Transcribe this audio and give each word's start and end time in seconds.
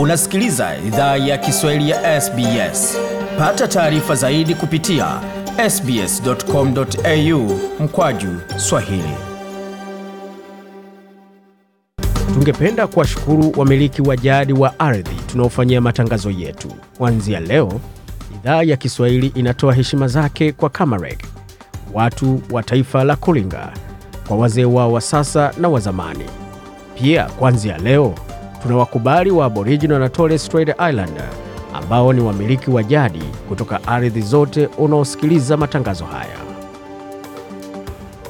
Unasikiliza 0.00 0.76
idhaa 0.86 1.16
ya 1.16 1.38
Kiswahili 1.38 1.90
ya 1.90 2.20
SBS. 2.20 2.98
Pata 3.38 3.68
taarifa 3.68 4.14
zaidi 4.14 4.54
kupitia 4.54 5.20
sbs.com.au 5.70 7.58
mkwaju 7.80 8.28
swahili. 8.56 9.14
Tungependa 12.34 12.86
kuwashukuru 12.86 13.52
wamiliki 13.56 14.02
wa 14.02 14.16
jadi 14.16 14.52
wa 14.52 14.78
ardhi 14.80 15.14
tunaofanyia 15.26 15.80
matangazo 15.80 16.30
yetu. 16.30 16.68
Kuanzia 16.98 17.40
leo, 17.40 17.80
idhaa 18.34 18.62
ya 18.62 18.76
Kiswahili 18.76 19.26
inatoa 19.26 19.74
heshima 19.74 20.08
zake 20.08 20.52
kwa 20.52 20.70
Kamareg, 20.70 21.18
watu 21.94 22.42
wa 22.50 22.62
taifa 22.62 23.04
la 23.04 23.16
Kulinga, 23.16 23.72
kwa 24.28 24.36
wazee 24.36 24.64
wao 24.64 24.92
wa 24.92 25.00
sasa 25.00 25.52
na 25.58 25.68
wa 25.68 25.80
zamani. 25.80 26.24
Pia 26.94 27.24
kuanzia 27.24 27.78
leo 27.78 28.14
tuna 28.62 28.76
wakubali 28.76 29.30
wa 29.30 29.46
Aboriginal 29.46 29.98
na 30.00 30.08
Torres 30.08 30.44
Strait 30.46 30.68
Islander 30.68 31.28
ambao 31.74 32.12
ni 32.12 32.20
wamiliki 32.20 32.70
wa 32.70 32.82
jadi 32.82 33.22
kutoka 33.48 33.84
ardhi 33.88 34.20
zote 34.22 34.66
unaosikiliza 34.66 35.56
matangazo 35.56 36.04
haya. 36.04 36.36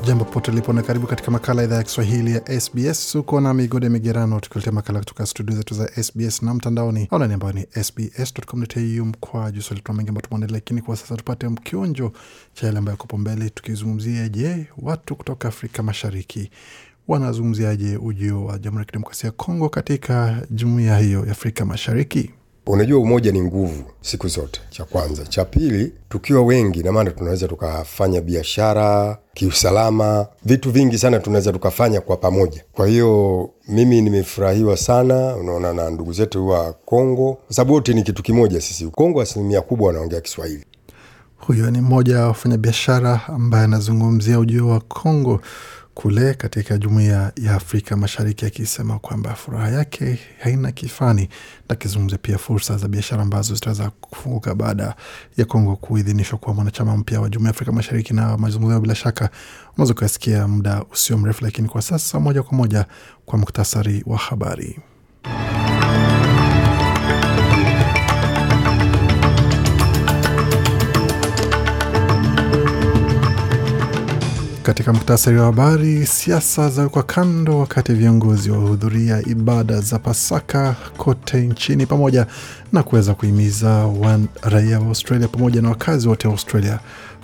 Jambo 0.06 0.24
popote 0.24 0.50
ulipo 0.50 0.72
na 0.72 0.82
karibu 0.82 1.06
katika 1.06 1.30
makala 1.30 1.62
idhaa 1.64 1.76
ya 1.76 1.82
Kiswahili 1.82 2.32
ya 2.32 2.60
SBS. 2.60 3.14
Uko 3.14 3.40
na 3.40 3.54
Migode 3.54 3.88
Migerano 3.88 4.40
tukiletea 4.40 4.72
makala 4.72 4.98
kutoka 4.98 5.26
studio 5.26 5.56
zetu 5.56 5.74
za 5.74 6.02
SBS 6.02 6.42
na 6.42 6.54
mtandaoni 6.54 7.08
online 7.10 7.34
ambayo 7.34 7.52
ni 7.52 7.66
sbs.com.au 7.84 9.04
mkwa 9.06 9.50
juu 9.52 9.60
swali 9.62 9.82
tuna 9.82 9.96
mengi 9.96 10.08
ambayo 10.08 10.22
tumeandalia, 10.26 10.54
lakini 10.54 10.82
kwa 10.82 10.96
sasa 10.96 11.16
tupate 11.16 11.48
mkionjo 11.48 12.12
cha 12.54 12.66
yale 12.66 12.78
ambayo 12.78 12.92
yakopo 12.92 13.18
mbele, 13.18 13.50
tukizungumzia 13.50 14.28
je, 14.28 14.66
watu 14.78 15.16
kutoka 15.16 15.48
Afrika 15.48 15.82
Mashariki 15.82 16.50
wanazungumziaje 17.12 17.96
ujio 17.96 18.44
wa 18.44 18.58
Jamhuri 18.58 18.80
ya 18.82 18.84
Kidemokrasia 18.86 19.26
ya 19.28 19.32
Kongo 19.32 19.68
katika 19.68 20.42
jumuiya 20.50 20.98
hiyo 20.98 21.24
ya 21.26 21.32
Afrika 21.32 21.64
Mashariki? 21.64 22.30
Unajua, 22.66 22.98
umoja 23.00 23.32
ni 23.32 23.42
nguvu 23.42 23.84
siku 24.00 24.28
zote, 24.28 24.60
cha 24.70 24.84
kwanza. 24.84 25.24
Cha 25.26 25.44
pili, 25.44 25.92
tukiwa 26.08 26.42
wengi, 26.42 26.82
na 26.82 26.92
maana 26.92 27.10
tunaweza 27.10 27.48
tukafanya 27.48 28.20
biashara, 28.20 29.18
kiusalama, 29.34 30.26
vitu 30.44 30.70
vingi 30.70 30.98
sana 30.98 31.18
tunaweza 31.18 31.52
tukafanya 31.52 32.00
kwa 32.00 32.16
pamoja. 32.16 32.64
Kwa 32.72 32.86
hiyo 32.86 33.50
mimi 33.68 34.02
nimefurahiwa 34.02 34.76
sana, 34.76 35.36
unaona, 35.36 35.72
na 35.72 35.90
ndugu 35.90 36.12
zetu 36.12 36.48
wa 36.48 36.72
Kongo, 36.72 37.32
kwa 37.46 37.54
sababu 37.54 37.74
wote 37.74 37.92
ni 37.94 38.02
kitu 38.02 38.22
kimoja. 38.22 38.60
Sisi 38.60 38.86
Kongo 38.86 39.20
asilimia 39.20 39.60
kubwa 39.60 39.86
wanaongea 39.86 40.20
Kiswahili. 40.20 40.64
Huyo 41.36 41.70
ni 41.70 41.80
mmoja 41.80 42.18
wa 42.20 42.26
wafanyabiashara 42.26 43.20
ambaye 43.26 43.64
anazungumzia 43.64 44.38
ujio 44.38 44.68
wa 44.68 44.80
Kongo 44.80 45.40
kule 45.94 46.34
katika 46.34 46.78
jumuiya 46.78 47.32
ya 47.36 47.54
Afrika 47.54 47.96
Mashariki 47.96 48.46
akisema 48.46 48.98
kwamba 48.98 49.34
furaha 49.34 49.68
yake 49.70 50.18
haina 50.42 50.72
kifani, 50.72 51.22
na 51.68 51.72
akizungumzia 51.72 52.18
pia 52.18 52.38
fursa 52.38 52.76
za 52.76 52.88
biashara 52.88 53.22
ambazo 53.22 53.54
zitaweza 53.54 53.90
kufunguka 53.90 54.54
baada 54.54 54.94
ya 55.36 55.44
Kongo 55.44 55.76
kuidhinishwa 55.76 56.38
kuwa 56.38 56.54
mwanachama 56.54 56.96
mpya 56.96 57.20
wa 57.20 57.28
jumuiya 57.28 57.48
ya 57.48 57.54
Afrika 57.54 57.72
Mashariki. 57.72 58.14
Na 58.14 58.36
mazungumzo 58.38 58.80
bila 58.80 58.94
shaka 58.94 59.30
unaweza 59.76 59.94
kuyasikia 59.94 60.48
muda 60.48 60.84
usio 60.92 61.18
mrefu, 61.18 61.44
lakini 61.44 61.68
kwa 61.68 61.82
sasa 61.82 62.20
moja 62.20 62.42
kwa 62.42 62.56
moja 62.58 62.86
kwa 63.26 63.38
muktasari 63.38 64.02
wa 64.06 64.18
habari. 64.18 64.78
Katika 74.70 74.92
muktasari 74.92 75.38
wa 75.38 75.44
habari, 75.46 76.06
siasa 76.06 76.68
zawekwa 76.68 77.02
kando 77.02 77.58
wakati 77.58 77.92
viongozi 77.92 78.50
wahudhuria 78.50 79.22
ibada 79.26 79.80
za 79.80 79.98
Pasaka 79.98 80.76
kote 80.96 81.40
nchini, 81.40 81.86
pamoja 81.86 82.26
na 82.72 82.82
kuweza 82.82 83.14
kuhimiza 83.14 83.88
raia 84.42 84.80
wa 84.80 84.86
Australia 84.86 85.28
pamoja 85.28 85.62
na 85.62 85.68
wakazi 85.68 86.08
wote 86.08 86.28
wa 86.28 86.32
Australia 86.34 86.78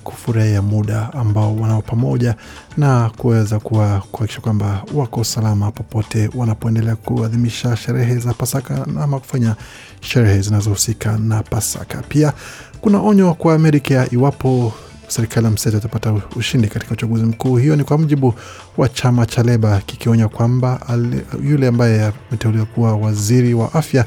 kufurahia 0.04 0.62
muda 0.62 1.12
ambao 1.12 1.56
wanao 1.56 1.82
pamoja 1.82 2.34
na 2.76 3.10
kuweza 3.16 3.58
kuhakikisha 3.60 4.40
kwamba 4.40 4.82
wako 4.94 5.24
salama 5.24 5.70
popote 5.72 6.30
wanapoendelea 6.34 6.96
kuadhimisha 6.96 7.76
sherehe 7.76 8.16
za 8.18 8.34
Pasaka 8.34 8.86
ama 9.02 9.20
kufanya 9.20 9.56
sherehe 10.00 10.40
zinazohusika 10.40 11.18
na 11.18 11.42
Pasaka. 11.42 12.02
Pia 12.08 12.32
kuna 12.80 13.00
onyo 13.00 13.34
kwa 13.34 13.54
Amerika 13.54 14.06
iwapo 14.10 14.72
serikali 15.08 15.44
ya 15.46 15.52
mseto 15.52 15.76
itapata 15.78 16.12
ushindi 16.36 16.68
katika 16.68 16.92
uchaguzi 16.92 17.24
mkuu. 17.24 17.56
Hiyo 17.56 17.76
ni 17.76 17.84
kwa 17.84 17.98
mujibu 17.98 18.34
wa 18.76 18.88
chama 18.88 19.26
cha 19.26 19.42
Leba 19.42 19.80
kikionya 19.86 20.28
kwamba 20.28 20.80
yule 21.44 21.66
ambaye 21.66 22.12
ameteuliwa 22.28 22.66
kuwa 22.66 22.96
waziri 22.96 23.54
wa 23.54 23.74
afya 23.74 24.04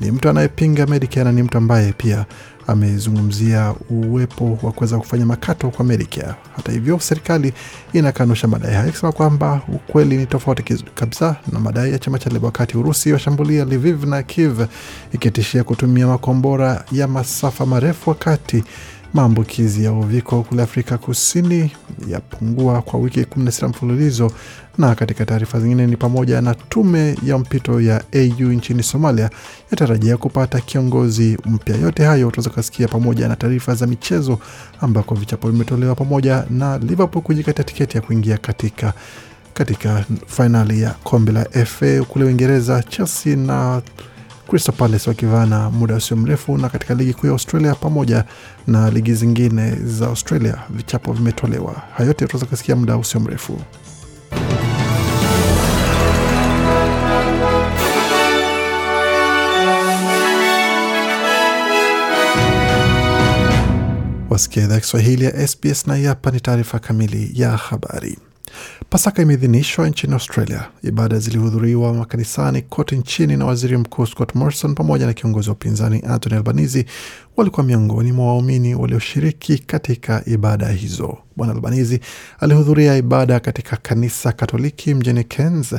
ni 0.00 0.10
mtu 0.10 0.28
anayepinga 0.28 0.86
Medicare 0.86 1.24
na 1.24 1.32
ni 1.32 1.42
mtu 1.42 1.58
ambaye 1.58 1.92
pia 1.92 2.26
amezungumzia 2.66 3.74
uwepo 3.90 4.58
wa 4.62 4.72
kuweza 4.72 4.98
kufanya 4.98 5.26
makato 5.26 5.70
kwa 5.70 5.84
Medicare. 5.84 6.34
Hata 6.56 6.72
hivyo, 6.72 7.00
serikali 7.00 7.52
inakanusha 7.92 8.48
madai 8.48 8.74
hayo 8.74 8.88
ikisema 8.88 9.12
kwamba 9.12 9.60
ukweli 9.68 10.16
ni 10.16 10.26
tofauti 10.26 10.84
kabisa 10.94 11.36
na 11.52 11.60
madai 11.60 11.92
ya 11.92 11.98
chama 11.98 12.18
cha 12.18 12.30
Leba, 12.30 12.46
wakati 12.46 12.78
Urusi 12.78 13.12
washambulia 13.12 13.64
Lviv 13.64 14.04
na 14.04 14.22
Kiev 14.22 14.60
ikitishia 15.12 15.64
kutumia 15.64 16.06
makombora 16.06 16.84
ya 16.92 17.08
masafa 17.08 17.66
marefu 17.66 18.10
wakati 18.10 18.64
maambukizi 19.14 19.84
ya 19.84 19.92
uviko 19.92 20.42
kule 20.42 20.62
Afrika 20.62 20.98
Kusini 20.98 21.72
yapungua 22.08 22.82
kwa 22.82 23.00
wiki 23.00 23.20
16 23.22 23.68
mfululizo. 23.68 24.32
Na 24.78 24.94
katika 24.94 25.24
taarifa 25.26 25.60
zingine 25.60 25.86
ni 25.86 25.96
pamoja 25.96 26.40
na 26.40 26.54
tume 26.54 27.16
ya 27.26 27.38
mpito 27.38 27.80
ya 27.80 28.02
AU 28.14 28.52
nchini 28.52 28.82
Somalia 28.82 29.30
yatarajia 29.70 30.16
kupata 30.16 30.60
kiongozi 30.60 31.38
mpya. 31.44 31.76
Yote 31.76 32.04
hayo 32.04 32.28
utaweza 32.28 32.50
kusikia 32.50 32.88
pamoja 32.88 33.28
na 33.28 33.36
taarifa 33.36 33.74
za 33.74 33.86
michezo 33.86 34.38
ambako 34.80 35.14
vichapo 35.14 35.50
vimetolewa 35.50 35.94
pamoja 35.94 36.44
na 36.50 36.78
Liverpool 36.78 37.22
kujikatia 37.24 37.64
tiketi 37.64 37.96
ya 37.96 38.02
kuingia 38.02 38.38
katika 38.38 38.92
katika 39.54 40.04
fainali 40.26 40.82
ya 40.82 40.90
kombe 40.90 41.32
la 41.32 41.44
FA 41.66 42.02
kule 42.08 42.24
Uingereza, 42.24 42.82
Chelsea 42.82 43.36
na 43.36 43.82
Crystal 44.48 44.74
Palace 44.74 45.10
wakivana 45.10 45.70
muda 45.70 45.94
usio 45.94 46.16
mrefu. 46.16 46.58
Na 46.58 46.68
katika 46.68 46.94
ligi 46.94 47.14
kuu 47.14 47.26
ya 47.26 47.32
Australia 47.32 47.74
pamoja 47.74 48.24
na 48.66 48.90
ligi 48.90 49.14
zingine 49.14 49.70
za 49.84 50.06
Australia 50.06 50.58
vichapo 50.70 51.12
vimetolewa. 51.12 51.72
Hayo 51.96 52.06
yote 52.08 52.26
tunaweza 52.26 52.46
kusikia 52.46 52.76
muda 52.76 52.96
usio 52.96 53.20
mrefu. 53.20 53.60
Wasikia 64.30 64.64
idhaa 64.64 64.80
Kiswahili 64.80 65.24
ya 65.24 65.48
SBS 65.48 65.86
na 65.86 65.94
hii 65.96 66.04
hapa 66.04 66.30
ni 66.30 66.40
taarifa 66.40 66.78
kamili 66.78 67.30
ya 67.34 67.50
habari. 67.56 68.18
Pasaka 68.90 69.22
imeidhinishwa 69.22 69.88
nchini 69.88 70.12
Australia. 70.12 70.68
Ibada 70.82 71.18
zilihudhuriwa 71.18 71.94
makanisani 71.94 72.62
kote 72.62 72.96
nchini 72.96 73.36
na 73.36 73.46
waziri 73.46 73.76
mkuu 73.76 74.06
Scott 74.06 74.34
Morrison 74.34 74.74
pamoja 74.74 75.06
na 75.06 75.12
kiongozi 75.12 75.48
wa 75.48 75.54
upinzani 75.54 76.02
Anthony 76.08 76.36
Albanese 76.36 76.86
walikuwa 77.36 77.66
miongoni 77.66 78.12
mwa 78.12 78.26
waumini 78.26 78.74
walioshiriki 78.74 79.58
katika 79.58 80.22
ibada 80.26 80.68
hizo. 80.68 81.18
Bwana 81.36 81.52
Albanese 81.52 82.00
alihudhuria 82.40 82.96
ibada 82.96 83.40
katika 83.40 83.76
kanisa 83.76 84.32
Katoliki 84.32 84.94
mjini 84.94 85.24
Cairns, 85.24 85.74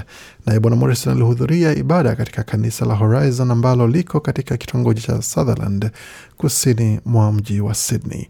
naye 0.45 0.59
Bwana 0.59 0.75
Morrison 0.77 1.13
alihudhuria 1.13 1.71
ibada 1.75 2.15
katika 2.15 2.43
kanisa 2.43 2.85
la 2.85 2.93
Horizon 2.95 3.51
ambalo 3.51 3.87
liko 3.87 4.19
katika 4.19 4.57
kitongoji 4.57 5.01
cha 5.01 5.21
Sutherland 5.21 5.91
kusini 6.37 6.99
mwa 7.05 7.31
mji 7.33 7.61
wa 7.61 7.73
Sydney. 7.75 8.27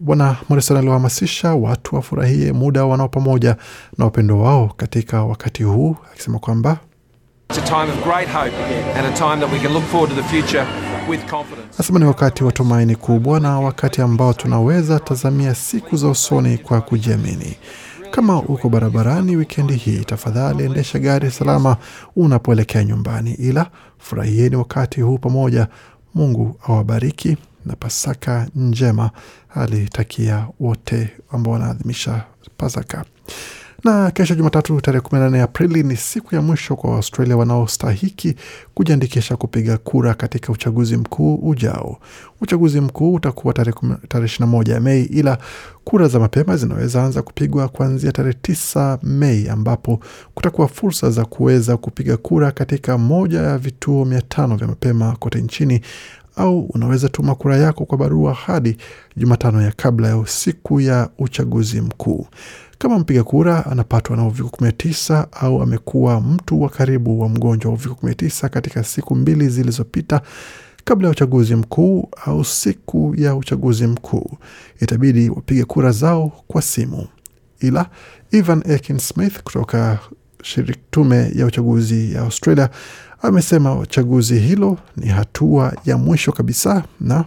Bwana 0.00 0.36
Morrison 0.48 0.76
aliwahamasisha 0.76 1.54
watu 1.54 1.96
wafurahie 1.96 2.52
muda 2.52 2.84
wanao 2.84 3.08
pamoja 3.08 3.56
na 3.98 4.04
wapendo 4.04 4.38
wao 4.40 4.72
katika 4.76 5.24
wakati 5.24 5.62
huu, 5.62 5.96
akisema 6.12 6.38
kwamba 6.38 6.78
nasema 11.78 11.98
ni 11.98 12.04
wakati 12.04 12.44
wa 12.44 12.52
tumaini 12.52 12.96
kubwa 12.96 13.40
na 13.40 13.60
wakati 13.60 14.02
ambao 14.02 14.32
tunaweza 14.32 15.00
tazamia 15.00 15.54
siku 15.54 15.96
za 15.96 16.08
usoni 16.08 16.58
kwa 16.58 16.80
kujiamini. 16.80 17.56
Kama 18.10 18.38
uko 18.42 18.68
barabarani 18.68 19.36
wikendi 19.36 19.74
hii, 19.74 20.04
tafadhali 20.04 20.64
endesha 20.64 20.98
gari 20.98 21.30
salama 21.30 21.76
unapoelekea 22.16 22.84
nyumbani, 22.84 23.32
ila 23.34 23.66
furahieni 23.98 24.56
wakati 24.56 25.00
huu 25.00 25.18
pamoja. 25.18 25.68
Mungu 26.14 26.56
awabariki 26.68 27.36
na 27.68 27.76
Pasaka 27.76 28.48
njema 28.54 29.10
alitakia 29.54 30.46
wote 30.60 31.10
ambao 31.32 31.52
wanaadhimisha 31.52 32.24
Pasaka. 32.56 33.04
Na 33.84 34.10
kesho 34.10 34.34
Jumatatu 34.34 34.80
tarehe 34.80 35.04
1aprili 35.04 35.82
ni 35.82 35.96
siku 35.96 36.34
ya 36.34 36.42
mwisho 36.42 36.76
kwa 36.76 36.90
Waustralia 36.90 37.36
wanaostahiki 37.36 38.34
kujiandikisha 38.74 39.36
kupiga 39.36 39.78
kura 39.78 40.14
katika 40.14 40.52
uchaguzi 40.52 40.96
mkuu 40.96 41.34
ujao. 41.34 41.98
Uchaguzi 42.40 42.80
mkuu 42.80 43.14
utakuwa 43.14 43.54
tarehe 43.54 43.76
21 43.80 44.80
Mei, 44.80 45.04
ila 45.04 45.38
kura 45.84 46.08
za 46.08 46.18
mapema 46.18 46.56
zinaweza 46.56 47.04
anza 47.04 47.22
kupigwa 47.22 47.68
kuanzia 47.68 48.12
tarehe 48.12 48.36
9 48.42 48.98
Mei, 49.02 49.48
ambapo 49.48 50.00
kutakuwa 50.34 50.68
fursa 50.68 51.10
za 51.10 51.24
kuweza 51.24 51.76
kupiga 51.76 52.16
kura 52.16 52.50
katika 52.52 52.98
moja 52.98 53.40
ya 53.40 53.58
vituo 53.58 54.04
mia 54.04 54.22
vya 54.56 54.66
mapema 54.66 55.16
kote 55.16 55.40
nchini 55.40 55.80
au 56.38 56.60
unaweza 56.60 57.08
tuma 57.08 57.34
kura 57.34 57.56
yako 57.56 57.84
kwa 57.84 57.98
barua 57.98 58.34
hadi 58.34 58.76
Jumatano 59.16 59.62
ya 59.62 59.72
kabla 59.76 60.08
ya 60.08 60.26
siku 60.26 60.80
ya 60.80 61.08
uchaguzi 61.18 61.80
mkuu. 61.80 62.26
Kama 62.78 62.98
mpiga 62.98 63.24
kura 63.24 63.66
anapatwa 63.66 64.16
na 64.16 64.26
uviko 64.26 64.48
19 64.48 65.26
au 65.32 65.62
amekuwa 65.62 66.20
mtu 66.20 66.62
wa 66.62 66.68
karibu 66.68 67.20
wa 67.20 67.28
mgonjwa 67.28 67.68
wa 67.70 67.74
uviko 67.76 68.06
19 68.06 68.48
katika 68.48 68.84
siku 68.84 69.14
mbili 69.14 69.48
zilizopita 69.48 70.20
kabla 70.84 71.08
ya 71.08 71.12
uchaguzi 71.12 71.54
mkuu 71.56 72.08
au 72.26 72.44
siku 72.44 73.14
ya 73.18 73.34
uchaguzi 73.36 73.86
mkuu, 73.86 74.30
itabidi 74.80 75.30
wapige 75.30 75.64
kura 75.64 75.92
zao 75.92 76.32
kwa 76.46 76.62
simu. 76.62 77.06
Ila 77.60 77.86
Evan 78.32 78.62
Akin 78.74 78.98
Smith 78.98 79.42
kutoka 79.42 79.98
tume 80.90 81.30
ya 81.34 81.46
uchaguzi 81.46 82.12
ya 82.14 82.20
Australia 82.22 82.70
amesema 83.22 83.86
chaguzi 83.86 84.38
hilo 84.38 84.78
ni 84.96 85.06
hatua 85.08 85.72
ya 85.84 85.98
mwisho 85.98 86.32
kabisa 86.32 86.84
na 87.00 87.24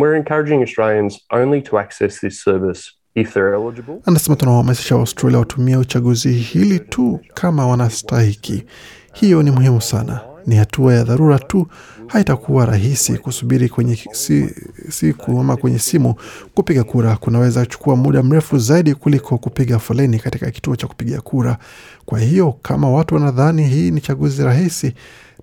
We're 0.00 0.16
encouraging 0.18 0.60
Australians 0.62 1.20
only 1.30 1.62
to 1.62 1.78
access 1.78 2.20
this 2.20 2.42
service 2.42 2.90
if 3.14 3.32
they're 3.32 3.54
eligible. 3.62 3.94
anasema 4.06 4.36
tunawahamasisha 4.36 4.96
Waustralia 4.96 5.38
watumie 5.38 5.76
uchaguzi 5.76 6.32
hili 6.32 6.80
tu 6.80 7.20
kama 7.34 7.66
wanastahiki. 7.66 8.64
Hiyo 9.12 9.42
ni 9.42 9.50
muhimu 9.50 9.80
sana, 9.80 10.20
ni 10.46 10.56
hatua 10.56 10.94
ya 10.94 11.04
dharura 11.04 11.38
tu. 11.38 11.66
Haitakuwa 12.06 12.66
rahisi 12.66 13.18
kusubiri 13.18 13.68
kwenye 13.68 13.98
si, 14.12 14.54
siku 14.90 15.40
ama 15.40 15.56
kwenye 15.56 15.78
simu 15.78 16.14
kupiga 16.54 16.84
kura. 16.84 17.16
Kunaweza 17.16 17.60
kuchukua 17.60 17.96
muda 17.96 18.22
mrefu 18.22 18.58
zaidi 18.58 18.94
kuliko 18.94 19.38
kupiga 19.38 19.78
foleni 19.78 20.18
katika 20.18 20.50
kituo 20.50 20.76
cha 20.76 20.86
kupiga 20.86 21.20
kura. 21.20 21.58
Kwa 22.04 22.20
hiyo 22.20 22.52
kama 22.62 22.90
watu 22.90 23.14
wanadhani 23.14 23.68
hii 23.68 23.90
ni 23.90 24.00
chaguzi 24.00 24.42
rahisi, 24.44 24.94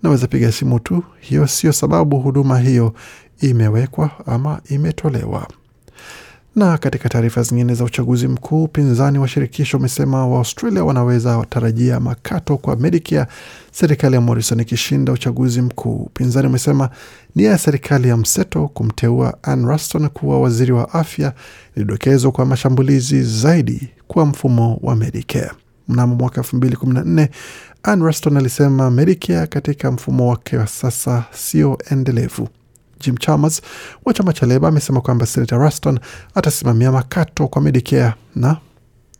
naweza 0.03 0.27
piga 0.27 0.51
simu 0.51 0.79
tu. 0.79 1.03
Hiyo 1.19 1.47
sio 1.47 1.73
sababu 1.73 2.19
huduma 2.19 2.59
hiyo 2.59 2.93
imewekwa 3.41 4.09
ama 4.25 4.61
imetolewa. 4.69 5.47
Na 6.55 6.77
katika 6.77 7.09
taarifa 7.09 7.43
zingine 7.43 7.73
za 7.75 7.83
uchaguzi 7.83 8.27
mkuu, 8.27 8.63
upinzani 8.63 9.19
wa 9.19 9.27
shirikisho 9.27 9.77
umesema 9.77 10.27
Waaustralia 10.27 10.83
wanaweza 10.83 11.37
watarajia 11.37 11.99
makato 11.99 12.57
kwa 12.57 12.75
Medicare, 12.75 13.31
serikali 13.71 14.15
ya 14.15 14.21
Morrison 14.21 14.59
ikishinda 14.59 15.11
uchaguzi 15.13 15.61
mkuu. 15.61 15.95
Upinzani 15.95 16.47
umesema 16.47 16.89
nia 17.35 17.51
ya 17.51 17.57
serikali 17.57 18.07
ya 18.07 18.17
mseto 18.17 18.67
kumteua 18.67 19.37
Ann 19.43 19.65
Ruston 19.65 20.09
kuwa 20.09 20.41
waziri 20.41 20.71
wa 20.71 20.93
afya 20.93 21.33
ilidokezwa 21.75 22.31
kwa 22.31 22.45
mashambulizi 22.45 23.23
zaidi 23.23 23.89
kwa 24.07 24.25
mfumo 24.25 24.79
wa 24.81 24.95
Medicare. 24.95 25.51
Mnamo 25.87 26.15
mwaka 26.15 26.41
2014 26.41 27.27
Ann 27.83 28.01
Ruston 28.03 28.37
alisema 28.37 28.91
Medicare 28.91 29.47
katika 29.47 29.91
mfumo 29.91 30.27
wake 30.29 30.57
wa 30.57 30.67
sasa 30.67 31.23
sio 31.31 31.77
endelevu. 31.91 32.47
Jim 33.03 33.17
Chalmers 33.17 33.61
wa 34.05 34.13
chama 34.13 34.33
cha 34.33 34.45
Leba 34.45 34.67
amesema 34.67 35.01
kwamba 35.01 35.25
Senator 35.25 35.59
Ruston 35.59 35.99
atasimamia 36.35 36.91
makato 36.91 37.47
kwa 37.47 37.61
Medicare 37.61 38.13
na 38.35 38.57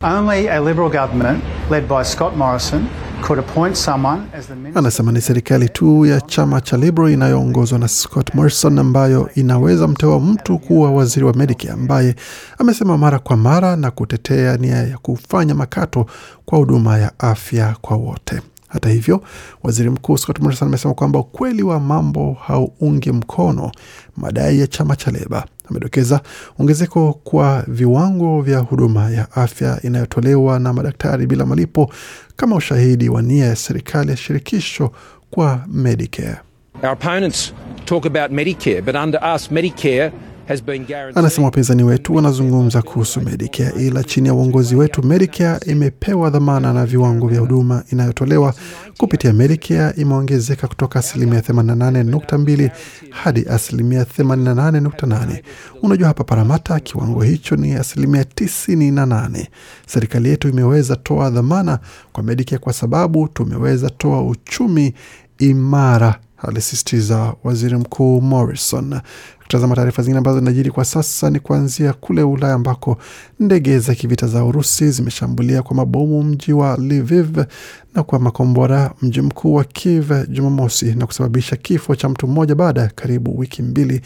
Only 0.02 0.50
a 0.50 0.60
Liberal 0.60 0.90
government 0.90 1.44
led 1.72 1.88
by 1.88 2.04
Scott 2.04 2.36
Morrison 2.36 2.88
could 3.22 3.40
appoint 3.40 3.76
someone 3.76 4.22
as 4.38 4.48
the 4.48 4.56
Minister. 4.56 4.80
anasema 4.80 5.12
ni 5.12 5.22
serikali 5.22 5.70
tu 5.70 6.06
ya 6.06 6.22
chama 6.22 6.62
cha 6.62 6.78
Liberal 6.78 7.12
inayoongozwa 7.12 7.80
na 7.80 7.88
Scott 7.88 8.36
Morrison 8.36 8.80
ambayo 8.80 9.30
inaweza 9.36 9.88
mteua 9.88 10.20
mtu 10.20 10.60
kuwa 10.60 10.92
waziri 10.92 11.26
wa 11.26 11.34
Medicare, 11.34 11.74
ambaye 11.74 12.16
amesema 12.60 12.98
mara 12.98 13.20
kwa 13.20 13.38
mara 13.38 13.76
na 13.76 13.92
kutetea 13.92 14.58
nia 14.58 14.76
ya 14.78 14.98
kufanya 14.98 15.56
makato 15.56 16.06
kwa 16.46 16.58
huduma 16.58 16.98
ya 16.98 17.20
afya 17.20 17.76
kwa 17.82 17.98
wote. 17.98 18.42
Hata 18.74 18.90
hivyo, 18.90 19.24
waziri 19.64 19.90
mkuu 19.90 20.18
Scott 20.18 20.40
Morrison 20.40 20.68
amesema 20.68 20.94
kwamba 20.94 21.20
ukweli 21.20 21.64
wa 21.64 21.80
mambo 21.80 22.38
hauungi 22.48 23.12
mkono 23.12 23.72
madai 24.18 24.60
ya 24.60 24.68
chama 24.68 24.96
cha 24.96 25.12
Leba. 25.12 25.46
Amedokeza 25.70 26.22
ongezeko 26.60 27.14
kwa 27.14 27.64
viwango 27.68 28.42
vya 28.42 28.60
huduma 28.60 29.10
ya 29.12 29.32
afya 29.32 29.80
inayotolewa 29.84 30.60
na 30.60 30.74
madaktari 30.74 31.28
bila 31.28 31.46
malipo 31.46 31.94
kama 32.36 32.56
ushahidi 32.56 33.10
wa 33.10 33.22
nia 33.22 33.46
ya 33.46 33.56
serikali 33.56 34.12
ya 34.12 34.18
shirikisho 34.18 34.92
kwa 35.32 35.66
Medicare. 35.68 36.38
Our 36.84 36.92
opponents 36.94 37.54
talk 37.86 38.06
about 38.06 38.32
Medicare, 38.32 38.82
but 38.82 38.96
under 38.96 39.36
us, 39.36 39.52
Medicare. 39.52 40.12
Anasema 41.16 41.46
wapinzani 41.46 41.84
wetu 41.84 42.16
wanazungumza 42.16 42.82
kuhusu 42.82 43.22
Medicare, 43.22 43.86
ila 43.88 44.04
chini 44.04 44.28
ya 44.28 44.34
uongozi 44.34 44.76
wetu 44.76 45.04
Medicare 45.04 45.72
imepewa 45.72 46.30
dhamana 46.30 46.74
na 46.74 46.86
viwango 46.86 47.28
vya 47.28 47.40
huduma 47.40 47.84
inayotolewa 47.92 48.54
kupitia 48.98 49.34
Medicare 49.34 50.02
imeongezeka 50.02 50.68
kutoka 50.68 51.00
asilimia 51.00 51.40
88.2 51.40 52.70
hadi 53.10 53.46
asilimia 53.50 54.04
88.8. 54.04 55.42
Unajua 55.82 56.08
hapa 56.08 56.24
Paramata, 56.24 56.80
kiwango 56.80 57.22
hicho 57.24 57.56
ni 57.56 57.74
asilimia 57.74 58.24
98. 58.24 59.46
Serikali 59.88 60.30
yetu 60.30 60.50
imeweza 60.50 60.96
toa 60.96 61.30
dhamana 61.30 61.80
kwa 62.14 62.24
Medicare 62.24 62.58
kwa 62.60 62.74
sababu 62.74 63.28
tumeweza 63.28 63.90
toa 63.90 64.24
uchumi 64.24 64.94
imara 65.40 66.20
alisisitiza 66.38 67.34
waziri 67.44 67.76
mkuu 67.78 68.22
Morrison. 68.22 69.00
Kutazama 69.44 69.76
taarifa 69.76 70.02
zingine 70.04 70.18
ambazo 70.18 70.40
zinajiri 70.40 70.72
kwa 70.72 70.86
sasa 70.86 71.30
ni 71.30 71.40
kuanzia 71.40 71.94
kule 71.94 72.24
Ulaya 72.24 72.54
ambako 72.54 72.98
ndege 73.40 73.80
za 73.80 73.96
kivita 73.96 74.28
za 74.28 74.44
Urusi 74.44 74.92
zimeshambulia 74.92 75.62
kwa 75.62 75.76
mabomu 75.76 76.24
mji 76.24 76.54
wa 76.54 76.78
Lviv 76.78 77.38
na 77.96 78.04
kwa 78.04 78.20
makombora 78.20 78.94
mji 79.02 79.22
mkuu 79.22 79.54
wa 79.54 79.64
Kiev 79.64 80.12
Jumamosi 80.30 80.96
na 80.96 81.06
kusababisha 81.06 81.56
kifo 81.56 81.96
cha 81.96 82.10
mtu 82.10 82.28
mmoja 82.28 82.56
baada 82.56 82.82
ya 82.82 82.88
karibu 82.88 83.40
wiki 83.40 83.62
mbili 83.62 84.02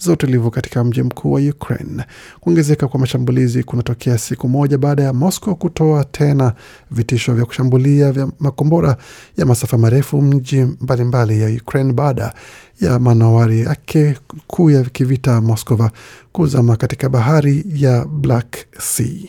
za 0.00 0.12
utulivu 0.12 0.50
katika 0.50 0.84
mji 0.84 1.02
mkuu 1.02 1.32
wa 1.32 1.40
Ukraine. 1.40 2.04
Kuongezeka 2.40 2.88
kwa 2.88 3.00
mashambulizi 3.00 3.62
kunatokea 3.62 4.18
siku 4.18 4.48
moja 4.48 4.78
baada 4.78 5.02
ya 5.02 5.12
Moscow 5.12 5.54
kutoa 5.54 6.04
tena 6.04 6.52
vitisho 6.90 7.34
vya 7.34 7.44
kushambulia 7.44 8.12
vya 8.12 8.28
makombora 8.40 8.96
ya 9.36 9.46
masafa 9.46 9.78
marefu 9.78 10.22
mji 10.22 10.62
mbalimbali 10.80 11.40
ya 11.42 11.48
Ukraine 11.62 11.92
baada 11.92 12.34
ya 12.80 12.98
manowari 12.98 13.60
yake 13.60 14.16
kuu 14.46 14.70
ya 14.70 14.82
kivita 14.84 15.40
Moskova 15.40 15.90
kuzama 16.32 16.76
katika 16.76 17.08
bahari 17.08 17.64
ya 17.74 18.04
Black 18.04 18.56
Sea. 18.78 19.28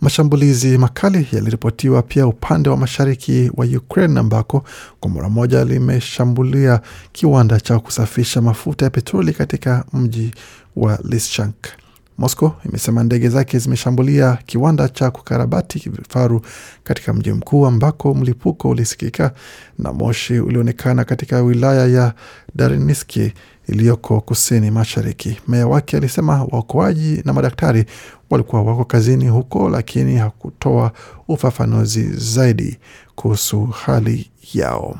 Mashambulizi 0.00 0.78
makali 0.78 1.28
yaliripotiwa 1.32 2.02
pia 2.02 2.26
upande 2.26 2.68
wa 2.68 2.76
mashariki 2.76 3.50
wa 3.56 3.66
Ukraine 3.66 4.20
ambako 4.20 4.64
kombora 5.00 5.28
moja 5.28 5.64
limeshambulia 5.64 6.80
kiwanda 7.12 7.60
cha 7.60 7.78
kusafisha 7.78 8.42
mafuta 8.42 8.84
ya 8.84 8.90
petroli 8.90 9.32
katika 9.32 9.84
mji 9.92 10.34
wa 10.76 10.98
Lysychansk. 11.04 11.66
Moscow 12.18 12.52
imesema 12.64 13.04
ndege 13.04 13.28
zake 13.28 13.58
zimeshambulia 13.58 14.38
kiwanda 14.46 14.88
cha 14.88 15.10
kukarabati 15.10 15.78
vifaru 15.90 16.40
katika 16.84 17.12
mji 17.12 17.32
mkuu 17.32 17.66
ambako 17.66 18.14
mlipuko 18.14 18.68
ulisikika 18.70 19.32
na 19.78 19.92
moshi 19.92 20.38
ulionekana 20.40 21.04
katika 21.04 21.42
wilaya 21.42 21.86
ya 21.86 22.14
Dareniski 22.54 23.32
iliyoko 23.68 24.20
kusini 24.20 24.70
mashariki. 24.70 25.38
Meya 25.48 25.66
wake 25.66 25.96
alisema 25.96 26.44
waokoaji 26.44 27.22
na 27.24 27.32
madaktari 27.32 27.84
walikuwa 28.30 28.62
wako 28.62 28.84
kazini 28.84 29.28
huko, 29.28 29.68
lakini 29.68 30.16
hakutoa 30.16 30.92
ufafanuzi 31.28 32.10
zaidi 32.16 32.78
kuhusu 33.14 33.66
hali 33.66 34.30
yao. 34.54 34.98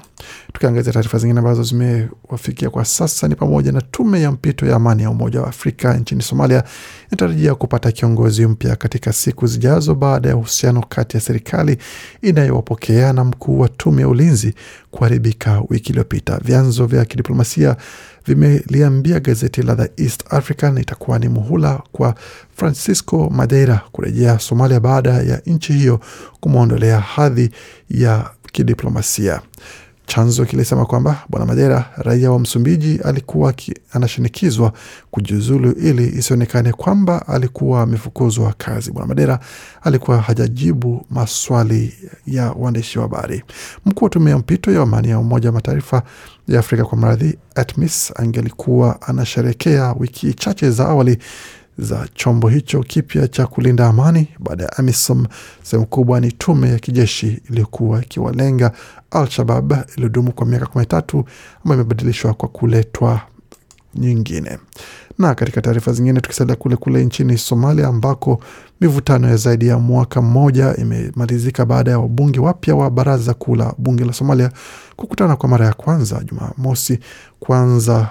Tukiangazia 0.53 0.93
taarifa 0.93 1.19
zingine 1.19 1.39
ambazo 1.39 1.63
zimewafikia 1.63 2.71
kwa 2.71 2.85
sasa 2.85 3.29
ni 3.29 3.35
pamoja 3.35 3.73
na 3.73 3.81
tume 3.81 4.21
ya 4.21 4.31
mpito 4.33 4.67
ya 4.67 4.77
amani 4.77 5.03
ya 5.03 5.11
Umoja 5.11 5.41
wa 5.41 5.49
Afrika 5.49 5.95
nchini 5.97 6.23
Somalia 6.23 6.65
inatarajia 7.09 7.55
kupata 7.55 7.93
kiongozi 7.93 8.47
mpya 8.47 8.77
katika 8.77 9.13
siku 9.13 9.47
zijazo 9.47 9.95
baada 9.95 10.29
ya 10.29 10.37
uhusiano 10.37 10.83
kati 10.89 11.17
ya 11.17 11.21
serikali 11.21 11.79
inayowapokea 12.23 13.13
na 13.13 13.25
mkuu 13.25 13.61
wa 13.61 13.69
tume 13.69 14.03
ya 14.03 14.09
ulinzi 14.09 14.55
kuharibika 14.91 15.63
wiki 15.71 15.89
iliyopita. 15.91 16.39
Vyanzo 16.45 16.87
vya 16.87 17.05
kidiplomasia 17.05 17.77
vimeliambia 18.27 19.21
gazeti 19.21 19.63
la 19.63 19.77
The 19.77 20.03
East 20.05 20.25
African 20.31 20.79
itakuwa 20.79 21.19
ni 21.19 21.29
muhula 21.29 21.83
kwa 21.93 22.15
Francisco 22.57 23.31
Madeira 23.31 23.81
kurejea 23.93 24.39
Somalia 24.39 24.81
baada 24.81 25.11
ya 25.11 25.43
nchi 25.47 25.73
hiyo 25.73 26.01
kumwondolea 26.41 27.01
hadhi 27.01 27.51
ya 27.91 28.31
kidiplomasia. 28.53 29.41
Chanzo 30.07 30.45
kilisema 30.45 30.87
kwamba 30.87 31.25
bwana 31.29 31.47
Madera, 31.47 31.91
raia 31.97 32.31
wa 32.31 32.39
Msumbiji, 32.39 33.01
alikuwa 33.05 33.53
ki, 33.53 33.75
anashinikizwa 33.93 34.73
kujiuzulu 35.11 35.73
ili 35.73 36.07
isionekane 36.19 36.73
kwamba 36.73 37.29
alikuwa 37.29 37.83
amefukuzwa 37.83 38.55
kazi. 38.59 38.93
Bwana 38.93 39.09
Madera 39.09 39.39
alikuwa 39.83 40.21
hajajibu 40.21 41.07
maswali 41.11 41.95
ya 42.27 42.51
waandishi 42.53 42.99
wa 42.99 43.03
habari. 43.05 43.43
Mkuu 43.87 44.05
wa 44.05 44.11
tume 44.11 44.31
ya 44.31 44.39
mpito 44.39 44.73
ya 44.73 44.83
amani 44.83 45.09
ya 45.11 45.19
Umoja 45.19 45.49
wa 45.49 45.53
Mataifa 45.55 46.03
ya 46.49 46.59
Afrika 46.61 46.85
kwa 46.85 46.99
mradhi 46.99 47.39
ATMIS 47.55 48.13
angelikuwa 48.17 49.03
anasherekea 49.03 49.93
wiki 49.99 50.35
chache 50.35 50.71
za 50.71 50.89
awali 50.89 51.19
za 51.79 52.09
chombo 52.15 52.49
hicho 52.49 52.81
kipya 52.83 53.29
cha 53.29 53.47
kulinda 53.47 53.87
amani 53.89 54.29
baada 54.39 54.65
ya 54.65 54.77
AMISOM. 54.77 55.27
Sehemu 55.63 55.87
kubwa 55.87 56.21
ni 56.21 56.33
tume 56.33 56.69
ya 56.69 56.79
kijeshi 56.79 57.41
iliyokuwa 57.51 58.03
ikiwalenga 58.03 58.73
Al-Shabab 59.11 59.73
iliyodumu 59.97 60.33
kwa 60.33 60.47
miaka 60.47 60.67
kumi 60.67 60.83
na 60.83 60.87
tatu 60.87 61.25
ambayo 61.65 61.81
imebadilishwa 61.81 62.35
kwa 62.35 62.49
kuletwa 62.49 63.21
nyingine. 63.97 64.59
Na 65.19 65.35
katika 65.35 65.61
taarifa 65.61 65.93
zingine, 65.93 66.21
tukisalia 66.21 66.57
kule 66.57 66.77
kule 66.77 67.05
nchini 67.05 67.39
Somalia 67.39 67.89
ambako 67.89 68.41
mivutano 68.81 69.29
ya 69.29 69.37
zaidi 69.37 69.67
ya 69.69 69.79
mwaka 69.79 70.23
mmoja 70.23 70.77
imemalizika 70.77 71.67
baada 71.67 71.91
ya 71.91 71.99
wabunge 71.99 72.41
wapya 72.41 72.75
wa 72.77 72.91
baraza 72.91 73.35
kuu 73.35 73.55
la 73.55 73.75
bunge 73.79 74.05
la 74.05 74.13
Somalia 74.13 74.51
kukutana 74.97 75.37
kwa 75.37 75.49
mara 75.49 75.67
ya 75.67 75.73
kwanza 75.73 76.23
Jumamosi 76.25 76.99
kuanza 77.41 78.09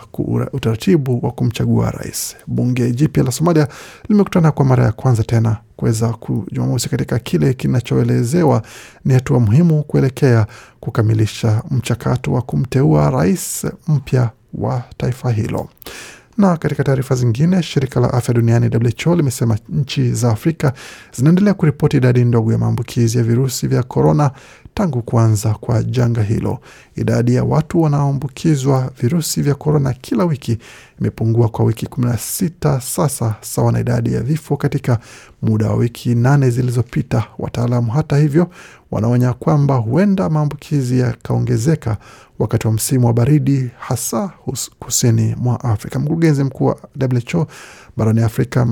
utaratibu 0.53 1.19
wa 1.25 1.31
kumchagua 1.31 1.91
rais. 1.91 2.35
Bunge 2.47 2.91
jipya 2.91 3.23
la 3.23 3.31
Somalia 3.31 3.67
limekutana 4.09 4.51
kwa 4.51 4.65
mara 4.65 4.83
ya 4.85 4.91
kwanza 4.91 5.23
tena 5.23 5.57
kuweza 5.75 6.13
Jumamosi 6.51 6.89
katika 6.89 7.19
kile 7.19 7.53
kinachoelezewa 7.53 8.61
ni 9.05 9.13
hatua 9.13 9.39
muhimu 9.39 9.83
kuelekea 9.83 10.47
kukamilisha 10.79 11.63
mchakato 11.71 12.31
wa 12.33 12.41
kumteua 12.41 13.09
rais 13.09 13.65
mpya 13.87 14.29
wa 14.53 14.83
taifa 14.98 15.31
hilo. 15.31 15.69
Na 16.38 16.57
katika 16.57 16.83
taarifa 16.83 17.15
zingine, 17.15 17.63
shirika 17.63 18.00
la 18.00 18.13
afya 18.13 18.33
duniani 18.33 18.69
WHO 19.05 19.15
limesema 19.15 19.57
nchi 19.69 20.12
za 20.12 20.31
Afrika 20.31 20.74
zinaendelea 21.17 21.53
kuripoti 21.53 21.98
idadi 21.98 22.25
ndogo 22.25 22.51
ya 22.51 22.57
maambukizi 22.57 23.17
ya 23.17 23.24
virusi 23.24 23.67
vya 23.67 23.83
korona 23.83 24.31
tangu 24.74 25.01
kuanza 25.01 25.53
kwa 25.53 25.84
janga 25.84 26.24
hilo. 26.24 26.60
Idadi 26.96 27.36
ya 27.36 27.44
watu 27.44 27.82
wanaoambukizwa 27.82 28.92
virusi 29.01 29.42
vya 29.42 29.56
korona 29.56 29.94
kila 29.94 30.25
wiki 30.25 30.58
imepungua 31.00 31.50
kwa 31.50 31.65
wiki 31.65 31.86
16 31.86 32.80
sasa, 32.80 33.36
sawa 33.42 33.72
na 33.72 33.80
idadi 33.80 34.13
ya 34.13 34.22
vifo 34.22 34.58
katika 34.58 35.00
muda 35.42 35.68
wa 35.70 35.75
wiki 35.75 36.15
nane 36.15 36.50
zilizopita. 36.50 37.24
Wataalamu 37.39 37.92
hata 37.92 38.18
hivyo 38.18 38.48
wanaonya 38.92 39.34
kwamba 39.34 39.75
huenda 39.75 40.30
maambukizi 40.30 41.00
yakaongezeka 41.00 41.98
wakati 42.39 42.68
wa 42.68 42.74
msimu 42.74 43.08
wa 43.08 43.13
baridi, 43.13 43.70
hasa 43.80 44.32
kusini 44.80 45.36
mwa 45.38 45.63
Afrika. 45.63 46.00
Mkurugenzi 46.00 46.44
mkuu 46.44 46.65
wa 46.65 46.77
WHO 47.34 47.48
barani 47.98 48.22
Afrika 48.22 48.65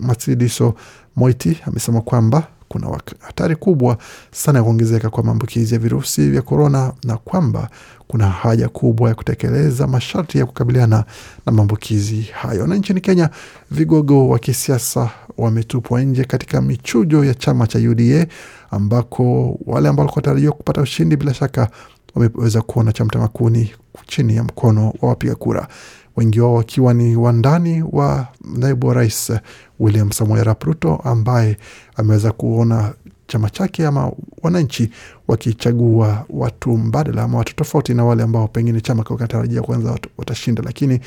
Matshidiso 0.00 0.74
Moiti 1.16 1.58
amesema 1.66 2.00
kwamba 2.00 2.46
kuna 2.68 3.00
hatari 3.20 3.56
kubwa 3.56 3.98
sana 4.30 4.58
ya 4.58 4.62
kuongezeka 4.64 5.10
kwa 5.10 5.22
maambukizi 5.22 5.74
ya 5.74 5.80
virusi 5.80 6.30
vya 6.30 6.42
korona 6.42 6.92
na 7.04 7.16
kwamba 7.16 7.68
kuna 8.08 8.28
haja 8.30 8.68
kubwa 8.68 9.08
ya 9.08 9.14
kutekeleza 9.14 9.86
masharti 9.86 10.38
ya 10.38 10.46
kukabiliana 10.46 11.04
na 11.46 11.52
maambukizi 11.52 12.22
hayo. 12.22 12.66
Na 12.66 12.74
nchini 12.74 13.00
Kenya, 13.00 13.30
vigogo 13.70 14.28
wa 14.28 14.38
kisiasa 14.38 15.10
wametupwa 15.38 16.02
nje 16.02 16.24
katika 16.24 16.62
michujo 16.62 17.24
ya 17.24 17.34
chama 17.34 17.66
cha 17.66 17.78
UDA 17.78 18.26
ambako 18.70 19.58
wale 19.66 19.88
ambao 19.88 20.02
walikuwa 20.04 20.20
wanatarajiwa 20.22 20.52
kupata 20.52 20.80
ushindi 20.80 21.16
bila 21.16 21.34
shaka 21.34 21.68
wameweza 22.14 22.62
kuona 22.62 22.92
cha 22.92 23.04
mtamakuni 23.04 23.72
chini 24.06 24.36
ya 24.36 24.44
mkono 24.44 24.92
wa 25.02 25.08
wapiga 25.08 25.34
kura, 25.34 25.68
wengi 26.16 26.40
wao 26.40 26.54
wakiwa 26.54 26.94
ni 26.94 27.16
wandani 27.16 27.84
wa 27.92 28.26
naibu 28.56 28.86
wa 28.86 28.94
rais 28.94 29.32
William 29.80 30.10
Samoei 30.12 30.40
Arap 30.40 30.62
Ruto 30.64 30.96
ambaye 31.04 31.56
ameweza 31.96 32.32
kuona 32.32 32.92
chama 33.26 33.50
chake 33.50 33.86
ama 33.86 34.12
wananchi 34.42 34.90
wakichagua 35.28 36.24
watu 36.30 36.76
mbadala 36.76 37.22
ama 37.22 37.38
watu 37.38 37.56
tofauti 37.56 37.94
na 37.94 38.04
wale 38.04 38.22
ambao 38.22 38.48
pengine 38.48 38.80
chama 38.80 39.04
kinatarajia 39.04 39.62
kwanza 39.62 39.98
watashinda, 40.18 40.62
lakini 40.62 41.00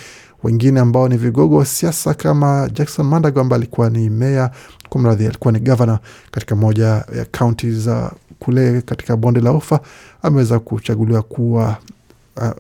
wengine 0.44 0.80
ambao 0.80 1.08
ni 1.10 1.18
vigogo 1.18 1.56
wa 1.58 1.66
siasa 1.66 2.14
kama 2.14 2.70
Jackson 2.74 3.06
Mandago 3.06 3.42
ambaye 3.42 3.58
alikuwa 3.62 3.90
ni 3.90 4.10
meya, 4.10 4.52
kumradhi, 4.90 5.26
alikuwa 5.28 5.52
ni 5.54 5.60
gavana 5.60 6.00
katika 6.32 6.56
moja 6.56 6.86
ya 6.88 7.26
kaunti 7.32 7.72
za 7.72 8.12
kule 8.40 8.82
katika 8.82 9.18
bonde 9.18 9.40
la 9.42 9.52
Ufa, 9.52 9.80
ameweza 10.22 10.60
kuchaguliwa 10.60 11.22
kuwa 11.22 11.78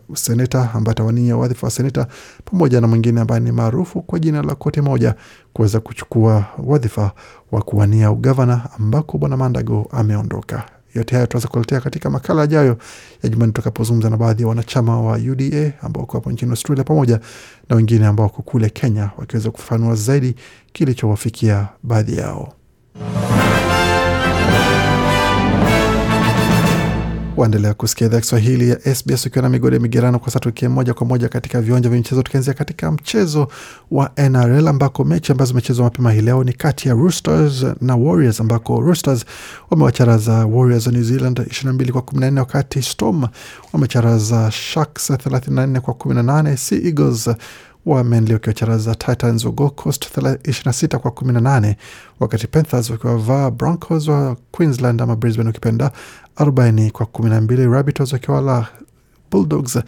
uh, 0.09 0.15
seneta 0.15 0.69
ambaye 0.73 0.91
atawania 0.91 1.37
wadhifa 1.37 1.67
wa 1.67 1.71
seneta 1.71 2.07
pamoja 2.45 2.81
na 2.81 2.87
mwingine 2.87 3.21
ambaye 3.21 3.41
ni 3.41 3.51
maarufu 3.51 4.01
kwa 4.01 4.19
jina 4.19 4.41
la 4.41 4.55
Kote 4.55 4.81
moja 4.81 5.15
kuweza 5.53 5.79
kuchukua 5.79 6.45
wadhifa 6.63 7.11
wa 7.51 7.61
kuwania 7.61 8.11
ugavana 8.11 8.69
ambako 8.79 9.17
bwana 9.17 9.37
Mandago 9.37 9.87
ameondoka. 9.91 10.63
Yote 10.95 11.15
hayo 11.15 11.27
tunaweza 11.27 11.47
kuletea 11.47 11.81
katika 11.81 12.09
makala 12.09 12.41
ajayo 12.41 12.77
ya 13.23 13.29
jumani 13.29 13.51
tutakapozungumza 13.51 14.09
na 14.09 14.17
baadhi 14.17 14.41
ya 14.41 14.47
wanachama 14.47 15.01
wa 15.01 15.17
UDA 15.17 15.71
ambao 15.81 16.01
wako 16.01 16.17
hapo 16.17 16.31
nchini 16.31 16.51
Australia 16.51 16.83
pamoja 16.83 17.19
na 17.69 17.75
wengine 17.75 18.05
ambao 18.05 18.25
wako 18.25 18.41
kule 18.41 18.69
Kenya 18.69 19.09
wakiweza 19.17 19.51
kufafanua 19.51 19.95
zaidi 19.95 20.35
kilichowafikia 20.73 21.67
baadhi 21.83 22.17
yao. 22.17 22.53
Waendelea 27.39 27.73
kusikia 27.73 28.07
idhaa 28.07 28.19
Kiswahili 28.19 28.69
ya 28.69 28.95
SBS 28.95 29.25
ukiwa 29.25 29.41
na 29.43 29.49
migodi 29.49 29.75
ya 29.75 29.81
migerano. 29.81 30.19
Kwa 30.19 30.27
sasa 30.27 30.39
tukie 30.39 30.67
moja 30.67 30.93
kwa 30.93 31.07
moja 31.07 31.29
katika 31.29 31.61
viwanja 31.61 31.89
vya 31.89 31.97
michezo, 31.97 32.23
tukianzia 32.23 32.53
katika 32.53 32.91
mchezo 32.91 33.47
wa 33.91 34.11
NRL 34.17 34.67
ambako 34.67 35.03
mechi 35.03 35.31
ambazo 35.31 35.49
zimechezwa 35.49 35.83
mapema 35.83 36.11
hii 36.11 36.21
leo 36.21 36.43
ni 36.43 36.53
kati 36.53 36.87
ya 36.87 36.93
Roosters 36.93 37.65
na 37.81 37.95
Warriors, 37.95 38.39
ambako 38.41 38.81
Roosters 38.81 39.25
wamewacharaza 39.69 40.45
Warriors 40.45 40.85
wa 40.87 40.91
New 40.93 41.03
Zealand 41.03 41.39
22 41.39 41.91
kwa 41.91 42.01
14, 42.01 42.39
wakati 42.39 42.81
Storm 42.81 43.27
wamecharaza 43.73 44.51
Sharks 44.51 45.09
34 45.09 45.79
kwa 45.79 45.93
18. 45.93 46.55
Sea 46.57 46.79
Eagles 46.83 47.29
wameendelea 47.85 48.35
wakiwacharaza 48.35 48.95
Titans 48.95 49.45
wa 49.45 49.51
Gold 49.51 49.71
Coast 49.75 50.17
26 50.17 50.97
kwa 50.97 51.11
18, 51.11 51.75
wakati 52.19 52.47
Panthers 52.47 52.89
wakiwavaa 52.89 53.51
Broncos 53.51 54.07
wa 54.07 54.35
Queensland 54.51 55.01
ama 55.01 55.15
Brisbane 55.15 55.49
ukipenda 55.49 55.91
40 56.37 56.91
kwa 56.91 57.05
12, 57.05 57.71
Rabbitohs 57.73 58.13
wakiwala 58.13 58.67
Bulldogs 59.31 59.79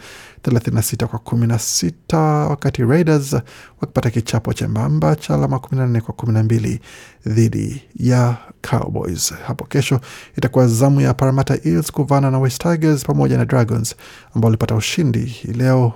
36 0.42 1.06
kwa 1.06 1.18
16, 1.18 2.48
wakati 2.48 2.82
Raiders 2.84 3.36
wakipata 3.80 4.10
kichapo 4.10 4.52
chembamba 4.52 5.16
cha 5.16 5.34
alama 5.34 5.56
14 5.56 6.00
kwa 6.00 6.14
12 6.14 6.78
dhidi 7.26 7.82
ya 7.96 8.36
Cowboys. 8.70 9.34
Hapo 9.46 9.64
kesho 9.64 10.00
itakuwa 10.38 10.68
zamu 10.68 11.00
ya 11.00 11.14
Parramatta 11.14 11.58
Eels 11.64 11.92
kuvana 11.92 12.30
na 12.30 12.38
West 12.38 12.62
Tigers 12.62 13.04
pamoja 13.04 13.38
na 13.38 13.44
Dragons 13.44 13.94
ambao 14.34 14.48
walipata 14.48 14.74
ushindi 14.74 15.36
leo 15.54 15.92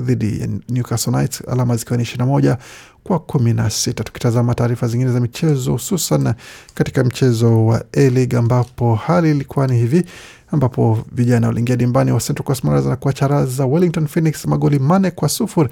dhidi 0.00 0.40
ya 0.40 0.48
Newcastle 0.68 1.12
Knights, 1.12 1.42
alama 1.48 1.76
zikiwa 1.76 1.96
ni 1.96 2.02
ishirini 2.02 2.26
na 2.26 2.32
moja 2.32 2.58
kwa 3.04 3.18
kumi 3.18 3.52
na 3.52 3.70
sita. 3.70 4.04
Tukitazama 4.04 4.54
taarifa 4.54 4.88
zingine 4.88 5.12
za 5.12 5.20
michezo, 5.20 5.72
hususan 5.72 6.34
katika 6.74 7.04
mchezo 7.04 7.66
wa 7.66 7.84
A-League 7.92 8.38
ambapo 8.38 8.94
hali 8.94 9.30
ilikuwa 9.30 9.66
ni 9.66 9.76
hivi 9.78 10.04
ambapo 10.52 11.04
vijana 11.12 11.46
waliingia 11.46 11.76
dimbani 11.76 12.12
wa 12.12 12.20
Central 12.20 12.44
Coast 12.46 12.64
Mariners 12.64 12.86
na 12.88 12.96
kuwacharaza 12.96 13.66
Wellington 13.66 14.06
Phoenix 14.06 14.44
magoli 14.46 14.78
manne 14.78 15.10
kwa 15.10 15.28
sufuri 15.28 15.68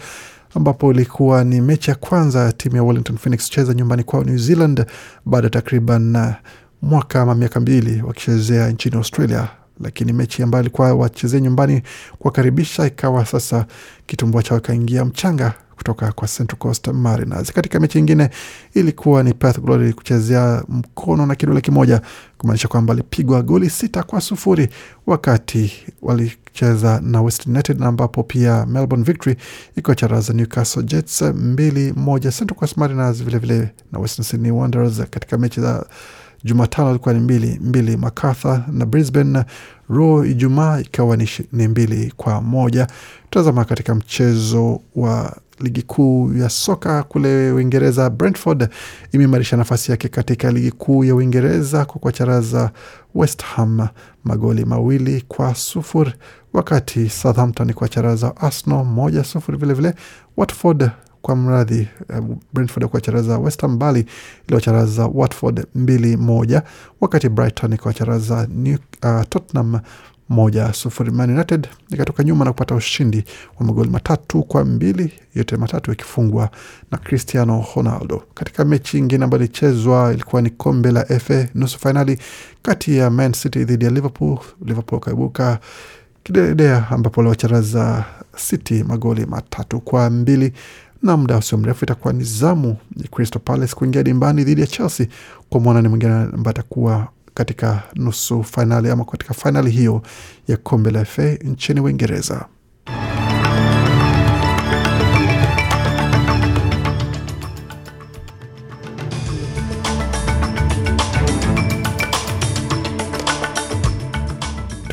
ambapo 0.54 0.90
ilikuwa 0.92 1.44
ni 1.44 1.60
mechi 1.60 1.90
ya 1.90 1.96
kwanza 1.96 2.52
timu 2.52 2.76
ya 2.76 2.82
Wellington 2.82 3.16
Phoenix 3.16 3.50
cheza 3.50 3.74
nyumbani 3.74 4.02
kwao 4.04 4.24
New 4.24 4.38
Zealand 4.38 4.86
baada 5.24 5.46
ya 5.46 5.50
takriban 5.50 6.32
mwaka 6.82 7.22
ama 7.22 7.34
miaka 7.34 7.60
mbili 7.60 8.02
wakichezea 8.02 8.68
nchini 8.68 8.96
Australia 8.96 9.48
lakini 9.82 10.12
mechi 10.12 10.42
ambayo 10.42 10.62
ilikuwa 10.64 10.94
wachezee 10.94 11.40
nyumbani 11.40 11.82
kuwakaribisha 12.18 12.86
ikawa 12.86 13.26
sasa 13.26 13.66
kitumbua 14.06 14.42
chao 14.42 14.58
ikaingia 14.58 15.04
mchanga 15.04 15.54
kutoka 15.76 16.12
kwa 16.12 16.28
Central 16.28 16.58
Coast 16.58 16.88
Mariners. 16.88 17.52
Katika 17.52 17.80
mechi 17.80 17.98
ingine 17.98 18.30
ilikuwa 18.74 19.22
ni 19.22 19.34
Perth 19.34 19.60
Glory 19.60 19.92
kuchezea 19.92 20.62
mkono 20.68 21.26
na 21.26 21.34
kidole 21.34 21.60
kimoja, 21.60 22.00
kumaanisha 22.38 22.68
kwamba 22.68 22.92
alipigwa 22.94 23.42
goli 23.42 23.70
sita 23.70 24.02
kwa 24.02 24.20
sufuri 24.20 24.68
wakati 25.06 25.72
walicheza 26.02 27.00
na 27.04 27.22
West 27.22 27.46
United, 27.46 27.82
ambapo 27.82 28.22
pia 28.22 28.66
Melbourne 28.66 29.04
Victory 29.04 29.36
iko 29.76 29.94
charaza 29.94 30.32
Newcastle 30.32 30.82
Jets 30.82 31.22
mbili 31.22 31.92
moja. 31.92 32.30
Central 32.30 32.58
Coast 32.58 32.76
Mariners 32.76 33.24
vilevile 33.24 33.54
vile 33.58 33.70
na 33.92 33.98
Western 33.98 34.24
Sydney 34.24 34.50
Wanderers 34.52 35.00
katika 35.10 35.38
mechi 35.38 35.60
za 35.60 35.86
Jumatano 36.44 36.90
ilikuwa 36.90 37.14
ni 37.14 37.20
mbili 37.20 37.58
mbili. 37.62 37.96
Macarthur 37.96 38.64
na 38.72 38.86
Brisbane 38.86 39.44
Roar 39.88 40.26
Ijumaa 40.26 40.80
ikawa 40.80 41.16
ni, 41.16 41.28
ni 41.52 41.68
mbili 41.68 42.12
kwa 42.16 42.40
moja. 42.40 42.86
Tazama 43.30 43.64
katika 43.64 43.94
mchezo 43.94 44.80
wa 44.96 45.36
ligi 45.60 45.82
kuu 45.82 46.32
ya 46.34 46.48
soka 46.48 47.02
kule 47.02 47.52
Uingereza, 47.52 48.10
Brentford 48.10 48.68
imeimarisha 49.12 49.56
nafasi 49.56 49.90
yake 49.90 50.08
katika 50.08 50.50
ligi 50.52 50.70
kuu 50.70 51.04
ya 51.04 51.14
Uingereza 51.14 51.84
kwa 51.84 52.00
kuwacharaza 52.00 52.70
West 53.14 53.42
Ham 53.44 53.88
magoli 54.24 54.64
mawili 54.64 55.24
kwa 55.28 55.54
sufuri, 55.54 56.12
wakati 56.52 57.08
Southampton 57.08 57.72
kuwacharaza 57.72 58.36
Arsenal 58.36 58.84
moja 58.84 59.24
sufuri. 59.24 59.58
Vilevile 59.58 59.94
Watford 60.36 60.90
kwa 61.22 61.36
mradhi 61.36 61.88
uh, 62.18 62.36
Brentford 62.52 62.86
kuwacharaza 62.86 63.38
West 63.38 63.60
Ham 63.62 63.78
bali 63.78 64.06
iliwacharaza 64.46 65.06
Watford 65.14 65.66
mbili 65.74 66.16
moja, 66.16 66.62
wakati 67.00 67.28
Brighton 67.28 67.72
ikawacharaza 67.72 68.48
uh, 69.04 69.22
Tottenham 69.28 69.80
moja 70.28 70.72
sufuri. 70.72 71.10
Man 71.10 71.30
United 71.30 71.68
ikatoka 71.90 72.24
nyuma 72.24 72.44
na 72.44 72.52
kupata 72.52 72.74
ushindi 72.74 73.24
wa 73.60 73.66
magoli 73.66 73.90
matatu 73.90 74.42
kwa 74.42 74.64
mbili, 74.64 75.12
yote 75.34 75.56
matatu 75.56 75.90
yakifungwa 75.90 76.50
na 76.90 76.98
Cristiano 76.98 77.66
Ronaldo. 77.76 78.22
Katika 78.34 78.64
mechi 78.64 78.98
ingine 78.98 79.24
ambayo 79.24 79.42
ilichezwa 79.42 80.12
ilikuwa 80.14 80.42
ni 80.42 80.50
kombe 80.50 80.90
la 80.90 81.04
FA 81.04 81.48
nusu 81.54 81.78
fainali 81.78 82.18
kati 82.62 82.96
ya 82.96 83.10
Man 83.10 83.32
City 83.32 83.64
dhidi 83.64 83.84
ya 83.84 83.90
Liverpool. 83.90 84.38
Liverpool 84.64 84.94
wakaibuka 85.00 85.58
kidedea 86.22 86.86
ambapo 86.90 87.20
waliwacharaza 87.20 88.04
City 88.36 88.84
magoli 88.84 89.26
matatu 89.26 89.80
kwa 89.80 90.10
mbili 90.10 90.52
na 91.02 91.16
muda 91.16 91.38
usio 91.38 91.58
mrefu 91.58 91.84
itakuwa 91.84 92.12
ni 92.12 92.24
zamu 92.24 92.76
ya 92.96 93.08
Crystal 93.08 93.42
Palace 93.44 93.74
kuingia 93.74 94.02
dimbani 94.02 94.44
dhidi 94.44 94.60
ya 94.60 94.66
Chelsea 94.66 95.06
kwa 95.50 95.60
mwanani 95.60 95.88
mwingine 95.88 96.12
ambaye 96.12 96.50
atakuwa 96.50 97.08
katika 97.34 97.82
nusu 97.94 98.44
fainali 98.44 98.90
ama 98.90 99.04
katika 99.04 99.34
fainali 99.34 99.70
hiyo 99.70 100.02
ya 100.48 100.56
kombe 100.56 100.90
la 100.90 101.04
FA 101.04 101.22
nchini 101.44 101.80
Uingereza. 101.80 102.46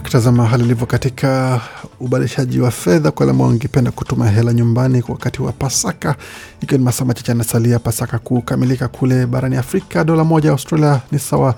Tukitazama 0.09 0.45
hali 0.45 0.63
ilivyo 0.63 0.85
katika 0.85 1.61
ubadilishaji 1.99 2.59
wa 2.59 2.71
fedha 2.71 3.11
kwa 3.11 3.25
wale 3.25 3.43
wangependa 3.43 3.91
kutuma 3.91 4.29
hela 4.29 4.53
nyumbani 4.53 5.01
kwa 5.01 5.13
wakati 5.13 5.41
wa 5.41 5.51
Pasaka, 5.51 6.15
ikiwa 6.61 6.77
ni 6.77 6.83
masaa 6.83 7.05
machache 7.05 7.31
yanasalia 7.31 7.79
Pasaka 7.79 8.19
kukamilika 8.19 8.87
kule 8.87 9.25
barani 9.25 9.55
Afrika. 9.55 10.03
Dola 10.03 10.23
moja 10.23 10.47
ya 10.49 10.53
Australia 10.53 11.01
ni 11.11 11.19
sawa 11.19 11.55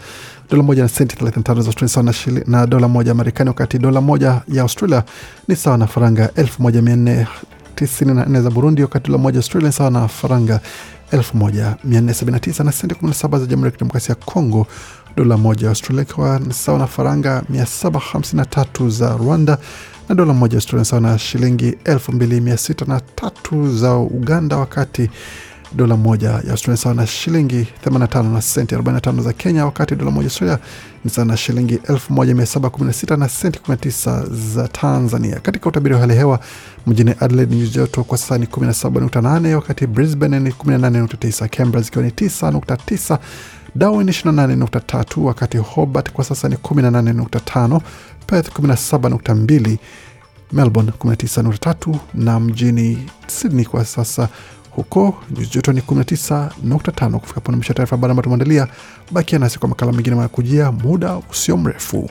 dola 0.49 0.63
moja 0.63 0.83
na 0.83 0.89
senti 0.89 1.15
35 1.25 1.61
za 1.61 1.87
sawa 1.87 2.03
na, 2.03 2.13
shili, 2.13 2.43
na 2.47 2.67
dola 2.67 2.87
moja 2.87 3.13
Marekani, 3.13 3.47
wakati 3.47 3.79
dola 3.79 4.01
moja 4.01 4.41
ya 4.47 4.61
Australia 4.61 5.03
ni 5.47 5.55
sawa 5.55 5.77
na 5.77 5.87
faranga 5.87 6.25
1494 6.27 8.41
za 8.41 8.49
Burundi, 8.49 8.81
wakati 8.81 9.07
dola 9.07 9.17
moja 9.17 9.37
Australia 9.39 9.67
ni 9.67 9.73
sawa 9.73 9.91
na 9.91 10.07
faranga 10.07 10.59
1479 11.11 12.63
na 12.63 12.71
senti 12.71 12.95
17 12.95 13.39
za 13.39 13.45
Jamhuri 13.45 13.67
ya 13.67 13.71
Kidemokrasia 13.71 14.15
ya 14.19 14.25
Kongo. 14.25 14.67
Dola 15.15 15.37
moja 15.37 15.63
ya 15.65 15.69
Australia 15.69 16.03
ikiwa 16.03 16.39
ni 16.39 16.53
sawa 16.53 16.79
na 16.79 16.87
faranga 16.87 17.43
753 17.51 18.89
za 18.89 19.17
Rwanda 19.17 19.57
na 20.09 20.15
dola 20.15 20.33
moja 20.33 20.55
Australia 20.57 20.85
sawa 20.85 21.01
na 21.01 21.19
shilingi 21.19 21.71
2603 21.71 23.75
za 23.77 23.95
Uganda, 23.95 24.57
wakati 24.57 25.09
dola 25.75 25.97
moja 25.97 26.29
ya 26.29 26.51
Australia 26.51 26.77
sawa 26.77 26.95
na 26.95 27.07
shilingi 27.07 27.67
85 27.85 28.33
na 28.33 28.41
senti 28.41 28.75
45 28.75 29.21
za 29.21 29.33
Kenya, 29.33 29.65
wakati 29.65 29.95
dola 29.95 30.11
moja 30.11 30.25
Australia 30.27 30.59
ni 31.05 31.11
sawa 31.11 31.25
na 31.27 31.37
shilingi 31.37 31.75
1716 31.75 33.17
na 33.17 33.29
senti 33.29 33.59
19 33.59 34.35
za 34.53 34.67
Tanzania. 34.67 35.39
Katika 35.39 35.69
utabiri 35.69 35.95
wa 35.95 36.01
hali 36.01 36.13
ya 36.13 36.19
hewa 36.19 36.39
mjini 36.87 37.15
Adelaide 37.19 37.55
nyuzi 37.55 37.71
joto 37.71 38.03
kwa 38.03 38.17
sasa 38.17 38.37
ni 38.37 38.45
17.8, 38.45 39.53
wakati 39.53 39.87
Brisbane 39.87 40.39
ni 40.39 40.49
18.9, 40.49 41.47
Canberra 41.57 41.81
zikiwa 41.83 42.03
ni 42.03 42.09
9.9 42.11 43.17
Darwin 43.75 44.07
28.3, 44.07 45.21
wakati 45.23 45.57
Hobart 45.57 46.11
kwa 46.11 46.23
sasa 46.23 46.49
ni 46.49 46.55
18.5, 46.55 47.79
Perth 48.27 48.59
17.2, 48.59 49.77
Melbourne 50.51 50.91
19.3 50.99 51.95
na 52.13 52.39
mjini 52.39 53.07
Sydney 53.27 53.65
kwa 53.65 53.85
sasa 53.85 54.29
huko 54.71 55.15
nyuzi 55.31 55.49
joto 55.53 55.73
ni 55.73 55.81
19.5. 55.81 57.17
Kufika 57.19 57.41
pone 57.41 57.55
mwisho 57.57 57.73
taarifa 57.73 57.95
habari 57.95 58.11
ambayo 58.11 58.23
tumeandalia. 58.23 58.67
Bakia 59.11 59.39
nasi 59.39 59.59
kwa 59.59 59.69
makala 59.69 59.91
mengine 59.91 60.15
manakujia 60.15 60.71
muda 60.71 61.15
usio 61.31 61.57
mrefu. 61.57 62.09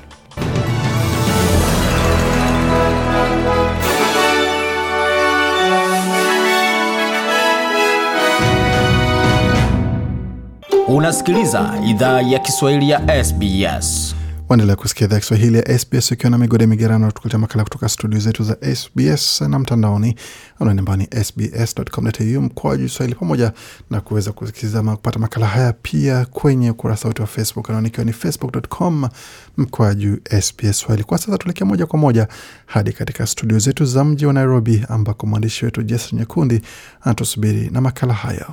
Unasikiliza 11.00 11.75
idhaa 11.87 12.21
ya 12.21 12.38
Kiswahili 12.38 12.90
ya 12.90 13.25
SBS. 13.25 14.14
Waendelea 14.49 14.76
kusikia 14.76 15.07
idhaa 15.07 15.19
Kiswahili 15.21 15.59
ya 15.59 15.78
SBS 15.78 16.12
ukiwa 16.12 16.30
na 16.30 16.38
migode 16.38 16.66
migerano, 16.66 17.11
tukuletea 17.12 17.38
makala 17.38 17.64
kutoka 17.64 17.88
studio 17.88 18.19
zetu 18.21 18.42
za 18.45 18.57
SBS 18.75 19.40
na 19.40 19.59
mtandaoni 19.59 20.16
anaonembani 20.61 21.09
sbs.com.au 21.25 22.43
mkoaju 22.43 22.89
Swahili, 22.89 23.19
pamoja 23.19 23.52
na 23.91 24.00
kuweza 24.00 24.32
kusikiliza 24.32 24.82
kupata 24.82 25.19
makala 25.19 25.47
haya 25.47 25.73
pia 25.73 26.25
kwenye 26.25 26.71
ukurasa 26.71 27.08
wetu 27.08 27.23
wa 27.23 27.28
Facebook 27.28 27.71
anaonikiwa 27.71 28.04
ni 28.06 28.13
facebook.com 28.13 29.08
mkoaju 29.56 30.19
SBS 30.41 30.78
Swahili. 30.78 31.04
Kwa 31.04 31.19
sasa 31.19 31.39
tuelekea 31.39 31.67
moja 31.67 31.86
kwa 31.86 31.99
moja 31.99 32.28
hadi 32.67 32.93
katika 32.93 33.26
studio 33.26 33.58
zetu 33.58 33.84
za 33.84 34.04
mji 34.04 34.26
wa 34.26 34.32
Nairobi, 34.32 34.84
ambako 34.89 35.26
mwandishi 35.26 35.65
wetu 35.65 35.82
Jason 35.82 36.19
Nyekundi 36.19 36.60
anatusubiri 37.02 37.71
na 37.71 37.80
makala 37.80 38.15
haya. 38.15 38.47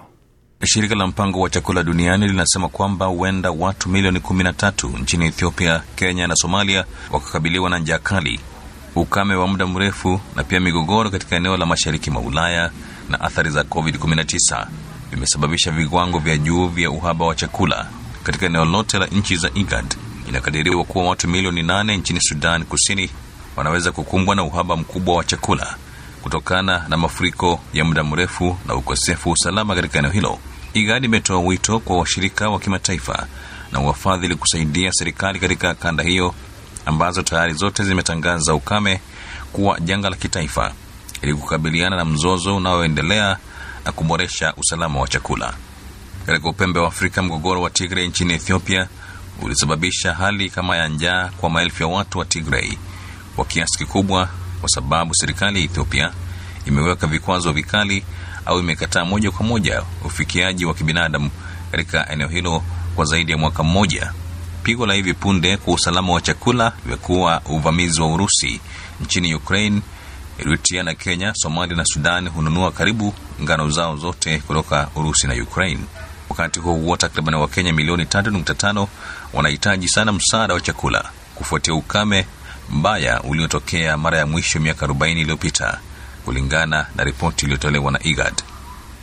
Shirika 0.66 0.96
la 0.96 1.08
mpango 1.08 1.40
wa 1.42 1.50
chakula 1.50 1.84
duniani 1.84 2.28
linasema 2.28 2.70
kwamba 2.70 3.06
huenda 3.06 3.52
watu 3.52 3.90
milioni 3.90 4.20
kumi 4.20 4.44
na 4.44 4.54
tatu 4.54 4.88
nchini 4.90 5.26
Ethiopia, 5.26 5.84
Kenya 5.96 6.28
na 6.28 6.36
Somalia 6.36 6.86
wakakabiliwa 7.12 7.70
na 7.70 7.80
njaa 7.80 7.98
kali, 8.00 8.40
ukame 8.96 9.36
wa 9.36 9.48
muda 9.48 9.68
mrefu 9.68 10.20
na 10.36 10.44
pia 10.44 10.60
migogoro 10.60 11.10
katika 11.10 11.36
eneo 11.36 11.58
la 11.58 11.66
mashariki 11.66 12.12
mwa 12.12 12.22
Ulaya 12.22 12.72
na 13.10 13.22
athari 13.22 13.50
za 13.50 13.62
COVID-19 13.62 14.68
vimesababisha 15.12 15.72
viwango 15.72 16.20
vya 16.20 16.38
juu 16.38 16.68
vya 16.68 16.92
uhaba 16.92 17.26
wa 17.26 17.36
chakula 17.36 17.88
katika 18.24 18.46
eneo 18.46 18.66
lote 18.66 19.00
la 19.00 19.06
nchi 19.06 19.36
za 19.36 19.52
IGAD. 19.56 19.96
Inakadiriwa 20.30 20.84
kuwa 20.84 21.06
watu 21.10 21.28
milioni 21.28 21.64
nane 21.64 21.98
nchini 21.98 22.22
Sudan 22.22 22.66
Kusini 22.66 23.10
wanaweza 23.56 23.92
kukumbwa 23.92 24.36
na 24.36 24.44
uhaba 24.44 24.76
mkubwa 24.78 25.16
wa 25.16 25.24
chakula 25.24 25.76
kutokana 26.28 26.86
na 26.90 26.98
mafuriko 26.98 27.60
ya 27.74 27.86
muda 27.86 28.04
mrefu 28.04 28.58
na 28.66 28.76
ukosefu 28.76 29.30
wa 29.30 29.34
usalama 29.34 29.76
katika 29.76 30.00
eneo 30.00 30.12
hilo. 30.12 30.40
IGAD 30.74 31.06
imetoa 31.06 31.40
wito 31.40 31.80
kwa 31.80 31.98
washirika 31.98 32.50
wa 32.50 32.60
kimataifa 32.60 33.28
na 33.72 33.80
wafadhili 33.80 34.36
kusaidia 34.36 34.92
serikali 34.92 35.40
katika 35.40 35.74
kanda 35.74 36.04
hiyo 36.04 36.34
ambazo 36.86 37.22
tayari 37.22 37.54
zote 37.54 37.84
zimetangaza 37.84 38.54
ukame 38.54 39.02
kuwa 39.54 39.80
janga 39.80 40.10
la 40.10 40.16
kitaifa 40.16 40.74
ili 41.22 41.34
kukabiliana 41.36 41.96
na 41.96 42.06
mzozo 42.06 42.56
unaoendelea 42.56 43.38
na 43.86 43.92
kuboresha 43.92 44.54
usalama 44.58 45.00
wa 45.00 45.08
chakula. 45.08 45.54
Katika 46.26 46.50
upembe 46.50 46.80
wa 46.80 46.88
Afrika, 46.88 47.22
mgogoro 47.24 47.62
wa 47.62 47.70
Tigray 47.70 48.08
nchini 48.08 48.34
Ethiopia 48.34 48.88
ulisababisha 49.42 50.14
hali 50.14 50.50
kama 50.50 50.78
ya 50.78 50.88
njaa 50.88 51.30
kwa 51.38 51.50
maelfu 51.50 51.84
ya 51.84 51.90
watu 51.90 52.20
wa 52.20 52.26
Tigray 52.26 52.78
kwa 53.36 53.46
kiasi 53.46 53.78
kikubwa 53.78 54.30
kwa 54.62 54.70
sababu 54.70 55.16
serikali 55.16 55.60
ya 55.60 55.66
Ethiopia 55.66 56.12
imeweka 56.66 57.08
vikwazo 57.08 57.52
vikali 57.52 58.04
au 58.46 58.60
imekataa 58.60 59.06
moja 59.06 59.32
kwa 59.32 59.46
moja 59.46 59.84
ufikiaji 60.06 60.66
wa 60.66 60.74
kibinadamu 60.74 61.30
katika 61.72 62.10
eneo 62.12 62.28
hilo 62.28 62.64
kwa 62.96 63.06
zaidi 63.06 63.32
ya 63.32 63.38
mwaka 63.38 63.64
mmoja. 63.64 64.14
Pigo 64.64 64.86
la 64.86 64.94
hivi 64.94 65.14
punde 65.14 65.58
kwa 65.58 65.74
usalama 65.74 66.14
wa 66.14 66.22
chakula 66.22 66.72
limekuwa 66.86 67.42
uvamizi 67.46 68.02
wa 68.02 68.08
Urusi 68.14 68.62
nchini 69.02 69.36
Ukraine. 69.36 69.82
Eritrea 70.40 70.84
na 70.84 70.94
Kenya, 70.96 71.34
Somalia 71.36 71.76
na 71.78 71.86
Sudan 71.86 72.30
hununua 72.30 72.72
karibu 72.72 73.14
ngano 73.42 73.70
zao 73.70 73.98
zote 73.98 74.40
kutoka 74.40 74.90
Urusi 74.96 75.28
na 75.28 75.34
Ukraine. 75.44 75.80
Wakati 76.30 76.60
huo 76.60 76.74
huo, 76.74 76.98
takriban 76.98 77.34
Wakenya 77.36 77.74
milioni 77.74 78.04
3.5 78.04 78.88
wanahitaji 79.34 79.88
sana 79.88 80.12
msaada 80.12 80.54
wa 80.54 80.62
chakula 80.62 81.10
kufuatia 81.36 81.74
ukame 81.74 82.26
mbaya 82.70 83.22
uliotokea 83.30 83.98
mara 83.98 84.18
ya 84.18 84.26
mwisho 84.28 84.60
miaka 84.60 84.86
40 84.86 85.12
iliyopita 85.22 85.80
kulingana 86.26 86.86
na 86.96 87.04
ripoti 87.04 87.46
iliyotolewa 87.46 87.92
na 87.92 88.00
IGAD. 88.04 88.34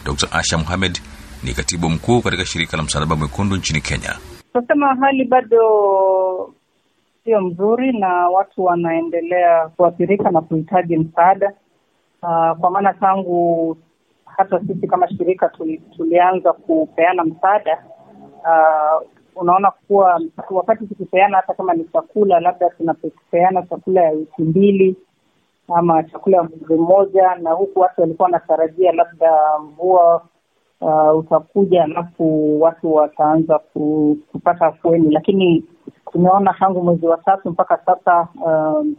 Dr 0.04 0.28
Asha 0.32 0.58
muhamed 0.58 0.98
ni 1.44 1.52
katibu 1.54 1.90
mkuu 1.90 2.20
katika 2.22 2.44
shirika 2.44 2.76
la 2.76 2.82
Msalaba 2.82 3.16
Mwekundu 3.16 3.56
nchini 3.56 3.80
Kenya. 3.80 4.14
Tunasema 4.52 4.94
hali 4.94 5.24
bado 5.24 6.54
sio 7.24 7.40
mzuri 7.40 7.98
na 7.98 8.28
watu 8.28 8.64
wanaendelea 8.64 9.68
kuathirika 9.76 10.30
na 10.30 10.40
kuhitaji 10.40 10.96
msaada. 10.96 11.52
Uh, 12.22 12.58
kwa 12.60 12.70
maana 12.70 12.94
tangu 12.94 13.76
hata 14.24 14.60
sisi 14.60 14.86
kama 14.88 15.08
shirika 15.08 15.48
tuli, 15.48 15.78
tulianza 15.96 16.52
kupeana 16.52 17.24
msaada 17.24 17.78
uh, 18.42 19.13
unaona 19.36 19.70
kuwa 19.70 20.20
wakati 20.50 20.86
tukipeana 20.86 21.36
hata 21.36 21.54
kama 21.54 21.74
ni 21.74 21.84
chakula, 21.84 22.40
labda 22.40 22.70
tunapeana 22.70 23.62
chakula 23.62 24.00
ya 24.02 24.10
wiki 24.10 24.42
mbili 24.42 24.96
ama 25.76 26.02
chakula 26.02 26.36
ya 26.36 26.42
mwezi 26.42 26.74
mmoja, 26.74 27.34
na 27.34 27.50
huku 27.52 27.80
watu 27.80 28.00
walikuwa 28.00 28.26
wanatarajia 28.26 28.92
labda 28.92 29.58
mvua 29.58 30.22
uh, 30.80 31.16
utakuja 31.18 31.84
alafu 31.84 32.60
watu 32.62 32.94
wataanza 32.94 33.58
kupata 34.32 34.66
afueni, 34.66 35.10
lakini 35.10 35.64
tumeona 36.12 36.54
tangu 36.58 36.82
mwezi 36.82 37.06
wa 37.06 37.16
tatu 37.16 37.50
mpaka 37.50 37.78
sasa 37.86 38.28
um, 38.44 38.96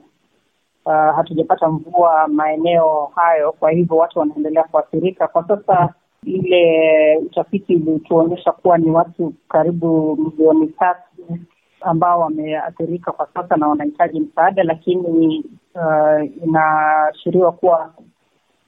uh, 0.85 1.15
hatujapata 1.15 1.69
mvua 1.69 2.27
maeneo 2.27 3.11
hayo, 3.15 3.51
kwa 3.51 3.71
hivyo 3.71 3.97
watu 3.97 4.19
wanaendelea 4.19 4.63
kuathirika. 4.63 5.27
Kwa 5.27 5.47
sasa 5.47 5.93
ile 6.25 7.17
utafiti 7.17 7.75
ulituonyesha 7.75 8.51
kuwa 8.51 8.77
ni 8.77 8.89
watu 8.91 9.33
karibu 9.49 10.15
milioni 10.15 10.67
tatu 10.67 11.37
ambao 11.81 12.19
wameathirika 12.19 13.11
kwa 13.11 13.27
sasa 13.33 13.57
na 13.57 13.67
wanahitaji 13.67 14.19
msaada, 14.19 14.63
lakini 14.63 15.43
uh, 15.75 16.43
inaashiriwa 16.43 17.51
kuwa 17.51 17.93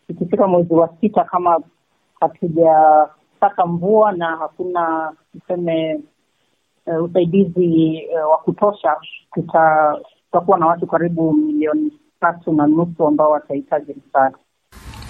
ikifika 0.10 0.48
mwezi 0.48 0.74
wa 0.74 0.90
sita 1.02 1.24
kama 1.24 1.60
hatujapata 2.20 3.66
mvua 3.66 4.12
na 4.12 4.36
hakuna 4.38 5.14
tuseme 5.32 6.00
uh, 6.86 7.04
usaidizi 7.04 8.02
uh, 8.14 8.32
wa 8.32 8.38
kutosha, 8.38 8.96
tuta- 9.36 10.00
tutakuwa 10.26 10.58
na 10.60 10.66
watu 10.68 10.88
karibu 10.88 11.34
milioni 11.34 11.92
tatu 12.20 12.52
na 12.54 12.68
nusu 12.68 13.08
ambao 13.08 13.32
watahitaji 13.32 13.96
msaada. 14.08 14.38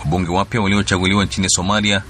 Wabunge 0.06 0.32
wapya 0.32 0.62
waliochaguliwa 0.62 1.26
nchini 1.26 1.50
Somalia 1.50 2.02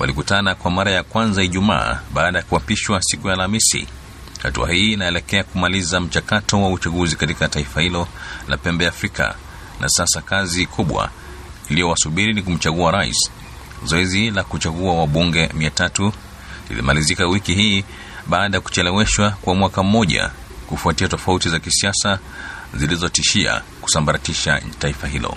walikutana 0.00 0.54
kwa 0.54 0.70
mara 0.70 0.90
ya 0.90 1.02
kwanza 1.02 1.42
Ijumaa 1.42 2.00
baada 2.14 2.38
ya 2.38 2.44
kuapishwa 2.44 3.02
siku 3.02 3.28
ya 3.28 3.34
Alhamisi. 3.34 3.86
Hatua 4.42 4.72
hii 4.72 4.92
inaelekea 4.92 5.44
kumaliza 5.44 6.00
mchakato 6.00 6.62
wa 6.62 6.70
uchaguzi 6.70 7.16
katika 7.16 7.48
taifa 7.48 7.80
hilo 7.80 8.08
la 8.48 8.56
pembe 8.56 8.86
Afrika, 8.86 9.34
na 9.80 9.88
sasa 9.88 10.20
kazi 10.20 10.66
kubwa 10.66 11.10
iliyowasubiri 11.68 12.34
ni 12.34 12.42
kumchagua 12.42 12.90
rais. 12.92 13.30
Zoezi 13.84 14.30
la 14.30 14.44
kuchagua 14.44 14.94
wabunge 14.94 15.50
mia 15.54 15.70
tatu 15.70 16.12
lilimalizika 16.70 17.26
wiki 17.26 17.54
hii 17.54 17.84
baada 18.26 18.56
ya 18.56 18.60
kucheleweshwa 18.60 19.30
kwa 19.30 19.54
mwaka 19.54 19.82
mmoja 19.82 20.30
kufuatia 20.66 21.08
tofauti 21.08 21.48
za 21.48 21.58
kisiasa 21.58 22.18
zilizotishia 22.74 23.62
kusambaratisha 23.80 24.62
taifa 24.78 25.06
hilo. 25.06 25.36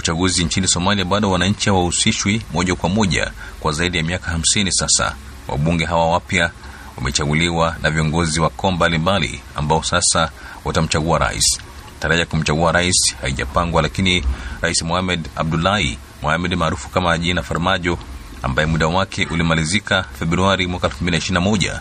Uchaguzi 0.00 0.44
nchini 0.44 0.68
Somalia 0.68 1.04
bado 1.04 1.30
wananchi 1.30 1.68
hawahusishwi 1.68 2.42
moja 2.52 2.74
kwa 2.74 2.88
moja 2.88 3.30
kwa 3.60 3.72
zaidi 3.72 3.98
ya 3.98 4.04
miaka 4.04 4.30
hamsini 4.30 4.72
sasa. 4.72 5.14
Wabunge 5.48 5.84
hawa 5.84 6.10
wapya 6.10 6.50
wamechaguliwa 6.96 7.76
na 7.82 7.90
viongozi 7.90 8.40
wa 8.40 8.50
koo 8.50 8.70
mbalimbali 8.70 9.40
ambao 9.56 9.82
sasa 9.82 10.30
watamchagua 10.64 11.18
rais. 11.18 11.60
Tarehe 12.00 12.20
ya 12.20 12.26
kumchagua 12.26 12.72
rais 12.72 13.14
haijapangwa, 13.22 13.82
lakini 13.82 14.24
Rais 14.60 14.82
Mohamed 14.82 15.28
Abdullahi 15.36 15.98
Mohamed 16.22 16.54
maarufu 16.54 16.88
kama 16.88 17.18
jina 17.18 17.42
Farmajo, 17.42 17.98
ambaye 18.42 18.66
muda 18.66 18.86
wake 18.86 19.26
ulimalizika 19.30 20.04
Februari 20.18 20.66
mwaka 20.66 20.88
2021 20.88 21.80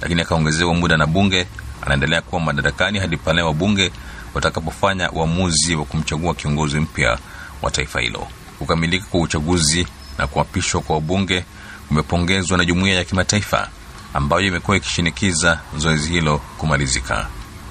lakini 0.00 0.20
akaongezewa 0.22 0.74
muda 0.74 0.96
na 0.96 1.06
bunge, 1.06 1.46
anaendelea 1.82 2.20
kuwa 2.22 2.40
madarakani 2.40 2.98
hadi 2.98 3.16
pale 3.16 3.42
wabunge 3.42 3.92
watakapofanya 4.34 5.10
uamuzi 5.12 5.74
wa 5.76 5.84
kumchagua 5.84 6.34
kiongozi 6.34 6.80
mpya 6.80 7.18
wa 7.66 7.70
taifa 7.72 8.00
hilo. 8.00 8.26
Kukamilika 8.58 9.06
kwa 9.06 9.20
uchaguzi 9.20 9.86
na 10.18 10.26
kuapishwa 10.26 10.80
kwa 10.80 10.94
wabunge 10.94 11.44
kumepongezwa 11.88 12.58
na 12.58 12.64
jumuiya 12.64 12.94
ya 12.96 13.04
kimataifa 13.04 13.68
ambayo 14.14 14.42
imekuwa 14.46 14.76
ikishinikiza 14.76 15.60
zoezi 15.76 16.08
hilo 16.08 16.38
kumalizika. 16.38 17.26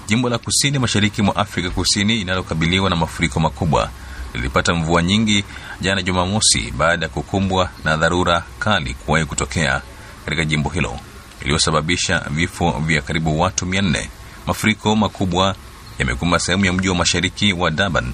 Jimbo 0.07 0.29
la 0.29 0.37
kusini 0.37 0.79
mashariki 0.79 1.21
mwa 1.21 1.35
Afrika 1.35 1.69
Kusini 1.69 2.15
linalokabiliwa 2.17 2.89
na 2.89 2.95
mafuriko 2.95 3.39
makubwa 3.39 3.89
lilipata 4.33 4.73
mvua 4.73 5.03
nyingi 5.03 5.43
jana 5.81 6.01
Jumamosi 6.01 6.71
baada 6.77 7.05
ya 7.05 7.09
kukumbwa 7.09 7.69
na 7.83 7.97
dharura 7.97 8.43
kali 8.59 8.93
kuwahi 8.93 9.25
kutokea 9.25 9.81
katika 10.25 10.45
jimbo 10.45 10.69
hilo 10.69 10.99
iliyosababisha 11.41 12.19
vifo 12.29 12.71
vya 12.71 13.01
karibu 13.01 13.39
watu 13.39 13.65
mia 13.65 13.81
nne. 13.81 14.09
Mafuriko 14.47 14.95
makubwa 14.95 15.55
yamekumba 15.99 16.39
sehemu 16.39 16.65
ya 16.65 16.73
mji 16.73 16.89
wa 16.89 16.95
mashariki 16.95 17.53
wa 17.53 17.71
Durban 17.71 18.13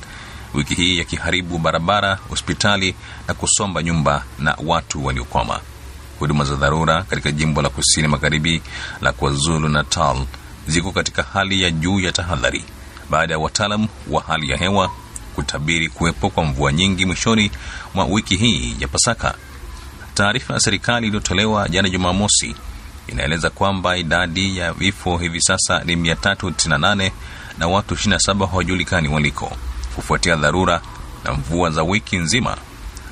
wiki 0.54 0.76
hii 0.76 0.98
yakiharibu 0.98 1.58
barabara, 1.58 2.20
hospitali 2.30 2.96
na 3.28 3.34
kusomba 3.34 3.84
nyumba 3.84 4.24
na 4.40 4.58
watu 4.66 5.06
waliokwama. 5.06 5.60
Huduma 6.20 6.44
za 6.44 6.56
dharura 6.56 7.04
katika 7.04 7.32
jimbo 7.32 7.62
la 7.62 7.70
kusini 7.70 8.08
magharibi 8.08 8.62
la 9.02 9.12
KwaZulu 9.14 9.70
Natal 9.70 10.26
ziko 10.68 10.92
katika 10.92 11.24
hali 11.24 11.62
ya 11.62 11.72
juu 11.72 12.00
ya 12.00 12.12
tahadhari 12.12 12.64
baada 13.10 13.34
ya 13.34 13.40
wataalam 13.40 13.88
wa 14.10 14.22
hali 14.22 14.50
ya 14.50 14.58
hewa 14.58 14.92
kutabiri 15.36 15.90
kuwepo 15.90 16.30
kwa 16.30 16.44
mvua 16.46 16.72
nyingi 16.74 17.06
mwishoni 17.06 17.52
mwa 17.94 18.06
wiki 18.06 18.36
hii 18.36 18.76
ya 18.80 18.88
Pasaka. 18.88 19.34
Taarifa 20.14 20.54
ya 20.54 20.60
serikali 20.60 21.08
iliyotolewa 21.08 21.70
jana 21.70 21.90
Jumamosi 21.90 22.56
inaeleza 23.08 23.50
kwamba 23.50 23.98
idadi 23.98 24.58
ya 24.58 24.74
vifo 24.74 25.18
hivi 25.18 25.42
sasa 25.42 25.84
ni 25.84 25.96
398 25.96 27.12
na 27.58 27.68
watu 27.68 27.96
27 27.96 28.48
hawajulikani 28.50 29.08
waliko 29.08 29.58
kufuatia 29.95 30.36
dharura 30.36 30.82
na 31.25 31.34
mvua 31.34 31.69
za 31.71 31.84
wiki 31.84 32.17
nzima. 32.17 32.58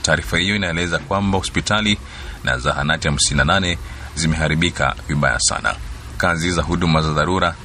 Taarifa 0.01 0.37
hiyo 0.37 0.55
inaeleza 0.55 0.99
kwamba 0.99 1.37
hospitali 1.37 1.97
na 2.43 2.57
zahanati 2.57 3.07
58 3.09 3.77
zimeharibika 4.15 4.95
vibaya 5.07 5.39
sana. 5.39 5.75
Kazi 6.17 6.51
za 6.51 6.61
huduma 6.61 7.01
za 7.01 7.13
dharura 7.13 7.55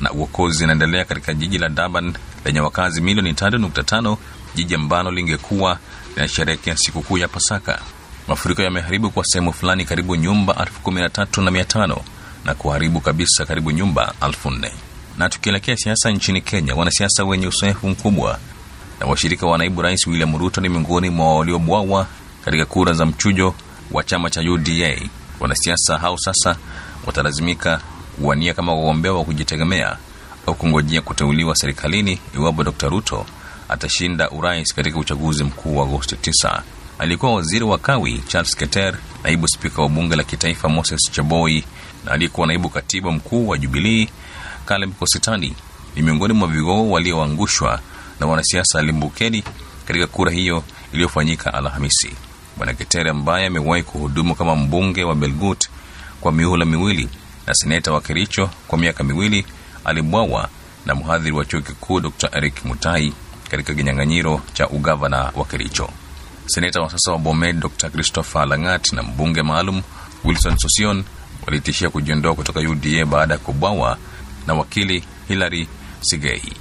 na 0.00 0.12
uokozi 0.12 0.58
zinaendelea 0.58 1.04
katika 1.04 1.34
jiji 1.34 1.58
la 1.58 1.68
Durban 1.68 2.14
lenye 2.44 2.60
wakazi 2.60 3.00
milioni 3.00 3.32
3.5, 3.32 4.16
jiji 4.54 4.74
ambalo 4.74 5.10
lingekuwa 5.10 5.78
linasherehekea 6.16 6.76
sikukuu 6.76 7.18
ya 7.18 7.28
Pasaka. 7.28 7.78
Mafuriko 8.28 8.62
yameharibu 8.62 9.10
kwa 9.10 9.24
sehemu 9.24 9.52
fulani 9.52 9.84
karibu 9.84 10.16
nyumba 10.16 10.56
elfu 10.60 10.80
kumi 10.80 11.00
na 11.00 11.10
na 12.44 12.54
kuharibu 12.54 13.00
kabisa 13.00 13.44
karibu 13.46 13.70
nyumba 13.70 14.14
elfu. 14.26 14.52
Na 15.18 15.28
tukielekea 15.28 15.76
siasa 15.76 16.10
nchini 16.10 16.40
Kenya, 16.40 16.74
wanasiasa 16.74 17.24
wenye 17.24 17.46
uzoefu 17.46 17.88
mkubwa 17.88 18.38
na 19.00 19.06
washirika 19.06 19.46
wa 19.46 19.58
naibu 19.58 19.82
rais 19.82 20.06
William 20.06 20.38
Ruto 20.38 20.60
ni 20.60 20.68
miongoni 20.68 21.10
mwa 21.10 21.34
waliobwawa 21.38 22.06
katika 22.44 22.64
kura 22.64 22.92
za 22.92 23.06
mchujo 23.06 23.54
wa 23.92 24.04
chama 24.04 24.30
cha 24.30 24.40
UDA. 24.40 24.96
Wanasiasa 25.40 25.98
hao 25.98 26.18
sasa 26.18 26.56
watalazimika 27.06 27.80
kuwania 28.16 28.54
kama 28.54 28.74
wagombea 28.74 29.12
wa 29.12 29.24
kujitegemea 29.24 29.96
au 30.46 30.54
kungojea 30.54 31.00
kuteuliwa 31.00 31.56
serikalini 31.56 32.18
iwapo 32.34 32.64
Dr. 32.64 32.88
Ruto 32.88 33.26
atashinda 33.68 34.30
urais 34.30 34.74
katika 34.74 34.98
uchaguzi 34.98 35.44
mkuu 35.44 35.76
wa 35.76 35.84
Agosti 35.84 36.14
9. 36.30 36.60
aliyekuwa 36.98 37.34
waziri 37.34 37.64
wa 37.64 37.78
kawi 37.78 38.22
Charles 38.28 38.56
Keter, 38.56 38.94
naibu 39.24 39.48
spika 39.48 39.82
wa 39.82 39.88
bunge 39.88 40.16
la 40.16 40.24
kitaifa 40.24 40.68
Moses 40.68 41.10
Chaboi 41.12 41.64
na 42.04 42.10
aliyekuwa 42.12 42.46
naibu 42.46 42.68
katibu 42.68 43.12
mkuu 43.12 43.48
wa 43.48 43.58
Jubilii 43.58 44.08
Caleb 44.66 44.92
Kositani 44.92 45.54
ni 45.96 46.02
miongoni 46.02 46.34
mwa 46.34 46.48
vigogo 46.48 46.90
walioangushwa 46.90 47.80
na 48.20 48.26
wanasiasa 48.26 48.82
limbukeni 48.82 49.44
katika 49.86 50.06
kura 50.06 50.32
hiyo 50.32 50.62
iliyofanyika 50.92 51.54
Alhamisi. 51.54 52.10
Bwana 52.56 52.74
Ketere 52.74 53.10
ambaye 53.10 53.46
amewahi 53.46 53.82
kuhudumu 53.82 54.34
kama 54.34 54.56
mbunge 54.56 55.04
wa 55.04 55.14
Belgut 55.14 55.68
kwa 56.20 56.32
mihula 56.32 56.64
miwili 56.64 57.08
na 57.46 57.54
seneta 57.54 57.92
wa 57.92 58.00
Kericho 58.00 58.50
kwa 58.68 58.78
miaka 58.78 59.04
miwili 59.04 59.46
alibwawa 59.84 60.48
na 60.86 60.94
mhadhiri 60.94 61.32
wa 61.36 61.44
chuo 61.44 61.60
kikuu 61.60 62.00
Dr. 62.00 62.28
Eric 62.32 62.64
Mutai 62.64 63.12
katika 63.50 63.74
kinyang'anyiro 63.74 64.40
cha 64.52 64.68
ugavana 64.68 65.32
wa 65.34 65.44
Kericho. 65.44 65.90
Seneta 66.46 66.80
wa 66.80 66.90
sasa 66.90 67.12
wa 67.12 67.18
Bomet 67.18 67.56
Dr. 67.56 67.90
Christopher 67.90 68.46
Langat 68.46 68.92
na 68.92 69.02
mbunge 69.02 69.42
maalum 69.42 69.82
Wilson 70.24 70.56
Sosion 70.58 71.04
walitishia 71.46 71.90
kujiondoa 71.90 72.34
kutoka 72.34 72.60
UDA 72.60 73.06
baada 73.06 73.34
ya 73.34 73.40
kubwawa 73.40 73.98
na 74.46 74.54
wakili 74.54 75.04
Hilary 75.28 75.68
Sigei. 76.00 76.52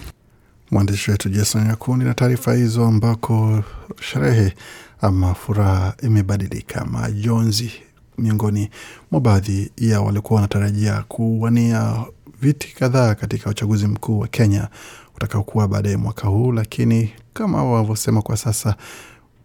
Mwandishi 0.73 1.11
wetu 1.11 1.29
Jason 1.29 1.67
Nyakundi 1.67 2.05
na 2.05 2.13
taarifa 2.13 2.53
hizo, 2.53 2.85
ambako 2.85 3.63
sherehe 4.01 4.53
ama 5.01 5.33
furaha 5.33 5.93
imebadilika. 6.03 6.85
Majonzi 6.85 7.71
miongoni 8.17 8.69
mwa 9.11 9.21
baadhi 9.21 9.71
ya 9.77 10.01
walikuwa 10.01 10.35
wanatarajia 10.35 11.03
kuwania 11.07 11.95
viti 12.41 12.75
kadhaa 12.75 13.15
katika 13.15 13.49
uchaguzi 13.49 13.87
mkuu 13.87 14.19
wa 14.19 14.27
Kenya 14.27 14.67
utakaokuwa 15.15 15.67
baadaye 15.67 15.97
mwaka 15.97 16.27
huu, 16.27 16.51
lakini 16.51 17.13
kama 17.33 17.63
wanavyosema 17.63 18.21
kwa 18.21 18.37
sasa 18.37 18.75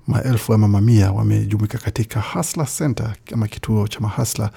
maelfu 0.09 0.55
ama 0.55 0.69
mamia 0.69 1.13
wamejumuika 1.13 1.79
katika 1.79 2.21
Hasla 2.21 2.65
Center 2.79 3.13
ama 3.33 3.49
kituo 3.49 3.89
cha 3.89 4.01
mahasla 4.01 4.51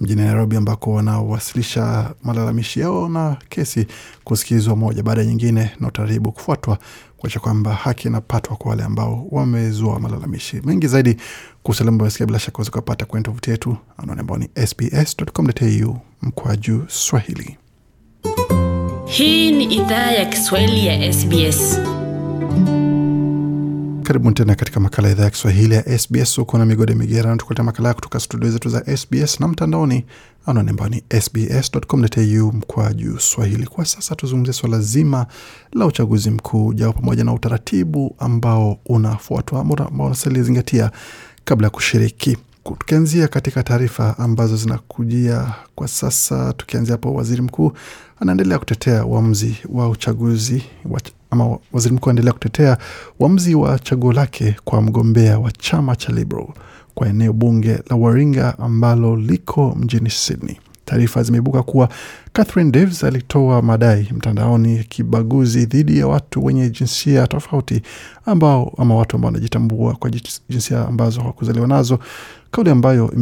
mjini 0.00 0.22
Nairobi, 0.22 0.56
ambako 0.56 0.92
wanawasilisha 0.92 2.14
malalamishi 2.22 2.80
yao 2.80 3.08
na 3.08 3.36
kesi 3.48 3.86
kusikizwa 4.24 4.76
moja 4.76 5.02
baada 5.02 5.20
ya 5.20 5.26
nyingine, 5.26 5.70
na 5.80 5.88
utaratibu 5.88 6.32
kufuatwa 6.32 6.78
kuacha 7.16 7.40
kwamba 7.40 7.74
haki 7.74 8.08
inapatwa 8.08 8.56
kwa 8.56 8.70
wale 8.70 8.82
ambao 8.84 9.26
wamezua 9.30 10.00
malalamishi 10.00 10.60
mengi 10.64 10.86
zaidi. 10.86 11.16
Kusalimasikia 11.62 12.26
bila 12.26 12.38
shaka 12.38 12.58
waweza 12.58 12.70
kupata 12.70 13.04
kwenye 13.04 13.24
tovuti 13.24 13.50
yetu 13.50 13.76
anaone 13.98 14.20
ambao 14.20 14.38
ni 14.38 14.48
sbs.com.au 14.66 15.96
mkwaju 16.22 16.84
Swahili. 16.88 17.56
Hii 19.06 19.52
ni 19.52 19.64
idhaa 19.64 20.10
ya 20.10 20.24
Kiswahili 20.26 20.86
ya 20.86 21.12
SBS. 21.12 21.78
Karibuni 24.06 24.34
tena 24.34 24.54
katika 24.54 24.80
makala 24.80 25.08
ya 25.08 25.14
idhaa 25.14 25.24
ya 25.24 25.30
Kiswahili 25.30 25.74
ya 25.74 25.98
SBS. 25.98 26.38
Uko 26.38 26.58
na 26.58 26.66
migode 26.66 26.94
migerano, 26.94 27.36
tukuleta 27.36 27.62
makala 27.62 27.94
kutoka 27.94 28.20
studio 28.20 28.50
zetu 28.50 28.68
za 28.68 28.96
SBS 28.96 29.40
na 29.40 29.48
mtandaoni 29.48 30.04
anwani 30.46 30.70
ambayo 30.70 30.90
ni 30.90 31.02
sbs.com.au 31.20 32.52
mkwa 32.52 32.92
juu 32.94 33.18
swahili. 33.18 33.66
Kwa 33.66 33.84
sasa 33.84 34.14
tuzungumzia 34.14 34.52
swala 34.52 34.80
zima 34.80 35.26
la 35.72 35.86
uchaguzi 35.86 36.30
mkuu 36.30 36.66
ujao 36.66 36.92
pamoja 36.92 37.24
na 37.24 37.32
utaratibu 37.32 38.16
ambao 38.18 38.78
unafuatwa 38.86 39.60
ambao 39.60 40.06
unastahili 40.06 40.42
zingatia 40.42 40.90
kabla 41.44 41.66
ya 41.66 41.70
kushiriki. 41.70 42.36
Tukianzia 42.78 43.28
katika 43.28 43.62
taarifa 43.62 44.18
ambazo 44.18 44.56
zinakujia 44.56 45.54
kwa 45.74 45.88
sasa, 45.88 46.52
tukianzia 46.52 46.92
hapo, 46.94 47.14
waziri 47.14 47.42
mkuu 47.42 47.72
anaendelea 48.20 48.58
kutetea 48.58 49.04
uamuzi 49.04 49.56
wa 49.68 49.88
uchaguzi 49.88 50.62
wa, 50.84 51.00
ama 51.30 51.58
waziri 51.72 51.94
mkuu 51.94 52.10
aendelea 52.10 52.32
kutetea 52.32 52.78
uamuzi 53.20 53.54
wa 53.54 53.78
chaguo 53.78 54.12
lake 54.12 54.56
kwa 54.64 54.82
mgombea 54.82 55.38
wa 55.38 55.52
chama 55.52 55.96
cha 55.96 56.12
Liberal 56.12 56.46
kwa 56.94 57.08
eneo 57.08 57.32
bunge 57.32 57.78
la 57.90 57.96
Waringa 57.96 58.58
ambalo 58.58 59.16
liko 59.16 59.74
mjini 59.80 60.10
Sydney. 60.10 60.56
Taarifa 60.84 61.22
zimeibuka 61.22 61.62
kuwa 61.62 61.88
Catherine 62.32 62.70
Davis 62.70 63.04
alitoa 63.04 63.62
madai 63.62 64.08
mtandaoni 64.16 64.76
ya 64.76 64.82
kibaguzi 64.82 65.66
dhidi 65.66 65.98
ya 65.98 66.06
watu 66.06 66.44
wenye 66.44 66.70
jinsia 66.70 67.26
tofauti 67.26 67.82
ambao 68.26 68.72
ama 68.78 68.94
watu 68.96 69.16
ambao 69.16 69.28
wanajitambua 69.28 69.94
kwa 69.94 70.10
jinsia 70.48 70.88
ambazo 70.88 71.20
hawakuzaliwa 71.20 71.66
nazo, 71.66 71.98
kauli 72.56 72.70
ambayo 72.70 73.12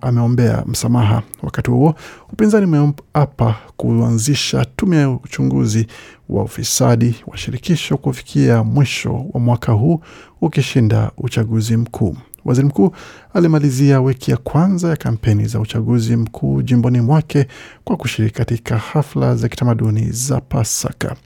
ameombea 0.00 0.64
msamaha. 0.66 1.22
Wakati 1.42 1.70
huo 1.70 1.94
upinzani 2.32 2.66
umeapa 2.66 3.54
kuanzisha 3.76 4.64
tume 4.64 4.96
ya 4.96 5.10
uchunguzi 5.10 5.86
wa 6.28 6.42
ufisadi 6.42 7.14
wa 7.26 7.36
shirikisho 7.36 7.96
kufikia 7.96 8.64
mwisho 8.64 9.24
wa 9.32 9.40
mwaka 9.40 9.72
huu 9.72 10.00
ukishinda 10.40 11.10
uchaguzi 11.18 11.76
mkuu. 11.76 12.16
Waziri 12.44 12.66
mkuu 12.66 12.92
alimalizia 13.34 14.00
wiki 14.00 14.30
ya 14.30 14.36
kwanza 14.36 14.88
ya 14.88 14.96
kampeni 14.96 15.46
za 15.46 15.60
uchaguzi 15.60 16.16
mkuu 16.16 16.62
jimboni 16.62 17.00
mwake 17.00 17.46
kwa 17.84 17.96
kushiriki 17.96 18.34
katika 18.34 18.78
hafla 18.78 19.36
za 19.36 19.48
kitamaduni 19.48 20.10
za 20.10 20.40
Pasaka 20.40 21.16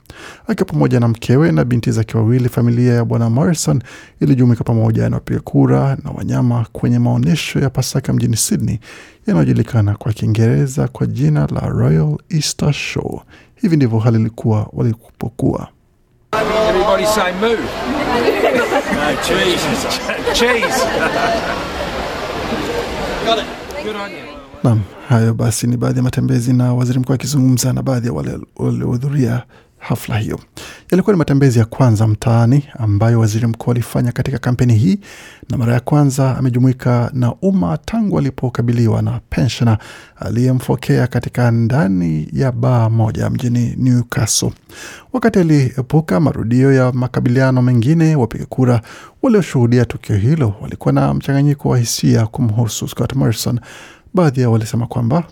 akiwa 0.46 0.66
pamoja 0.66 1.00
na 1.00 1.08
mkewe 1.08 1.52
na 1.52 1.64
binti 1.64 1.90
zake 1.90 2.16
wawili. 2.18 2.48
Familia 2.48 2.94
ya 2.94 3.04
bwana 3.04 3.30
Morrison 3.30 3.82
ilijumuika 4.20 4.64
pamoja 4.64 5.08
na 5.10 5.16
wapiga 5.16 5.40
kura 5.40 5.96
na 6.04 6.10
wanyama 6.10 6.66
kwenye 6.72 6.98
maonyesho 6.98 7.60
ya 7.60 7.70
Pasaka 7.70 8.12
mjini 8.12 8.36
Sydney 8.36 8.78
yanayojulikana 9.26 9.94
kwa 9.96 10.12
Kiingereza 10.12 10.88
kwa 10.88 11.06
jina 11.06 11.46
la 11.46 11.60
Royal 11.68 12.18
Easter 12.28 12.72
Show. 12.72 13.22
Hivi 13.54 13.76
ndivyo 13.76 13.98
hali 13.98 14.20
ilikuwa 14.20 14.68
walipokuwa 14.72 15.68
Everybody 16.86 17.06
say 17.06 17.32
moo. 17.42 17.56
no, 18.94 19.08
cheese. 19.26 19.64
cheese. 20.38 20.78
Got 23.26 23.38
it. 23.42 23.46
Good 23.82 23.96
on 23.96 24.10
you. 24.12 24.22
Naam, 24.62 24.80
hayo 25.08 25.34
basi 25.34 25.66
ni 25.66 25.76
baadhi 25.76 25.96
ya 25.98 26.02
matembezi 26.02 26.52
na 26.52 26.74
waziri 26.74 26.98
mkuu 26.98 27.12
akizungumza 27.12 27.72
na 27.72 27.82
baadhi 27.82 28.06
ya 28.06 28.12
wale 28.12 28.38
waliohudhuria 28.56 29.42
hafla 29.78 30.18
hiyo. 30.18 30.40
Yalikuwa 30.90 31.12
ni 31.14 31.18
matembezi 31.18 31.58
ya 31.58 31.64
kwanza 31.64 32.06
mtaani 32.06 32.64
ambayo 32.78 33.20
waziri 33.20 33.46
mkuu 33.46 33.70
alifanya 33.70 34.12
katika 34.12 34.38
kampeni 34.38 34.74
hii, 34.74 34.98
na 35.50 35.56
mara 35.58 35.74
ya 35.74 35.80
kwanza 35.80 36.36
amejumuika 36.38 37.10
na 37.14 37.34
umma 37.34 37.78
tangu 37.78 38.18
alipokabiliwa 38.18 39.02
na 39.02 39.20
penshona 39.30 39.78
aliyemfokea 40.16 41.06
katika 41.06 41.50
ndani 41.50 42.28
ya 42.32 42.52
baa 42.52 42.88
moja 42.88 43.30
mjini 43.30 43.74
Newcastle. 43.78 44.52
Wakati 45.12 45.38
aliepuka 45.38 46.20
marudio 46.20 46.72
ya 46.72 46.92
makabiliano 46.92 47.62
mengine, 47.62 48.16
wapiga 48.16 48.46
kura 48.46 48.80
walioshuhudia 49.22 49.84
tukio 49.84 50.16
hilo 50.16 50.54
walikuwa 50.60 50.92
na 50.92 51.14
mchanganyiko 51.14 51.68
wa 51.68 51.78
hisia 51.78 52.26
kumhusu 52.26 52.88
Scott 52.88 53.14
Morrison. 53.14 53.60
Baadhi 54.14 54.40
yao 54.40 54.52
walisema 54.52 54.86
kwamba 54.86 55.24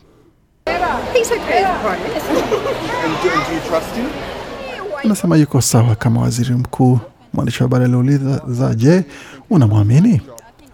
anasema 5.05 5.37
yuko 5.37 5.61
sawa 5.61 5.95
kama 5.95 6.21
waziri 6.21 6.55
mkuu. 6.55 6.99
Mwandishi 7.33 7.63
wa 7.63 7.69
habari 7.69 7.85
aliuliza, 7.85 8.75
je, 8.77 9.05
unamwamini? 9.51 10.21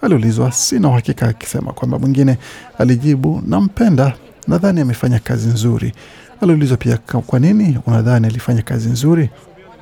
Aliulizwa, 0.02 0.52
sina 0.52 0.88
uhakika, 0.88 1.28
akisema 1.28 1.72
kwamba 1.72 1.98
mwingine 1.98 2.38
alijibu, 2.78 3.42
nampenda, 3.46 4.12
nadhani 4.48 4.80
amefanya 4.80 5.18
kazi 5.18 5.48
nzuri. 5.48 5.92
Aliulizwa 6.40 6.76
pia, 6.76 6.98
kwa 7.26 7.38
nini 7.38 7.78
unadhani 7.86 8.26
alifanya 8.26 8.62
kazi 8.62 8.88
nzuri? 8.88 9.30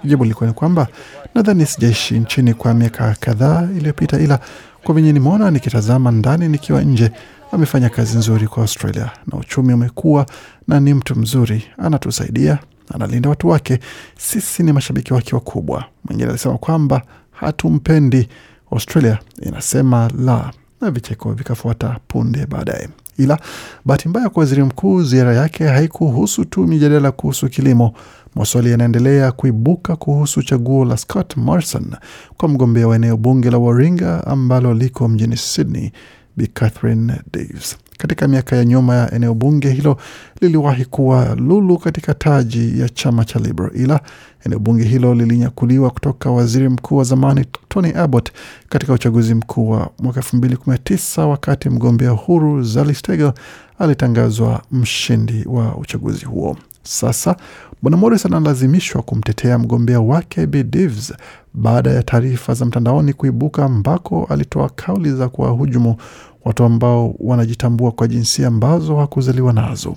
Jibu 0.04 0.24
lilikuwa 0.24 0.46
ni 0.48 0.54
kwamba 0.54 0.86
nadhani 1.34 1.66
sijaishi 1.66 2.18
nchini 2.18 2.54
kwa 2.54 2.74
miaka 2.74 3.16
kadhaa 3.20 3.68
iliyopita, 3.76 4.18
ila 4.20 4.38
kwa 4.84 4.94
venye 4.94 5.12
nimeona 5.12 5.50
nikitazama 5.50 6.10
ndani 6.10 6.48
nikiwa 6.48 6.82
nje, 6.82 7.10
amefanya 7.52 7.88
kazi 7.88 8.18
nzuri 8.18 8.46
kwa 8.46 8.62
Australia 8.62 9.10
na 9.32 9.38
uchumi 9.38 9.72
umekuwa 9.72 10.26
na 10.68 10.80
ni 10.80 10.94
mtu 10.94 11.16
mzuri, 11.18 11.64
anatusaidia, 11.78 12.58
analinda 12.94 13.28
watu 13.30 13.48
wake, 13.48 13.78
sisi 14.18 14.62
ni 14.62 14.72
mashabiki 14.72 15.14
wake 15.14 15.34
wakubwa. 15.34 15.84
Mwingine 16.04 16.28
alisema 16.30 16.58
kwamba 16.58 17.02
hatumpendi, 17.30 18.28
Australia 18.72 19.18
inasema 19.42 20.10
la, 20.24 20.52
na 20.80 20.90
vicheko 20.90 21.32
vikafuata 21.32 21.98
punde 22.08 22.46
baadaye. 22.46 22.88
Ila 23.18 23.38
bahati 23.84 24.08
mbaya 24.08 24.28
kwa 24.28 24.40
waziri 24.40 24.62
mkuu, 24.62 25.02
ziara 25.02 25.34
yake 25.34 25.64
haikuhusu 25.66 26.44
tu 26.44 26.66
mijadala 26.66 27.12
kuhusu 27.12 27.48
kilimo. 27.48 27.92
Maswali 28.34 28.70
yanaendelea 28.70 29.32
kuibuka 29.32 29.96
kuhusu 29.96 30.42
chaguo 30.42 30.84
la 30.84 30.96
Scott 30.96 31.36
Morrison 31.36 31.94
kwa 32.36 32.48
mgombea 32.48 32.88
wa 32.88 32.96
eneo 32.96 33.16
bunge 33.16 33.50
la 33.50 33.58
Waringa 33.58 34.26
ambalo 34.26 34.74
liko 34.74 35.08
mjini 35.08 35.36
Sydney, 35.36 35.92
Bi 36.38 36.46
Catherine 36.46 37.12
Davis. 37.32 37.76
Katika 37.98 38.28
miaka 38.28 38.56
ya 38.56 38.64
nyuma 38.64 38.94
ya 38.94 39.14
eneo 39.14 39.34
bunge 39.34 39.70
hilo 39.70 39.96
liliwahi 40.40 40.84
kuwa 40.84 41.34
lulu 41.34 41.78
katika 41.78 42.14
taji 42.14 42.80
ya 42.80 42.88
chama 42.88 43.24
cha 43.24 43.38
Liberal, 43.38 43.70
ila 43.74 44.00
eneo 44.46 44.58
bunge 44.58 44.84
hilo 44.84 45.14
lilinyakuliwa 45.14 45.90
kutoka 45.90 46.30
waziri 46.30 46.68
mkuu 46.68 46.96
wa 46.96 47.04
zamani 47.04 47.44
Tony 47.68 47.92
Abbott 47.96 48.32
katika 48.68 48.92
uchaguzi 48.92 49.34
mkuu 49.34 49.70
wa 49.70 49.90
mwaka 49.98 50.20
elfu 50.20 50.36
mbili 50.36 50.56
kumi 50.56 50.74
na 50.76 50.78
tisa 50.82 51.26
wakati 51.26 51.70
mgombea 51.70 52.10
huru 52.10 52.62
Zali 52.62 52.94
Stegel 52.94 53.32
alitangazwa 53.78 54.62
mshindi 54.72 55.44
wa 55.46 55.76
uchaguzi 55.76 56.24
huo. 56.24 56.56
Sasa 56.82 57.36
bwana 57.82 57.96
Morrison 57.96 58.34
analazimishwa 58.34 59.02
kumtetea 59.02 59.58
mgombea 59.58 60.00
wake 60.00 60.46
Bi 60.46 60.62
Davis 60.62 61.12
baada 61.58 61.90
ya 61.90 62.02
taarifa 62.02 62.54
za 62.54 62.64
mtandaoni 62.64 63.12
kuibuka 63.12 63.64
ambako 63.64 64.26
alitoa 64.30 64.68
kauli 64.68 65.12
za 65.12 65.28
kuwahujumu 65.28 65.96
watu 66.44 66.64
ambao 66.64 67.14
wanajitambua 67.18 67.92
kwa 67.92 68.08
jinsia 68.08 68.48
ambazo 68.48 68.96
hakuzaliwa 68.96 69.52
nazo 69.52 69.96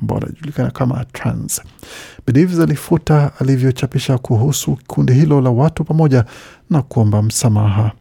ambao 0.00 0.18
wanajulikana 0.18 0.70
kama 0.70 1.04
trans. 1.04 1.62
Bidivs 2.26 2.60
alifuta 2.60 3.30
alivyochapisha 3.40 4.18
kuhusu 4.18 4.78
kundi 4.86 5.12
hilo 5.12 5.40
la 5.40 5.50
watu 5.50 5.84
pamoja 5.84 6.24
na 6.70 6.82
kuomba 6.82 7.22
msamaha. 7.22 7.92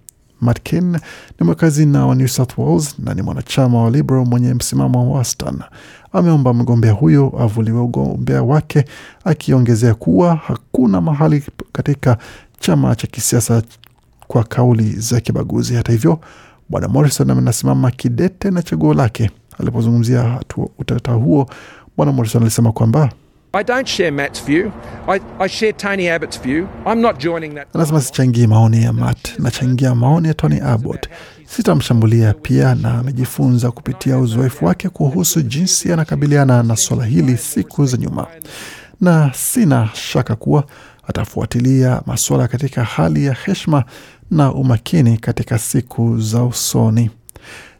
Matkin 0.41 0.91
ni 0.91 0.99
ni 1.39 1.45
mwakazina 1.45 2.05
wa 2.05 2.15
New 2.15 2.27
South 2.27 2.57
Wales 2.57 2.99
na 2.99 3.13
ni 3.13 3.21
mwanachama 3.21 3.83
wa 3.83 3.89
Liberal 3.89 4.25
mwenye 4.25 4.53
msimamo 4.53 5.11
wa 5.11 5.17
wastani. 5.17 5.59
Ameomba 6.13 6.53
mgombea 6.53 6.91
huyo 6.91 7.33
avuliwe 7.39 7.79
ugombea 7.81 8.43
wake, 8.43 8.85
akiongezea 9.23 9.93
kuwa 9.93 10.35
hakuna 10.35 11.01
mahali 11.01 11.43
katika 11.71 12.17
chama 12.65 12.95
cha 12.95 13.07
kisiasa 13.07 13.61
kwa 14.27 14.43
kauli 14.43 14.83
za 14.95 15.19
kibaguzi. 15.21 15.75
Hata 15.75 15.91
hivyo, 15.91 16.19
bwana 16.69 16.87
Morrison 16.87 17.29
anasimama 17.31 17.91
kidete 17.91 18.51
na 18.51 18.61
chaguo 18.61 18.93
lake. 18.93 19.31
Alipozungumzia 19.59 20.39
utata 20.79 21.11
huo, 21.11 21.49
bwana 21.97 22.11
Morrison 22.11 22.41
alisema 22.41 22.71
kwamba 22.71 23.09
I 23.53 23.63
don't 23.63 23.87
share 23.87 24.11
Matt's 24.11 24.45
view. 24.45 24.71
I, 25.07 25.19
I 25.39 25.47
share 25.49 25.73
Tony 25.73 26.09
Abbott's 26.09 26.41
view. 26.41 26.67
I'm 26.85 27.01
not 27.01 27.19
joining 27.19 27.55
that. 27.55 27.67
Anasema 27.75 28.01
sichangii 28.01 28.47
maoni 28.47 28.83
ya 28.83 28.93
Matt, 28.93 29.39
nachangia 29.39 29.95
maoni 29.95 30.27
ya 30.27 30.33
Tony 30.33 30.59
Abbott. 30.61 31.09
Sitamshambulia 31.45 32.33
pia, 32.33 32.75
na 32.75 32.93
amejifunza 32.93 33.71
kupitia 33.71 34.17
uzoefu 34.17 34.65
wake 34.65 34.89
kuhusu 34.89 35.41
jinsi 35.41 35.93
anakabiliana 35.93 36.63
na 36.63 36.75
swala 36.75 37.05
hili 37.05 37.37
siku 37.37 37.85
za 37.85 37.97
nyuma, 37.97 38.27
na 39.01 39.31
sina 39.33 39.89
shaka 39.93 40.35
kuwa 40.35 40.63
atafuatilia 41.07 42.01
masuala 42.05 42.47
katika 42.47 42.83
hali 42.83 43.25
ya 43.25 43.33
heshima 43.33 43.83
na 44.31 44.53
umakini 44.53 45.17
katika 45.17 45.57
siku 45.59 46.19
za 46.21 46.43
usoni. 46.43 47.09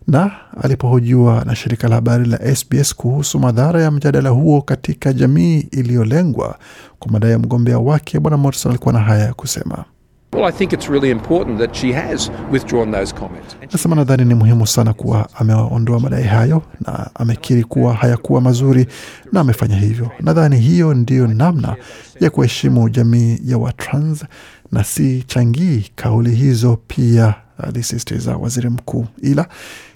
Na 0.08 0.32
alipohojiwa 0.62 1.44
na 1.46 1.56
shirika 1.56 1.88
la 1.88 1.96
habari 1.96 2.26
la 2.26 2.56
SBS 2.56 2.96
kuhusu 2.96 3.40
madhara 3.40 3.82
ya 3.82 3.92
mjadala 3.92 4.30
huo 4.30 4.62
katika 4.62 5.14
jamii 5.14 5.60
iliyolengwa 5.72 6.60
kwa 7.00 7.12
madai 7.12 7.32
ya 7.32 7.40
mgombea 7.40 7.80
wake, 7.80 8.20
bwana 8.20 8.38
Morrison 8.38 8.72
alikuwa 8.72 8.94
na 8.94 9.00
haya 9.00 9.26
ya 9.26 9.34
kusema. 9.34 9.86
Well, 10.34 10.46
I 10.46 10.52
think 10.52 10.74
it's 10.74 10.90
really 10.90 11.12
important 11.12 11.60
that 11.60 11.74
she 11.76 11.94
has 11.94 12.32
withdrawn 12.52 12.92
those 12.92 13.14
comments. 13.16 13.56
Nasema 13.72 13.96
nadhani 13.96 14.26
ni 14.26 14.34
muhimu 14.34 14.68
sana 14.68 14.94
kuwa 14.94 15.30
ameondoa 15.36 16.00
madai 16.00 16.24
hayo 16.24 16.62
na 16.82 17.10
amekiri 17.16 17.64
kuwa 17.64 17.94
hayakuwa 17.94 18.42
mazuri 18.42 18.88
na 19.32 19.40
amefanya 19.40 19.76
hivyo. 19.76 20.12
Nadhani 20.20 20.58
hiyo 20.60 20.94
ndiyo 20.94 21.28
namna 21.28 21.76
ya 22.20 22.30
kuheshimu 22.30 22.90
jamii 22.90 23.40
ya 23.46 23.58
Watrans 23.58 24.26
na 24.72 24.84
si 24.84 25.24
changii 25.28 25.92
kauli 25.96 26.36
hizo, 26.36 26.78
pia 26.88 27.36
alisisitiza 27.58 28.38
waziri 28.38 28.70
mkuu. 28.70 29.06
Ila 29.22 29.48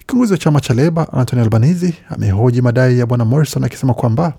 kiongozi 0.06 0.32
wa 0.32 0.38
chama 0.38 0.60
cha 0.60 0.74
Leba 0.74 1.12
Anthony 1.12 1.42
Albanese 1.42 1.94
amehoji 2.08 2.62
madai 2.62 2.98
ya 2.98 3.06
bwana 3.06 3.24
Morrison 3.24 3.64
akisema 3.64 3.94
kwamba 3.94 4.34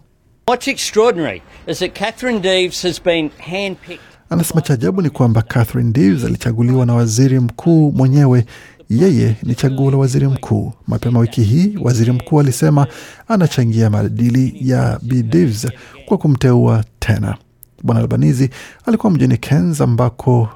What's 0.48 0.68
extraordinary 0.68 1.42
is 1.68 1.80
that 1.80 1.94
Catherine 2.00 2.40
Deves 2.40 2.84
has 2.84 3.04
been 3.04 3.30
handpicked. 3.38 4.00
Anasema 4.30 4.62
cha 4.62 4.74
ajabu 4.74 5.02
ni 5.02 5.10
kwamba 5.10 5.42
Catherine 5.42 5.92
Deves 5.92 6.24
alichaguliwa 6.26 6.86
na 6.86 6.94
waziri 6.94 7.40
mkuu 7.40 7.92
mwenyewe. 7.92 8.46
Yeye 8.90 9.36
ni 9.44 9.56
chaguo 9.56 9.92
la 9.92 9.98
waziri 9.98 10.28
mkuu. 10.28 10.74
Mapema 10.88 11.20
wiki 11.20 11.44
hii, 11.44 11.78
waziri 11.82 12.12
mkuu 12.12 12.40
alisema 12.40 12.88
anachangia 13.28 13.90
maadili 13.90 14.58
ya 14.70 15.00
Bi 15.02 15.24
Deves 15.24 15.68
kwa 16.06 16.18
kumteua 16.18 16.84
tena. 17.00 17.38
Bwana 17.84 18.02
Albanizi 18.02 18.50
alikuwa 18.86 19.12
mjini 19.14 19.38
Cairns 19.38 19.82
ambako 19.82 20.50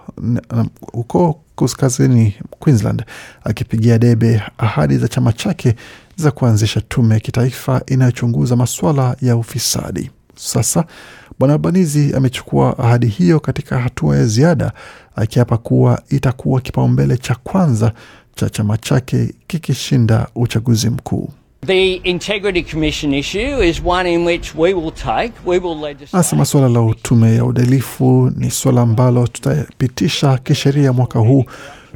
huko 0.94 1.40
kaskazini 1.56 2.36
Queensland 2.60 3.06
akipigia 3.44 3.98
debe 3.98 4.42
ahadi 4.58 4.98
za 4.98 5.08
chama 5.08 5.34
chake 5.34 5.76
za 6.16 6.32
kuanzisha 6.32 6.82
tume 6.82 7.14
ya 7.16 7.20
kitaifa 7.20 7.82
inayochunguza 7.88 8.56
masuala 8.56 9.16
ya 9.22 9.38
ufisadi. 9.38 10.12
Sasa 10.36 10.86
Bwana 11.40 11.54
Albanizi 11.54 12.14
amechukua 12.16 12.80
ahadi 12.80 13.08
hiyo 13.08 13.40
katika 13.40 13.80
hatua 13.80 14.18
ya 14.18 14.26
ziada, 14.26 14.72
akiapa 15.16 15.58
kuwa 15.58 16.02
itakuwa 16.10 16.62
kipaumbele 16.62 17.18
cha 17.18 17.36
kwanza 17.36 17.92
cha 18.36 18.50
chama 18.50 18.78
chake 18.78 19.34
kikishinda 19.48 20.28
uchaguzi 20.36 20.90
mkuu. 20.90 21.30
The 21.66 21.96
Integrity 22.04 22.62
Commission 22.64 23.14
issue 23.14 23.62
is 23.64 23.82
one 23.82 24.06
in 24.06 24.24
which 24.26 24.54
we 24.56 24.74
will 24.74 24.92
take, 24.92 25.34
we 25.46 25.58
will 25.60 25.76
legislate. 25.80 26.14
Anasema 26.14 26.46
suala 26.46 26.70
la 26.70 26.94
tume 27.02 27.36
ya 27.36 27.46
udhalifu 27.46 28.32
ni 28.38 28.52
suala 28.52 28.82
ambalo 28.82 29.28
tutapitisha 29.28 30.38
kisheria 30.38 30.94
mwaka 30.94 31.20
huu. 31.20 31.46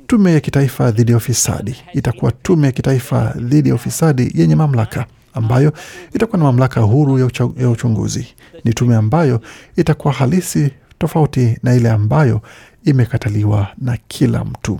Tume 0.07 0.33
ya 0.33 0.39
kitaifa 0.39 0.91
dhidi 0.91 1.11
ya 1.11 1.17
ufisadi 1.17 1.75
itakuwa 1.93 2.31
tume 2.31 2.67
ya 2.67 2.71
kitaifa 2.71 3.33
dhidi 3.37 3.69
ya 3.69 3.75
ufisadi 3.75 4.31
yenye 4.35 4.55
mamlaka 4.55 5.05
ambayo 5.33 5.73
itakuwa 6.15 6.37
na 6.37 6.43
mamlaka 6.43 6.81
huru 6.81 7.19
ya, 7.19 7.25
ucha, 7.25 7.49
ya 7.59 7.69
uchunguzi. 7.69 8.27
Ni 8.63 8.73
tume 8.73 8.95
ambayo 8.95 9.41
itakuwa 9.77 10.13
halisi, 10.13 10.69
tofauti 10.99 11.57
na 11.63 11.75
ile 11.75 11.89
ambayo 11.89 12.41
imekataliwa 12.85 13.67
na 13.77 13.97
kila 14.07 14.45
mtu. 14.45 14.79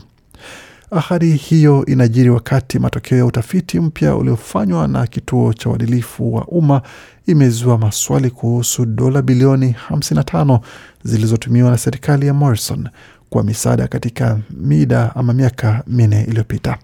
Ahadi 0.91 1.31
hiyo 1.31 1.85
inajiri 1.85 2.29
wakati 2.29 2.79
matokeo 2.79 3.17
ya 3.17 3.25
utafiti 3.25 3.79
mpya 3.79 4.15
uliofanywa 4.15 4.87
na 4.87 5.07
kituo 5.07 5.53
cha 5.53 5.69
uadilifu 5.69 6.33
wa 6.35 6.45
umma 6.45 6.81
imezua 7.27 7.77
maswali 7.77 8.29
kuhusu 8.29 8.85
dola 8.85 9.21
bilioni 9.21 9.75
55 9.91 10.59
zilizotumiwa 11.03 11.71
na 11.71 11.77
serikali 11.77 12.27
ya 12.27 12.33
Morrison 12.33 12.89
kwa 13.29 13.43
misaada 13.43 13.87
katika 13.87 14.39
mida 14.51 15.15
ama 15.15 15.33
miaka 15.33 15.83
minne 15.87 16.23
iliyopita. 16.23 16.77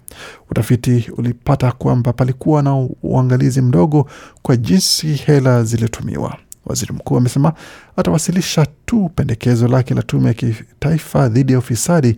Utafiti 0.50 1.10
ulipata 1.16 1.72
kwamba 1.72 2.12
palikuwa 2.12 2.62
na 2.62 2.88
uangalizi 3.02 3.60
mdogo 3.62 4.10
kwa 4.42 4.56
jinsi 4.56 5.06
hela 5.14 5.64
zilitumiwa. 5.64 6.36
Waziri 6.66 6.92
mkuu 6.94 7.16
amesema 7.16 7.52
atawasilisha 7.96 8.66
tu 8.86 9.10
pendekezo 9.14 9.68
lake 9.68 9.94
la 9.94 10.02
tume 10.02 10.28
ya 10.28 10.34
kitaifa 10.34 11.28
dhidi 11.28 11.52
ya 11.52 11.58
ufisadi 11.58 12.16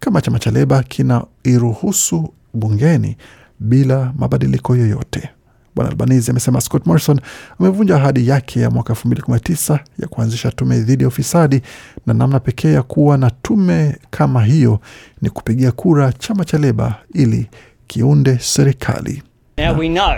kama 0.00 0.20
chama 0.20 0.38
cha 0.38 0.50
Leba 0.50 0.82
kinairuhusu 0.82 2.32
bungeni 2.54 3.16
bila 3.60 4.12
mabadiliko 4.18 4.76
yoyote. 4.76 5.28
Bwana 5.74 5.90
Albanese 5.90 6.30
amesema 6.30 6.60
Scott 6.60 6.86
Morrison 6.86 7.20
amevunja 7.60 7.96
ahadi 7.96 8.28
yake 8.28 8.60
ya 8.60 8.70
mwaka 8.70 8.92
2019 8.92 9.78
ya 9.98 10.08
kuanzisha 10.08 10.50
tume 10.50 10.78
dhidi 10.78 11.02
ya 11.04 11.08
ufisadi, 11.08 11.62
na 12.06 12.14
namna 12.14 12.40
pekee 12.40 12.72
ya 12.72 12.82
kuwa 12.82 13.18
na 13.18 13.30
tume 13.30 13.98
kama 14.10 14.44
hiyo 14.44 14.80
ni 15.22 15.30
kupigia 15.30 15.72
kura 15.72 16.12
chama 16.12 16.44
cha 16.44 16.58
Leba 16.58 16.94
ili 17.14 17.46
kiunde 17.86 18.38
serikali. 18.38 19.22
Now 19.58 19.78
we 19.78 19.88
know 19.88 20.14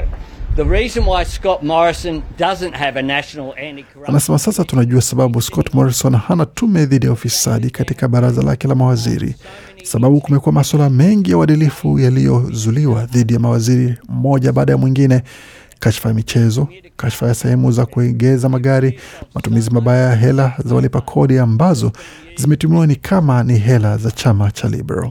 the 0.57 0.64
reason 0.64 1.05
why 1.09 1.25
Scott 1.25 1.62
Morrison 1.62 2.23
doesn't 2.38 2.75
have 2.75 2.99
a 2.99 3.03
national 3.03 3.49
anti-corruption 3.53 4.05
Anasema 4.11 4.38
sasa 4.38 4.64
tunajua 4.64 5.03
sababu 5.03 5.42
Scott 5.42 5.75
Morrison 5.75 6.16
hana 6.16 6.47
tume 6.47 6.87
dhidi 6.87 7.07
ya 7.07 7.12
ufisadi 7.12 7.71
katika 7.71 8.09
baraza 8.09 8.42
lake 8.42 8.68
la 8.68 8.75
mawaziri, 8.75 9.35
sababu 9.83 10.21
kumekuwa 10.21 10.53
masuala 10.53 10.90
mengi 10.90 11.31
ya 11.31 11.38
uadilifu 11.38 11.99
yaliyozuliwa 11.99 13.05
dhidi 13.07 13.35
ya 13.35 13.40
mawaziri 13.40 13.95
mmoja 14.09 14.53
baada 14.53 14.73
ya 14.73 14.79
mwingine, 14.79 15.23
kashfa 15.81 16.09
ya 16.09 16.14
michezo, 16.14 16.68
kashfa 16.97 17.27
ya 17.29 17.35
sehemu 17.35 17.73
za 17.73 17.87
kuegeza 17.87 18.49
magari, 18.49 19.01
matumizi 19.35 19.71
mabaya 19.71 20.09
ya 20.11 20.16
hela 20.16 20.53
za 20.64 20.75
walipa 20.75 21.01
kodi 21.01 21.38
ambazo 21.38 21.92
zimetumiwa 22.37 22.87
ni 22.87 22.97
kama 22.97 23.42
ni 23.42 23.59
hela 23.59 23.97
za 23.99 24.11
chama 24.11 24.51
cha 24.51 24.68
Liberal. 24.68 25.11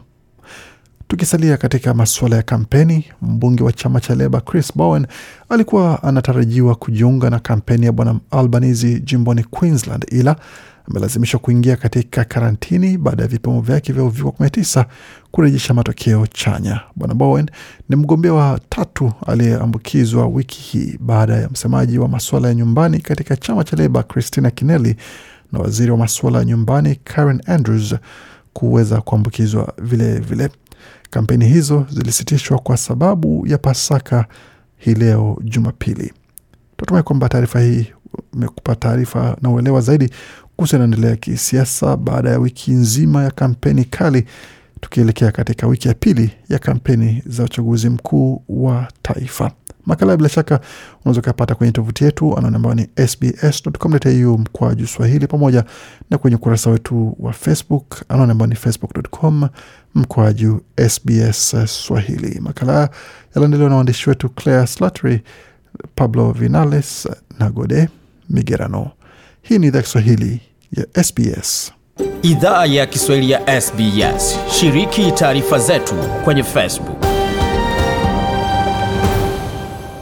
Tukisalia 1.12 1.58
katika 1.58 1.94
masuala 1.94 2.36
ya 2.36 2.42
kampeni, 2.42 3.06
mbunge 3.22 3.64
wa 3.64 3.72
chama 3.74 4.02
cha 4.02 4.16
Leba 4.16 4.42
Chris 4.42 4.72
Bowen 4.78 5.08
alikuwa 5.50 6.04
anatarajiwa 6.04 6.76
kujiunga 6.76 7.30
na 7.30 7.40
kampeni 7.40 7.86
ya 7.86 7.92
bwana 7.92 8.20
Albanese 8.32 9.00
jimboni 9.00 9.44
Queensland, 9.44 10.06
ila 10.12 10.36
amelazimishwa 10.90 11.40
kuingia 11.40 11.76
katika 11.76 12.24
karantini 12.24 12.98
baada 12.98 13.24
ya 13.24 13.28
vipimo 13.30 13.62
vyake 13.62 13.94
vya 13.94 14.04
uviko 14.04 14.30
19 14.40 14.86
kurejesha 15.32 15.74
matokeo 15.74 16.28
chanya. 16.28 16.80
Bwana 16.96 17.14
Bowen 17.14 17.50
ni 17.90 17.96
mgombea 17.96 18.34
wa 18.34 18.60
tatu 18.70 19.12
aliyeambukizwa 19.28 20.28
wiki 20.28 20.62
hii 20.62 20.98
baada 21.00 21.34
ya 21.36 21.50
msemaji 21.50 21.98
wa 22.00 22.08
masuala 22.08 22.48
ya 22.48 22.54
nyumbani 22.54 23.00
katika 23.00 23.36
chama 23.36 23.64
cha 23.64 23.76
Leba 23.76 24.04
Christina 24.04 24.52
Kinelli 24.52 24.96
na 25.52 25.60
waziri 25.60 25.92
wa 25.92 25.98
masuala 25.98 26.40
ya 26.40 26.46
nyumbani 26.46 26.96
Karen 27.04 27.42
Andrews 27.46 27.96
kuweza 28.54 29.02
kuambukizwa 29.02 29.74
vilevile 29.82 30.20
vile. 30.20 30.50
Kampeni 31.12 31.46
hizo 31.48 31.86
zilisitishwa 31.90 32.60
kwa 32.60 32.78
sababu 32.78 33.48
ya 33.48 33.58
Pasaka 33.58 34.26
hii 34.78 34.94
leo 34.94 35.38
Jumapili. 35.44 36.14
Tunatumai 36.78 37.04
kwamba 37.04 37.30
taarifa 37.30 37.60
hii 37.60 37.88
imekupa 38.34 38.76
taarifa 38.76 39.38
na 39.42 39.50
uelewa 39.50 39.82
zaidi 39.82 40.10
kuhusu 40.56 40.76
yanaendelea 40.76 41.16
kisiasa 41.16 41.98
baada 41.98 42.30
ya 42.30 42.40
wiki 42.40 42.72
nzima 42.72 43.24
ya 43.24 43.32
kampeni 43.32 43.86
kali, 43.86 44.26
tukielekea 44.82 45.32
katika 45.32 45.68
wiki 45.68 45.88
ya 45.88 45.94
pili 45.94 46.32
ya 46.50 46.60
kampeni 46.60 47.24
za 47.26 47.44
uchaguzi 47.44 47.90
mkuu 47.90 48.44
wa 48.50 48.88
taifa. 49.02 49.52
Makala 49.86 50.18
bila 50.18 50.30
shaka 50.30 50.60
unaweza 51.06 51.22
ukapata 51.22 51.56
kwenye 51.56 51.72
tovuti 51.74 52.04
yetu 52.04 52.38
anaone 52.38 52.56
ambayo 52.56 52.76
ni 52.76 52.88
sbs.com.au 53.08 54.38
mkwaju 54.38 54.88
Swahili, 54.88 55.28
pamoja 55.28 55.64
na 56.10 56.18
kwenye 56.18 56.36
ukurasa 56.36 56.70
wetu 56.70 57.16
wa 57.20 57.34
Facebook 57.34 58.02
anaone 58.10 58.32
ambayo 58.32 58.50
ni 58.50 58.56
facebook.com 58.56 59.48
mkwaju 59.96 60.62
SBS 60.90 61.56
Swahili. 61.66 62.40
Makala 62.40 62.90
yaliandaliwa 63.36 63.70
na 63.70 63.76
waandishi 63.76 64.10
wetu 64.10 64.30
Claire 64.30 64.68
Slattery, 64.68 65.22
Pablo 65.96 66.32
Vinales 66.32 67.08
na 67.40 67.50
Gode 67.50 67.90
Migerano. 68.30 68.92
Hii 69.42 69.60
ni 69.60 69.68
idhaa 69.68 69.82
Kiswahili 69.82 70.42
ya 70.78 71.04
SBS. 71.04 71.72
Idhaa 72.22 72.66
ya 72.66 72.86
Kiswahili 72.86 73.32
ya 73.32 73.62
SBS. 73.62 74.38
Shiriki 74.60 75.12
taarifa 75.12 75.60
zetu 75.60 75.96
kwenye 76.24 76.44
Facebook. 76.44 77.21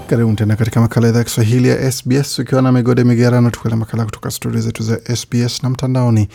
Karibu 0.10 0.34
tena 0.36 0.56
katika 0.56 0.82
makala 0.82 1.08
idhaa 1.08 1.20
ya 1.20 1.24
Kiswahili 1.26 1.68
ya 1.68 1.92
SBS 1.92 2.40
ukiwa 2.40 2.62
na 2.62 2.72
migode 2.72 3.04
migerano, 3.04 3.50
tukuele 3.50 3.76
makala 3.78 4.06
kutoka 4.06 4.32
studio 4.32 4.62
zetu 4.62 4.84
za 4.84 5.16
SBS 5.16 5.64
na 5.64 5.70
mtandaoni 5.70 6.28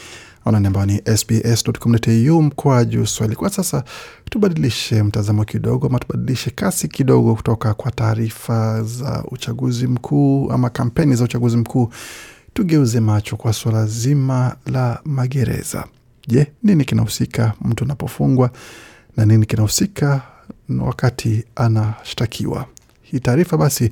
anani 0.44 0.66
ambao 0.66 0.86
ni 0.86 1.02
sbs.com.au 1.16 2.42
mkwaju 2.42 3.06
swahili. 3.06 3.36
Kwa 3.36 3.50
sasa 3.50 3.84
tubadilishe 4.30 5.02
mtazamo 5.02 5.44
kidogo, 5.44 5.86
ama 5.86 5.98
tubadilishe 5.98 6.50
kasi 6.50 6.88
kidogo 6.88 7.34
kutoka 7.34 7.74
kwa 7.74 7.90
taarifa 7.90 8.82
za 8.82 9.24
uchaguzi 9.30 9.86
mkuu 9.86 10.50
ama 10.52 10.70
kampeni 10.70 11.16
za 11.16 11.24
uchaguzi 11.24 11.56
mkuu, 11.56 11.88
tugeuze 12.52 13.00
macho 13.00 13.36
kwa 13.36 13.52
suala 13.52 13.86
zima 13.86 14.56
la 14.66 15.00
magereza. 15.04 15.84
Je, 16.28 16.46
nini 16.62 16.84
kinahusika 16.84 17.52
mtu 17.64 17.84
anapofungwa 17.84 18.50
na 19.16 19.24
nini 19.26 19.46
kinahusika 19.46 20.22
wakati 20.80 21.44
anashtakiwa? 21.56 22.66
Hii 23.04 23.20
taarifa 23.20 23.56
basi 23.56 23.90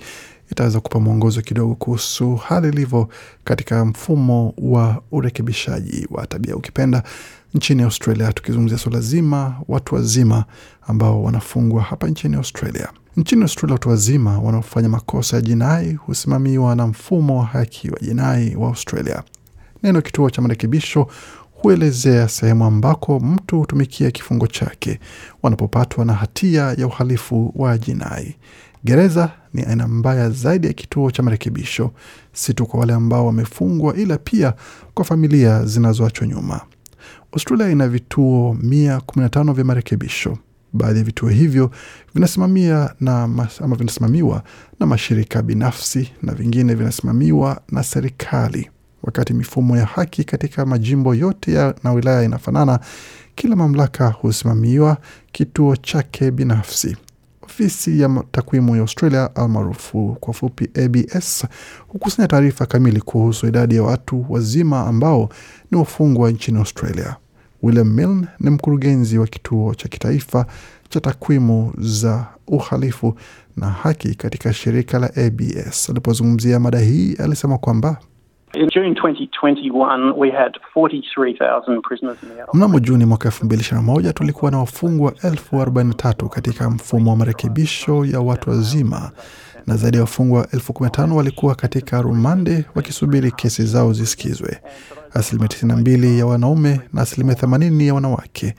itaweza 0.50 0.80
kupa 0.80 1.00
mwongozo 1.00 1.40
kidogo 1.42 1.74
kuhusu 1.74 2.36
hali 2.36 2.68
ilivyo 2.68 3.08
katika 3.44 3.84
mfumo 3.84 4.54
wa 4.58 5.02
urekebishaji 5.12 6.06
wa 6.10 6.26
tabia 6.26 6.56
ukipenda 6.56 7.02
nchini 7.54 7.82
Australia, 7.82 8.32
tukizungumzia 8.32 8.78
suala 8.78 9.00
zima 9.00 9.56
watu 9.68 9.94
wazima 9.94 10.44
ambao 10.86 11.22
wanafungwa 11.22 11.82
hapa 11.82 12.08
nchini 12.08 12.36
Australia. 12.36 12.88
Nchini 13.16 13.42
Australia, 13.42 13.72
watu 13.72 13.88
wazima 13.88 14.38
wanaofanya 14.38 14.88
makosa 14.88 15.36
ya 15.36 15.42
jinai 15.42 15.92
husimamiwa 15.92 16.76
na 16.76 16.86
mfumo 16.86 17.38
wa 17.38 17.44
haki 17.44 17.90
wa 17.90 17.98
jinai 18.00 18.56
wa 18.56 18.68
Australia. 18.68 19.22
Neno 19.82 20.02
kituo 20.02 20.30
cha 20.30 20.42
marekebisho 20.42 21.06
huelezea 21.52 22.28
sehemu 22.28 22.64
ambako 22.64 23.20
mtu 23.20 23.58
hutumikia 23.58 24.10
kifungo 24.10 24.46
chake 24.46 25.00
wanapopatwa 25.42 26.04
na 26.04 26.12
hatia 26.14 26.62
ya 26.78 26.86
uhalifu 26.86 27.52
wa 27.56 27.78
jinai. 27.78 28.36
Gereza 28.84 29.32
ni 29.54 29.62
aina 29.62 29.88
mbaya 29.88 30.30
zaidi 30.30 30.66
ya 30.66 30.72
kituo 30.72 31.10
cha 31.10 31.22
marekebisho, 31.22 31.90
si 32.32 32.54
tu 32.54 32.66
kwa 32.66 32.80
wale 32.80 32.92
ambao 32.92 33.26
wamefungwa, 33.26 33.96
ila 33.96 34.18
pia 34.18 34.54
kwa 34.94 35.04
familia 35.04 35.64
zinazoachwa 35.64 36.26
nyuma. 36.26 36.60
Australia 37.32 37.70
ina 37.70 37.88
vituo 37.88 38.56
115 38.62 39.52
vya 39.54 39.64
marekebisho. 39.64 40.38
Baadhi 40.72 40.98
ya 40.98 41.04
vituo 41.04 41.28
hivyo 41.28 41.70
vinasimamia 42.14 42.94
na 43.00 43.22
ama 43.60 43.76
vinasimamiwa 43.78 44.42
na 44.80 44.86
mashirika 44.86 45.42
binafsi 45.42 46.12
na 46.22 46.34
vingine 46.34 46.74
vinasimamiwa 46.74 47.60
na 47.68 47.82
serikali. 47.82 48.70
Wakati 49.02 49.34
mifumo 49.34 49.76
ya 49.76 49.84
haki 49.86 50.24
katika 50.24 50.66
majimbo 50.66 51.14
yote 51.14 51.52
ya, 51.52 51.74
na 51.84 51.92
wilaya 51.92 52.22
inafanana, 52.22 52.80
kila 53.34 53.56
mamlaka 53.56 54.08
husimamiwa 54.08 54.96
kituo 55.32 55.76
chake 55.76 56.30
binafsi. 56.30 56.96
Ofisi 57.52 58.00
ya 58.00 58.24
takwimu 58.30 58.76
ya 58.76 58.82
Australia 58.82 59.36
almaarufu 59.36 60.16
kwa 60.20 60.34
fupi 60.34 60.68
ABS 60.84 61.46
hukusanya 61.88 62.28
taarifa 62.28 62.66
kamili 62.66 63.00
kuhusu 63.00 63.46
idadi 63.46 63.74
ya 63.76 63.82
watu 63.82 64.26
wazima 64.28 64.86
ambao 64.86 65.28
ni 65.70 65.78
wafungwa 65.78 66.30
nchini 66.30 66.58
Australia. 66.58 67.16
William 67.62 67.88
Milne 67.94 68.26
ni 68.40 68.50
mkurugenzi 68.50 69.18
wa 69.18 69.26
kituo 69.26 69.74
cha 69.74 69.88
kitaifa 69.88 70.46
cha 70.88 71.00
takwimu 71.00 71.72
za 71.78 72.26
uhalifu 72.46 73.14
na 73.56 73.66
haki 73.70 74.14
katika 74.14 74.52
shirika 74.52 74.98
la 74.98 75.10
ABS. 75.16 75.90
Alipozungumzia 75.90 76.60
mada 76.60 76.78
hii, 76.80 77.14
alisema 77.14 77.58
kwamba 77.58 77.96
In 78.54 78.68
June 78.68 78.94
2021, 78.94 80.12
we 80.16 80.30
had 80.30 80.58
43,000 80.74 81.82
prisoners 81.82 82.18
in 82.22 82.28
Mnamo 82.54 82.78
Juni 82.80 83.04
mwaka 83.04 83.28
2021 83.28 84.12
tulikuwa 84.12 84.50
na 84.50 84.58
wafungwa 84.58 85.12
elfu 85.22 85.56
43 85.56 86.28
katika 86.28 86.70
mfumo 86.70 87.10
wa 87.10 87.16
marekebisho 87.16 88.04
ya 88.04 88.20
watu 88.20 88.50
wazima 88.50 89.10
na 89.66 89.76
zaidi 89.76 89.96
ya 89.96 90.02
wafungwa 90.02 90.46
elfu 90.52 90.72
15 90.72 91.12
walikuwa 91.12 91.54
katika 91.54 92.02
rumande 92.02 92.64
wakisubiri 92.74 93.30
kesi 93.32 93.64
zao 93.66 93.92
zisikizwe, 93.92 94.60
asilimia 95.14 95.48
92 95.48 96.18
ya 96.18 96.26
wanaume 96.26 96.80
na 96.92 97.02
asilimia 97.02 97.34
80 97.34 97.86
ya 97.86 97.94
wanawake. 97.94 98.54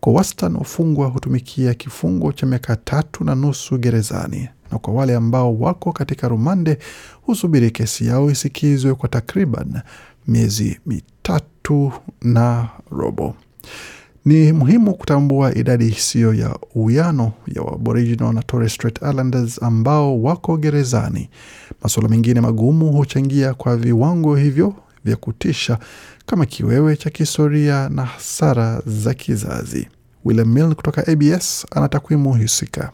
Kwa 0.00 0.12
wastani 0.12 0.56
wafungwa 0.58 1.06
hutumikia 1.08 1.74
kifungo 1.74 2.32
cha 2.32 2.46
miaka 2.46 2.76
tatu 2.76 3.24
na 3.24 3.34
nusu 3.34 3.78
gerezani, 3.78 4.48
na 4.72 4.78
kwa 4.78 4.94
wale 4.94 5.14
ambao 5.16 5.58
wako 5.58 5.92
katika 5.92 6.28
rumande 6.28 6.78
husubiri 7.22 7.70
kesi 7.70 8.06
yao 8.06 8.30
isikizwe 8.30 8.94
kwa 8.94 9.08
takriban 9.08 9.80
miezi 10.26 10.80
mitatu 10.86 11.92
na 12.22 12.68
robo. 12.90 13.34
Ni 14.24 14.52
muhimu 14.52 14.94
kutambua 14.94 15.54
idadi 15.54 15.86
isiyo 15.88 16.34
ya 16.34 16.58
uwiano 16.74 17.32
ya 17.46 17.62
Aboriginal 17.62 18.34
na 18.34 18.42
Torres 18.42 18.74
Strait 18.74 18.98
Islanders 18.98 19.62
ambao 19.62 20.22
wako 20.22 20.56
gerezani. 20.56 21.30
Masuala 21.82 22.08
mengine 22.08 22.40
magumu 22.40 22.92
huchangia 22.92 23.54
kwa 23.54 23.76
viwango 23.76 24.36
hivyo 24.36 24.74
vya 25.04 25.16
kutisha 25.16 25.78
kama 26.26 26.46
kiwewe 26.46 26.96
cha 26.96 27.10
kihistoria 27.10 27.88
na 27.88 28.04
hasara 28.04 28.82
za 28.86 29.14
kizazi. 29.14 29.88
William 30.24 30.48
Mill 30.52 30.74
kutoka 30.74 31.06
ABS 31.06 31.66
ana 31.70 31.88
takwimu 31.88 32.32
husika. 32.34 32.90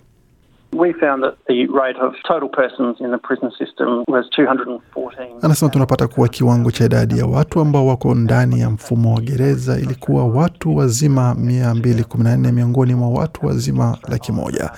Anasema 5.42 5.70
tunapata 5.70 6.08
kuwa 6.08 6.28
kiwango 6.28 6.70
cha 6.70 6.84
idadi 6.84 7.18
ya 7.18 7.26
watu 7.26 7.60
ambao 7.60 7.86
wako 7.86 8.14
ndani 8.14 8.60
ya 8.60 8.70
mfumo 8.70 9.14
wa 9.14 9.20
gereza 9.20 9.78
ilikuwa 9.78 10.26
watu 10.26 10.76
wazima 10.76 11.34
214 11.38 12.52
miongoni 12.52 12.94
mwa 12.94 13.08
watu 13.10 13.46
wazima 13.46 13.98
laki 14.08 14.32
moja. 14.32 14.70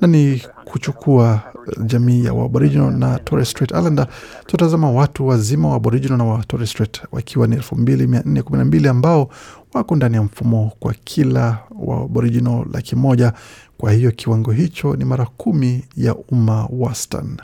Na 0.00 0.08
ni 0.08 0.42
kuchukua 0.64 1.40
jamii 1.84 2.24
ya 2.24 2.30
Aboriginal 2.32 2.92
na 2.92 3.18
Torres 3.18 3.50
Strait 3.50 3.70
Islander, 3.70 4.06
tutazama 4.46 4.90
watu 4.90 5.26
wazima 5.26 5.68
wa 5.68 5.76
Aboriginal 5.76 6.18
na 6.18 6.24
wa 6.24 6.44
Torres 6.44 6.70
Strait 6.70 7.02
wakiwa 7.12 7.46
ni 7.46 7.56
2412 7.56 8.88
ambao 8.88 9.28
wako 9.74 9.96
ndani 9.96 10.14
ya 10.16 10.22
mfumo 10.22 10.72
kwa 10.80 10.94
kila 11.04 11.58
wa 11.78 11.96
Aboriginal 12.02 12.64
laki 12.72 12.96
moja. 12.96 13.32
Kwa 13.78 13.92
hiyo 13.92 14.10
kiwango 14.10 14.52
hicho 14.52 14.96
ni 14.96 15.04
mara 15.04 15.26
kumi 15.36 15.84
ya 15.96 16.14
umma 16.14 16.68
wastan. 16.72 17.36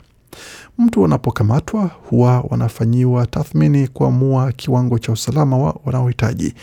Mtu 0.77 1.01
wanapokamatwa 1.01 1.83
huwa 2.09 2.41
wanafanyiwa 2.49 3.25
tathmini 3.27 3.87
kuamua 3.87 4.51
kiwango 4.51 4.99
cha 4.99 5.11
usalama 5.11 5.57
wa 5.57 5.79
wanaohitaji. 5.85 6.53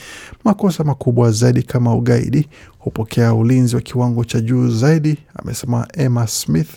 Makosa 0.44 0.84
makubwa 0.84 1.30
zaidi 1.30 1.62
kama 1.62 1.94
ugaidi 1.94 2.48
hupokea 2.78 3.34
ulinzi 3.34 3.76
wa 3.76 3.82
kiwango 3.82 4.24
cha 4.24 4.40
juu 4.40 4.68
zaidi, 4.68 5.18
amesema 5.36 5.86
Emma 5.94 6.26
Smith, 6.26 6.70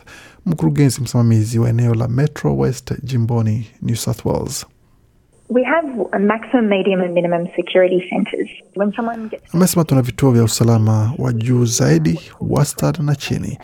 mkurugenzi 0.46 1.02
msimamizi 1.02 1.60
wa 1.60 1.70
eneo 1.70 1.94
la 1.94 2.08
Metro 2.08 2.58
West 2.58 2.94
jimboni 3.04 3.68
New 3.82 3.96
South 3.96 4.26
Wales. 4.26 4.66
Amesema 9.54 9.84
tuna 9.84 10.02
vituo 10.02 10.32
vya 10.32 10.44
usalama 10.44 11.14
wa 11.18 11.34
juu 11.34 11.66
zaidi, 11.66 12.20
wastani 12.42 12.98
na 13.06 13.16
chini. 13.16 13.58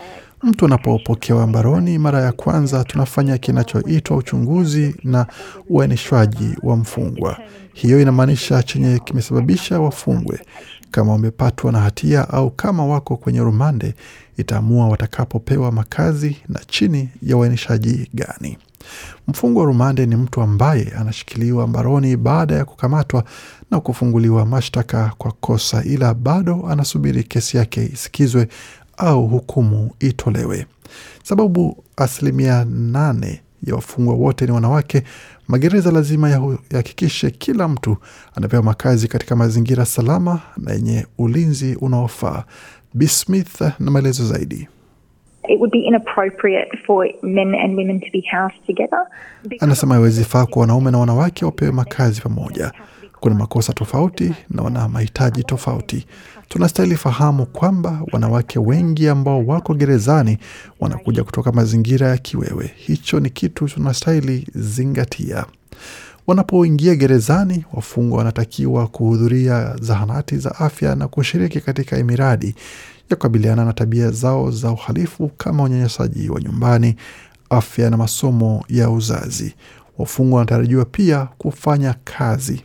Mtu 0.43 0.65
anapopokewa 0.65 1.47
mbaroni 1.47 1.97
mara 1.97 2.21
ya 2.21 2.31
kwanza, 2.31 2.83
tunafanya 2.83 3.37
kinachoitwa 3.37 4.17
uchunguzi 4.17 4.95
na 5.03 5.25
uainishwaji 5.69 6.55
wa 6.63 6.75
mfungwa. 6.77 7.37
Hiyo 7.73 8.01
inamaanisha 8.01 8.63
chenye 8.63 8.99
kimesababisha 8.99 9.79
wafungwe. 9.79 10.39
Kama 10.91 11.11
wamepatwa 11.11 11.71
na 11.71 11.79
hatia 11.79 12.29
au 12.29 12.49
kama 12.51 12.85
wako 12.85 13.17
kwenye 13.17 13.39
rumande, 13.39 13.93
itaamua 14.37 14.87
watakapopewa 14.87 15.71
makazi 15.71 16.37
na 16.49 16.59
chini 16.67 17.09
ya 17.23 17.37
uainishaji 17.37 18.09
gani. 18.13 18.57
Mfungwa 19.27 19.61
wa 19.63 19.67
rumande 19.67 20.05
ni 20.05 20.15
mtu 20.15 20.41
ambaye 20.41 20.93
anashikiliwa 20.99 21.67
mbaroni 21.67 22.17
baada 22.17 22.55
ya 22.55 22.65
kukamatwa 22.65 23.23
na 23.71 23.79
kufunguliwa 23.79 24.45
mashtaka 24.45 25.11
kwa 25.17 25.31
kosa, 25.31 25.83
ila 25.83 26.13
bado 26.13 26.65
anasubiri 26.69 27.23
kesi 27.23 27.57
yake 27.57 27.89
isikizwe 27.93 28.47
au 28.97 29.27
hukumu 29.27 29.91
itolewe. 29.99 30.65
Sababu 31.23 31.83
asilimia 31.97 32.65
nane 32.65 33.41
ya 33.63 33.75
wafungwa 33.75 34.13
wote 34.13 34.45
ni 34.45 34.51
wanawake, 34.51 35.03
magereza 35.47 35.91
lazima 35.91 36.29
yahakikishe 36.71 37.31
kila 37.31 37.67
mtu 37.67 37.97
anapewa 38.35 38.63
makazi 38.63 39.07
katika 39.07 39.35
mazingira 39.35 39.85
salama 39.85 40.41
na 40.57 40.73
yenye 40.73 41.05
ulinzi 41.17 41.75
unaofaa. 41.75 42.43
Bismith 42.93 43.61
na 43.61 43.91
maelezo 43.91 44.27
zaidi. 44.27 44.67
Anasema 49.59 49.95
haiwezi 49.95 50.23
faa 50.23 50.45
kwa 50.45 50.61
wanaume 50.61 50.91
na 50.91 50.97
wanawake 50.97 51.45
wapewe 51.45 51.71
makazi 51.71 52.21
pamoja. 52.21 52.71
Kuna 53.19 53.35
makosa 53.35 53.73
tofauti 53.73 54.33
na 54.49 54.63
wana 54.63 54.87
mahitaji 54.87 55.43
tofauti. 55.43 56.05
Tunastahili 56.49 56.95
fahamu 56.95 57.45
kwamba 57.45 58.01
wanawake 58.11 58.59
wengi 58.59 59.07
ambao 59.07 59.45
wako 59.45 59.73
gerezani 59.73 60.37
wanakuja 60.79 61.23
kutoka 61.23 61.51
mazingira 61.51 62.07
ya 62.07 62.17
kiwewe. 62.17 62.71
Hicho 62.75 63.19
ni 63.19 63.29
kitu 63.29 63.67
tunastahili 63.67 64.47
zingatia. 64.55 65.45
Wanapoingia 66.27 66.95
gerezani, 66.95 67.65
wafungwa 67.73 68.17
wanatakiwa 68.17 68.87
kuhudhuria 68.87 69.75
zahanati 69.81 70.37
za 70.37 70.55
afya 70.55 70.95
na 70.95 71.07
kushiriki 71.07 71.59
katika 71.61 72.03
miradi 72.03 72.55
ya 73.09 73.15
kukabiliana 73.15 73.65
na 73.65 73.73
tabia 73.73 74.11
zao 74.11 74.51
za 74.51 74.71
uhalifu 74.71 75.31
kama 75.37 75.63
unyanyasaji 75.63 76.29
wa 76.29 76.41
nyumbani, 76.41 76.95
afya 77.49 77.89
na 77.89 77.97
masomo 77.97 78.63
ya 78.69 78.89
uzazi. 78.89 79.55
Wafungwa 79.97 80.37
wanatarajiwa 80.39 80.85
pia 80.85 81.27
kufanya 81.37 81.95
kazi. 82.03 82.63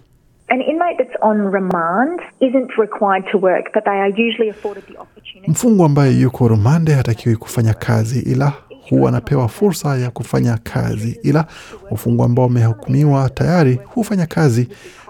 An 0.49 0.61
inmate 0.61 0.97
that's 1.05 1.17
on 1.23 1.51
remand 1.53 2.21
isn't 2.41 2.71
required 2.79 3.25
to 3.33 3.39
work, 3.39 3.73
but 3.75 3.85
they 3.85 3.93
are 4.01 4.11
usually 4.11 4.51
afforded 4.51 4.85
the 4.87 4.99
opportunity. 4.99 5.51
Mfungwa 5.51 5.87
ambaye 5.87 6.13
yuko 6.21 6.49
rumande 6.49 6.93
hatakiwi 6.95 7.37
kufanya 7.37 7.75
kazi, 7.75 8.21
ila 8.21 8.53
huwa 8.91 9.09
anapewa 9.09 9.49
fursa 9.49 9.97
ya 9.99 10.11
kufanya 10.11 10.59
kazi, 10.63 11.19
ila 11.23 11.47
wafungwa 11.91 12.27
ambao 12.27 12.45
wamehukumiwa 12.45 13.31
tayari 13.31 13.79
hufanya 13.85 14.27
kazi. 14.27 14.69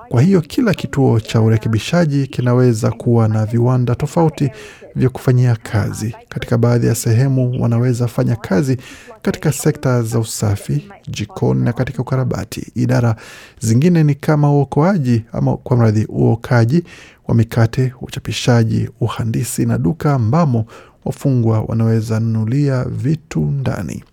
Kwa 0.08 0.22
hiyo 0.22 0.40
kila 0.40 0.74
kituo 0.74 1.20
cha 1.20 1.40
urekebishaji 1.40 2.26
kinaweza 2.26 2.90
kuwa 2.90 3.28
na 3.28 3.46
viwanda 3.46 3.94
tofauti 3.94 4.50
vya 4.96 5.08
kufanyia 5.08 5.56
kazi. 5.56 6.16
Katika 6.28 6.58
baadhi 6.58 6.86
ya 6.86 6.94
sehemu 6.94 7.62
wanaweza 7.62 8.08
fanya 8.08 8.36
kazi 8.36 8.76
katika 9.22 9.52
sekta 9.52 10.02
za 10.02 10.18
usafi, 10.18 10.88
jikoni 11.08 11.62
na 11.64 11.72
katika 11.72 12.02
ukarabati. 12.02 12.72
Idara 12.74 13.16
zingine 13.60 14.02
ni 14.04 14.14
kama 14.14 14.50
uokoaji 14.52 15.22
ama 15.32 15.56
kwa 15.56 15.76
mradhi 15.76 16.06
uokaji 16.08 16.84
wa 17.28 17.34
mikate, 17.34 17.92
uchapishaji, 18.00 18.88
uhandisi 19.00 19.66
na 19.66 19.78
duka 19.78 20.14
ambamo 20.14 20.64
wafungwa 21.04 21.60
wanaweza 21.60 22.20
nunulia 22.20 22.84
vitu 22.84 23.40
ndani. 23.40 24.04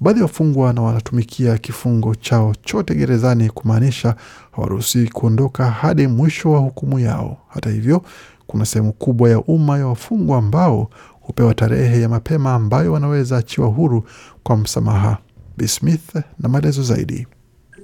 Baadhi 0.00 0.18
ya 0.20 0.24
wafungwa 0.26 0.72
na 0.72 0.82
wanatumikia 0.82 1.58
kifungo 1.58 2.14
chao 2.14 2.54
chote 2.62 2.94
gerezani, 2.94 3.50
kumaanisha 3.50 4.14
hawaruhusiwi 4.52 5.08
kuondoka 5.08 5.70
hadi 5.70 6.06
mwisho 6.06 6.52
wa 6.52 6.58
hukumu 6.60 6.98
yao. 6.98 7.36
Hata 7.48 7.70
hivyo, 7.70 8.02
kuna 8.46 8.64
sehemu 8.64 8.92
kubwa 8.92 9.30
ya 9.30 9.38
umma 9.40 9.78
ya 9.78 9.86
wafungwa 9.86 10.38
ambao 10.38 10.90
hupewa 11.20 11.54
tarehe 11.54 12.00
ya 12.00 12.08
mapema 12.08 12.54
ambayo 12.54 12.92
wanaweza 12.92 13.36
achiwa 13.38 13.68
huru 13.68 14.04
kwa 14.42 14.56
msamaha. 14.56 15.18
B 15.56 15.68
Smith 15.68 16.14
na 16.38 16.48
maelezo 16.48 16.82
zaidi. 16.82 17.26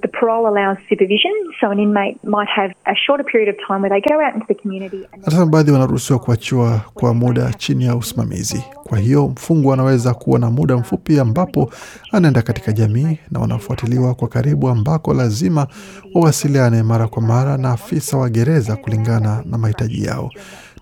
The 0.01 0.07
parole 0.07 0.47
allows 0.47 0.77
supervision, 0.89 1.31
so 1.59 1.69
an 1.69 1.79
inmate 1.79 2.23
might 2.23 2.47
have 2.49 2.71
a 2.87 2.95
shorter 3.05 3.23
period 3.23 3.49
of 3.49 3.55
time 3.67 3.81
where 3.81 3.89
they 3.89 4.01
go 4.09 4.19
out 4.19 4.33
into 4.33 4.47
the 4.47 4.55
community 4.55 5.05
Anasema 5.13 5.45
baadhi 5.45 5.71
wanaruhusiwa 5.71 6.19
kuachiwa 6.19 6.81
kwa 6.93 7.13
muda 7.13 7.53
chini 7.53 7.85
ya 7.85 7.95
usimamizi. 7.95 8.63
Kwa 8.83 8.97
hiyo 8.99 9.27
mfungwa 9.27 9.73
anaweza 9.73 10.13
kuwa 10.13 10.39
na 10.39 10.51
muda 10.51 10.77
mfupi 10.77 11.19
ambapo 11.19 11.71
anaenda 12.11 12.41
katika 12.41 12.71
jamii 12.71 13.19
na 13.31 13.39
wanafuatiliwa 13.39 14.13
kwa 14.15 14.27
karibu, 14.27 14.69
ambako 14.69 15.13
lazima 15.13 15.67
wawasiliane 16.13 16.83
mara 16.83 17.07
kwa 17.07 17.21
mara 17.21 17.57
na 17.57 17.71
afisa 17.71 18.17
wa 18.17 18.29
gereza 18.29 18.75
kulingana 18.75 19.43
na 19.45 19.57
mahitaji 19.57 20.03
yao. 20.05 20.29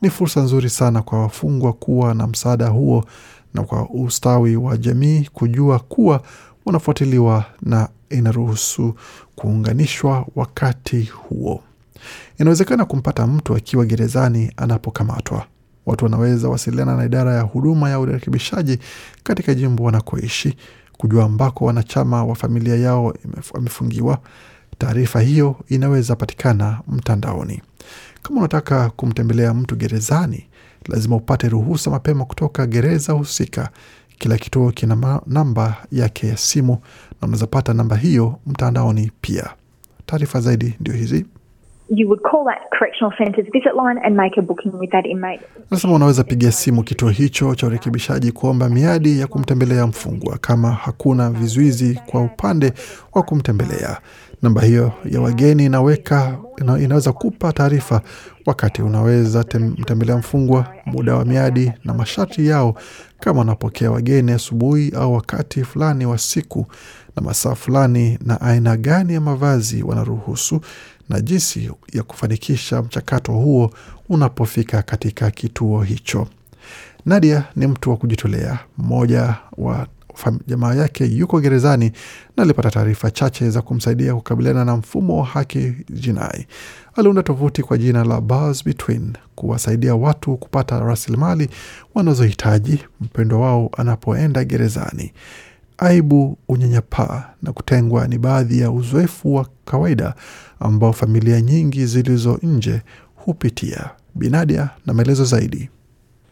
Ni 0.01 0.09
fursa 0.09 0.41
nzuri 0.41 0.69
sana 0.69 1.01
kwa 1.01 1.19
wafungwa 1.21 1.73
kuwa 1.73 2.13
na 2.13 2.27
msaada 2.27 2.67
huo 2.67 3.05
na 3.53 3.63
kwa 3.63 3.89
ustawi 3.89 4.55
wa 4.55 4.77
jamii 4.77 5.29
kujua 5.33 5.79
kuwa 5.79 6.21
wanafuatiliwa 6.65 7.43
na 7.61 7.89
inaruhusu 8.09 8.95
kuunganishwa 9.35 10.25
wakati 10.35 11.01
huo. 11.03 11.63
Inawezekana 12.39 12.85
kumpata 12.85 13.27
mtu 13.27 13.55
akiwa 13.55 13.85
gerezani 13.85 14.51
anapokamatwa. 14.57 15.45
Watu 15.85 16.05
wanaweza 16.05 16.49
wasiliana 16.49 16.95
na 16.97 17.05
idara 17.05 17.35
ya 17.35 17.41
huduma 17.41 17.89
ya 17.89 17.99
urekebishaji 17.99 18.79
katika 19.23 19.53
jimbo 19.53 19.83
wanakoishi 19.83 20.55
kujua 20.97 21.25
ambako 21.25 21.65
wanachama 21.65 22.25
wa 22.25 22.35
familia 22.35 22.75
yao 22.75 23.13
wamefungiwa. 23.53 24.19
Taarifa 24.77 25.21
hiyo 25.21 25.55
inaweza 25.67 26.15
patikana 26.15 26.79
mtandaoni. 26.87 27.61
Kama 28.23 28.39
unataka 28.39 28.89
kumtembelea 28.89 29.53
mtu 29.53 29.75
gerezani, 29.75 30.47
lazima 30.87 31.15
upate 31.15 31.49
ruhusa 31.49 31.91
mapema 31.91 32.25
kutoka 32.25 32.65
gereza 32.67 33.13
husika. 33.13 33.69
Kila 34.19 34.37
kituo 34.37 34.71
kina 34.71 35.21
namba 35.27 35.77
yake 35.91 36.27
ya 36.27 36.37
simu 36.37 36.73
na 37.21 37.27
unaweza 37.27 37.47
pata 37.47 37.73
namba 37.73 37.95
hiyo 37.95 38.39
mtandaoni 38.47 39.11
pia. 39.21 39.49
Taarifa 40.05 40.41
zaidi 40.41 40.75
ndio 40.79 40.93
hizi. 40.93 41.25
Anasema 45.71 45.93
unaweza 45.95 46.23
piga 46.23 46.51
simu 46.51 46.83
kituo 46.83 47.09
hicho 47.09 47.55
cha 47.55 47.67
urekebishaji 47.67 48.31
kuomba 48.31 48.69
miadi 48.69 49.19
ya 49.19 49.27
kumtembelea 49.27 49.87
mfungwa 49.87 50.37
kama 50.37 50.71
hakuna 50.71 51.29
vizuizi 51.29 51.99
kwa 52.05 52.21
upande 52.21 52.73
wa 53.13 53.23
kumtembelea. 53.23 53.97
Namba 54.41 54.61
hiyo 54.61 54.91
ya 55.05 55.21
wageni 55.21 55.65
inaweka 55.65 56.37
ina, 56.61 56.79
inaweza 56.79 57.11
kupa 57.13 57.53
taarifa 57.53 58.01
wakati 58.45 58.81
unaweza 58.81 59.45
mtembelea 59.77 60.17
mfungwa, 60.17 60.67
muda 60.85 61.15
wa 61.15 61.25
miadi 61.25 61.71
na 61.85 61.93
masharti 61.93 62.47
yao, 62.47 62.75
kama 63.19 63.41
unapokea 63.41 63.91
wageni 63.91 64.31
asubuhi 64.31 64.91
au 64.95 65.13
wakati 65.13 65.63
fulani 65.63 66.05
wa 66.05 66.17
siku 66.17 66.65
na 67.15 67.21
masaa 67.21 67.55
fulani, 67.55 68.19
na 68.25 68.41
aina 68.41 68.77
gani 68.77 69.13
ya 69.13 69.21
mavazi 69.21 69.83
wanaruhusu 69.83 70.61
na 71.09 71.21
jinsi 71.21 71.71
ya 71.93 72.03
kufanikisha 72.03 72.81
mchakato 72.81 73.31
huo 73.33 73.71
unapofika 74.09 74.81
katika 74.81 75.31
kituo 75.31 75.81
hicho. 75.83 76.27
Nadia 77.05 77.43
ni 77.55 77.67
mtu 77.67 77.89
wa 77.89 77.97
kujitolea. 77.97 78.59
Mmoja 78.77 79.35
wa 79.57 79.87
jamaa 80.47 80.73
yake 80.75 81.05
yuko 81.05 81.39
gerezani 81.41 81.91
na 82.37 82.43
alipata 82.43 82.71
taarifa 82.71 83.11
chache 83.11 83.49
za 83.49 83.61
kumsaidia 83.61 84.15
kukabiliana 84.15 84.65
na 84.65 84.75
mfumo 84.77 85.17
wa 85.19 85.25
haki 85.25 85.73
jinai. 85.89 86.47
Aliunda 86.95 87.23
tovuti 87.23 87.63
kwa 87.63 87.77
jina 87.77 88.03
la 88.03 88.21
Bars 88.21 88.65
Between 88.65 89.13
kuwasaidia 89.35 89.95
watu 89.95 90.37
kupata 90.37 90.79
rasilimali 90.79 91.49
wanazohitaji 91.95 92.79
mpendwa 93.01 93.39
wao 93.39 93.71
anapoenda 93.77 94.43
gerezani. 94.43 95.13
Aibu, 95.79 96.37
unyanyapaa 96.47 97.23
na 97.43 97.53
kutengwa 97.53 98.07
ni 98.07 98.17
baadhi 98.17 98.59
ya 98.59 98.71
uzoefu 98.71 99.35
wa 99.35 99.47
kawaida 99.65 100.13
ambao 100.59 100.93
familia 100.93 101.41
nyingi 101.41 101.85
zilizo 101.85 102.39
nje 102.43 102.81
hupitia. 103.15 103.89
Binadia 104.15 104.69
na 104.85 104.93
maelezo 104.93 105.25
zaidi. 105.25 105.69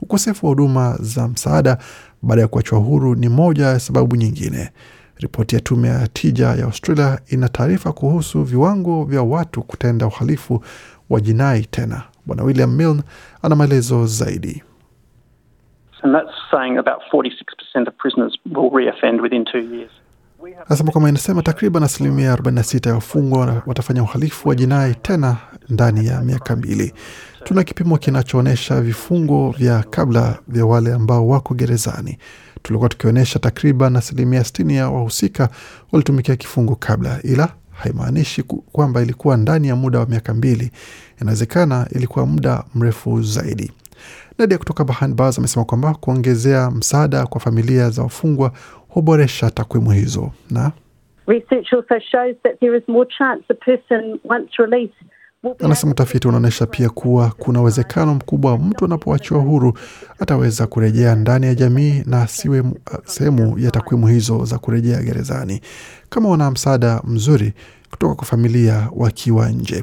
Ukosefu 0.03 0.47
wa 0.47 0.51
huduma 0.51 0.99
za 1.01 1.29
msaada 1.29 1.79
baada 2.23 2.43
ya 2.43 2.49
kuachwa 2.49 2.79
huru 2.79 3.15
ni 3.15 3.29
moja 3.29 3.67
ya 3.67 3.81
sababu 3.81 4.17
nyingine. 4.17 4.71
Ripoti 5.17 5.55
ya 5.55 5.61
tume 5.61 5.89
ya 5.89 6.09
tija 6.09 6.47
ya 6.47 6.65
Australia 6.65 7.19
ina 7.29 7.49
taarifa 7.49 7.93
kuhusu 7.93 8.43
viwango 8.43 9.05
vya 9.05 9.23
watu 9.23 9.63
kutenda 9.63 10.07
uhalifu 10.07 10.65
wa 11.11 11.21
jinai 11.21 11.67
tena. 11.71 12.03
Bwana 12.27 12.43
William 12.45 12.75
Milne 12.77 13.03
ana 13.43 13.57
maelezo 13.57 14.07
zaidi. 14.07 14.63
Anasema 20.67 20.93
kwamba 20.93 21.09
inasema 21.09 21.43
takriban 21.43 21.83
asilimia 21.83 22.35
46 22.37 22.89
ya 22.89 22.95
wafungwa 22.95 23.63
watafanya 23.67 24.03
uhalifu 24.03 24.49
wa 24.49 24.55
jinai 24.55 24.95
tena 24.95 25.37
ndani 25.69 26.07
ya 26.07 26.21
miaka 26.21 26.57
mbili. 26.57 26.93
Tuna 27.45 27.65
kipimo 27.65 27.99
kinachoonyesha 27.99 28.81
vifungo 28.81 29.51
vya 29.59 29.83
kabla 29.91 30.39
vya 30.49 30.67
wale 30.67 30.93
ambao 30.93 31.29
wako 31.29 31.55
gerezani. 31.55 32.19
Tulikuwa 32.63 32.89
tukionyesha 32.89 33.39
takriban 33.39 33.97
asilimia 33.97 34.41
60 34.41 34.73
ya 34.75 34.91
wahusika 34.91 35.49
walitumikia 35.93 36.37
kifungo 36.37 36.77
kabla, 36.77 37.19
ila 37.23 37.49
haimaanishi 37.71 38.43
kwamba 38.43 39.03
ilikuwa 39.03 39.37
ndani 39.37 39.69
ya 39.69 39.77
muda 39.77 39.99
wa 39.99 40.07
miaka 40.07 40.35
mbili. 40.35 40.71
Inawezekana 41.23 41.87
ilikuwa 41.91 42.27
muda 42.27 42.65
mrefu 42.75 43.23
zaidi. 43.23 43.73
Nadia 44.39 44.59
kutoka 44.59 44.85
Behind 44.85 45.15
Bars 45.15 45.39
amesema 45.39 45.65
kwamba 45.65 45.95
kuongezea 45.95 46.71
msaada 46.71 47.27
kwa 47.27 47.41
familia 47.41 47.91
za 47.91 48.03
wafungwa 48.03 48.53
huboresha 48.89 49.51
takwimu 49.51 49.91
hizo. 49.91 50.31
Na? 50.51 50.73
Research 51.27 51.73
also 51.73 51.99
shows 52.11 52.37
that 52.43 52.61
there 52.61 52.77
is 52.79 52.83
more 52.89 53.09
chance 53.19 53.45
a 53.49 53.55
person, 53.55 54.19
once 54.29 54.51
released, 54.59 54.95
will 55.43 55.55
be 55.59 55.65
Anasema 55.65 55.93
utafiti 55.93 56.29
unaonyesha 56.29 56.67
pia 56.67 56.89
kuwa 56.91 57.33
kuna 57.39 57.61
uwezekano 57.61 58.15
mkubwa 58.15 58.59
mtu 58.59 58.85
anapoachiwa 58.85 59.41
huru 59.41 59.79
ataweza 60.19 60.67
kurejea 60.67 61.15
ndani 61.15 61.47
ya 61.47 61.55
jamii 61.55 62.03
na 62.07 62.23
asiwe 62.23 62.65
sehemu 63.05 63.59
ya 63.59 63.71
takwimu 63.71 64.07
hizo 64.07 64.45
za 64.45 64.59
kurejea 64.59 65.03
gerezani. 65.03 65.61
Kama 66.09 66.29
wana 66.29 66.51
msaada 66.51 67.01
mzuri 67.05 67.53
kutoka 67.91 68.15
kwa 68.15 68.25
familia 68.25 68.89
wakiwa 68.97 69.49
nje. 69.49 69.83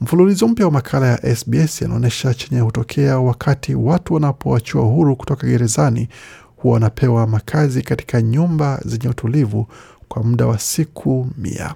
Mfululizo 0.00 0.48
mpya 0.48 0.66
wa 0.66 0.72
makala 0.72 1.06
ya 1.06 1.36
SBS 1.36 1.82
yanaonyesha 1.82 2.34
chenye 2.34 2.60
hutokea 2.60 3.18
wakati 3.18 3.74
watu 3.74 4.14
wanapoachiwa 4.14 4.84
huru 4.84 5.16
kutoka 5.16 5.46
gerezani 5.46 6.08
huwa 6.56 6.74
wanapewa 6.74 7.26
makazi 7.26 7.82
katika 7.82 8.22
nyumba 8.22 8.80
zenye 8.84 9.08
utulivu 9.08 9.66
kwa 10.08 10.22
muda 10.22 10.46
wa 10.46 10.58
siku 10.58 11.28
mia. 11.38 11.74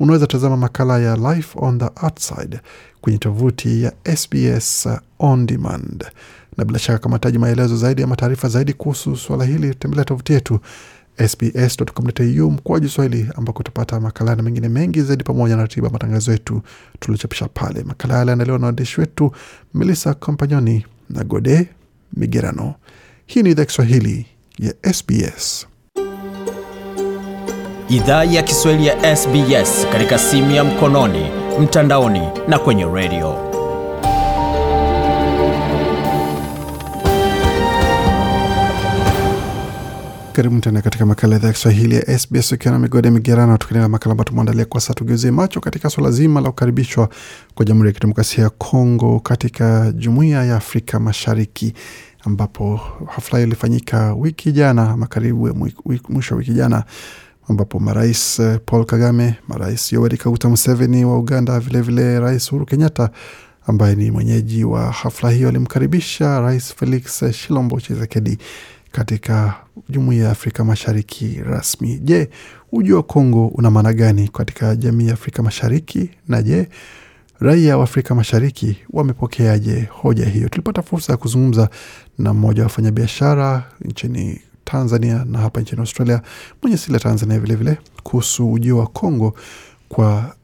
Unaweza 0.00 0.26
tazama 0.26 0.56
makala 0.56 0.98
ya 0.98 1.16
Life 1.16 1.58
on 1.62 1.78
the 1.78 1.90
Outside 2.06 2.60
kwenye 3.00 3.18
tovuti 3.18 3.82
ya 3.82 3.92
SBS 4.16 4.88
On 5.18 5.46
Demand. 5.46 6.04
Na 6.56 6.64
bila 6.64 6.78
shaka 6.78 6.98
kama 6.98 7.18
taji 7.18 7.38
maelezo 7.38 7.76
zaidi 7.76 8.02
ama 8.02 8.16
taarifa 8.16 8.48
zaidi 8.48 8.72
kuhusu 8.72 9.16
suala 9.16 9.44
hili, 9.44 9.74
tembelea 9.74 10.04
tovuti 10.04 10.32
yetu 10.32 10.60
sbs.com.au 11.28 12.50
mkoaji 12.50 12.88
Swahili, 12.88 13.28
ambako 13.36 13.60
utapata 13.60 14.00
makala 14.00 14.36
na 14.36 14.42
mengine 14.42 14.68
mengi 14.68 15.02
zaidi 15.02 15.24
pamoja 15.24 15.56
na 15.56 15.62
ratiba 15.62 15.90
matangazo 15.90 16.32
yetu 16.32 16.62
tuliochapisha 17.00 17.48
pale. 17.48 17.82
Makala 17.84 18.18
yale 18.18 18.30
yanaelewa 18.30 18.58
na 18.58 18.66
waandishi 18.66 19.00
wetu 19.00 19.32
Melissa 19.74 20.14
Kompanyoni 20.14 20.86
na 21.10 21.24
Gode 21.24 21.68
Migerano. 22.16 22.74
Hii 23.26 23.42
ni 23.42 23.50
idhaa 23.50 23.64
Kiswahili 23.64 24.26
ya 24.58 24.74
SBS. 24.94 25.66
Idhaa 27.88 28.24
ya 28.24 28.42
Kiswahili 28.42 28.86
ya 28.86 29.16
SBS 29.16 29.86
katika 29.92 30.18
simu 30.18 30.50
ya 30.50 30.64
mkononi, 30.64 31.26
mtandaoni 31.60 32.22
na 32.48 32.58
kwenye 32.58 32.84
redio. 32.84 33.47
Karibu 40.38 40.60
tena 40.60 40.82
katika 40.82 41.06
makala 41.06 41.36
idhaa 41.36 41.46
ya 41.46 41.52
Kiswahili 41.52 41.94
ya 41.94 42.18
SBS 42.18 42.52
ukiwa 42.52 42.72
na 42.72 42.78
migode 42.78 43.10
migerano, 43.10 43.56
tukiendelea 43.56 43.88
makala 43.88 44.10
ambayo 44.12 44.24
tumeandalia 44.24 44.64
kwa 44.64 44.80
sasa. 44.80 44.94
Tugeuzie 44.94 45.30
macho 45.30 45.60
katika 45.60 45.90
swala 45.90 46.10
zima 46.10 46.40
la 46.40 46.48
kukaribishwa 46.50 47.08
kwa 47.54 47.64
Jamhuri 47.66 47.88
ya 47.88 47.92
Kidemokrasia 47.92 48.44
ya 48.44 48.50
Kongo 48.50 49.20
katika 49.20 49.92
Jumuiya 49.92 50.44
ya 50.44 50.56
Afrika 50.56 51.00
Mashariki, 51.00 51.74
ambapo 52.24 52.80
hafla 53.06 53.38
hiyo 53.38 53.46
ilifanyika 53.46 54.14
wiki 54.14 54.52
jana 54.52 54.90
ama 54.90 55.06
karibu 55.06 55.70
mwisho 56.08 56.34
wa 56.34 56.38
wiki 56.38 56.52
jana, 56.52 56.84
ambapo 57.48 57.78
marais 57.80 58.40
Paul 58.66 58.84
Kagame, 58.84 59.34
marais 59.48 59.92
Yoweri 59.92 60.16
Kaguta 60.16 60.48
Museveni 60.48 61.04
wa 61.04 61.18
Uganda, 61.18 61.60
vilevile 61.60 62.02
vile 62.02 62.20
Rais 62.20 62.48
Uhuru 62.52 62.66
Kenyatta 62.66 63.10
ambaye 63.66 63.94
ni 63.94 64.10
mwenyeji 64.10 64.64
wa 64.64 64.92
hafla 64.92 65.30
hiyo 65.30 65.48
alimkaribisha 65.48 66.40
Rais 66.40 66.74
Felix 66.74 67.24
Shilombo 67.32 67.80
Tshisekedi 67.80 68.38
katika 68.98 69.54
jumuiya 69.88 70.24
ya 70.24 70.30
Afrika 70.30 70.64
Mashariki 70.64 71.40
rasmi. 71.44 71.98
Je, 71.98 72.30
uji 72.72 72.92
wa 72.92 73.02
Kongo 73.02 73.46
una 73.46 73.70
maana 73.70 73.92
gani 73.92 74.28
katika 74.28 74.76
jamii 74.76 75.06
ya 75.06 75.12
Afrika 75.14 75.42
Mashariki? 75.42 76.10
Na 76.28 76.42
je, 76.42 76.68
raia 77.40 77.78
wa 77.78 77.84
Afrika 77.84 78.14
Mashariki 78.14 78.76
wamepokeaje 78.90 79.88
hoja 79.90 80.24
hiyo? 80.26 80.48
Tulipata 80.48 80.82
fursa 80.82 81.12
ya 81.12 81.16
kuzungumza 81.16 81.68
na 82.18 82.34
mmoja 82.34 82.62
wa 82.62 82.66
wafanyabiashara 82.66 83.70
nchini 83.80 84.40
Tanzania 84.64 85.24
na 85.24 85.38
hapa 85.38 85.60
nchini 85.60 85.80
Australia, 85.80 86.22
mwenye 86.62 86.74
asili 86.76 86.94
ya 86.94 87.00
Tanzania 87.00 87.40
vilevile, 87.40 87.78
kuhusu 88.02 88.52
ujio 88.52 88.78
wa 88.78 88.86
Kongo 88.86 89.34
kwa 89.88 90.34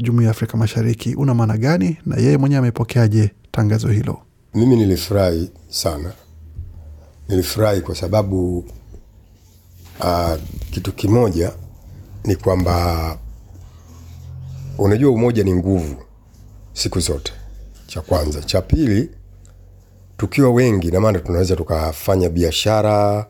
jumuiya 0.00 0.24
ya 0.24 0.30
Afrika 0.30 0.56
Mashariki 0.56 1.14
una 1.14 1.34
maana 1.34 1.56
gani, 1.58 1.96
na 2.06 2.16
yeye 2.16 2.36
mwenyewe 2.36 2.58
amepokeaje 2.58 3.30
tangazo 3.52 3.88
hilo? 3.88 4.18
Mimi 4.54 4.76
nilifurahi 4.76 5.50
sana 5.68 6.12
nilifurahi 7.28 7.80
kwa 7.80 7.94
sababu 7.94 8.58
uh, 10.00 10.32
kitu 10.70 10.92
kimoja 10.92 11.52
ni 12.24 12.36
kwamba 12.36 13.18
unajua 14.78 15.10
umoja 15.12 15.44
ni 15.44 15.54
nguvu 15.54 15.94
siku 16.72 17.00
zote, 17.00 17.32
cha 17.86 18.00
kwanza. 18.00 18.40
Cha 18.42 18.62
pili, 18.62 19.10
tukiwa 20.16 20.50
wengi, 20.50 20.90
na 20.90 21.00
maana 21.00 21.18
tunaweza 21.18 21.56
tukafanya 21.56 22.28
biashara 22.28 23.26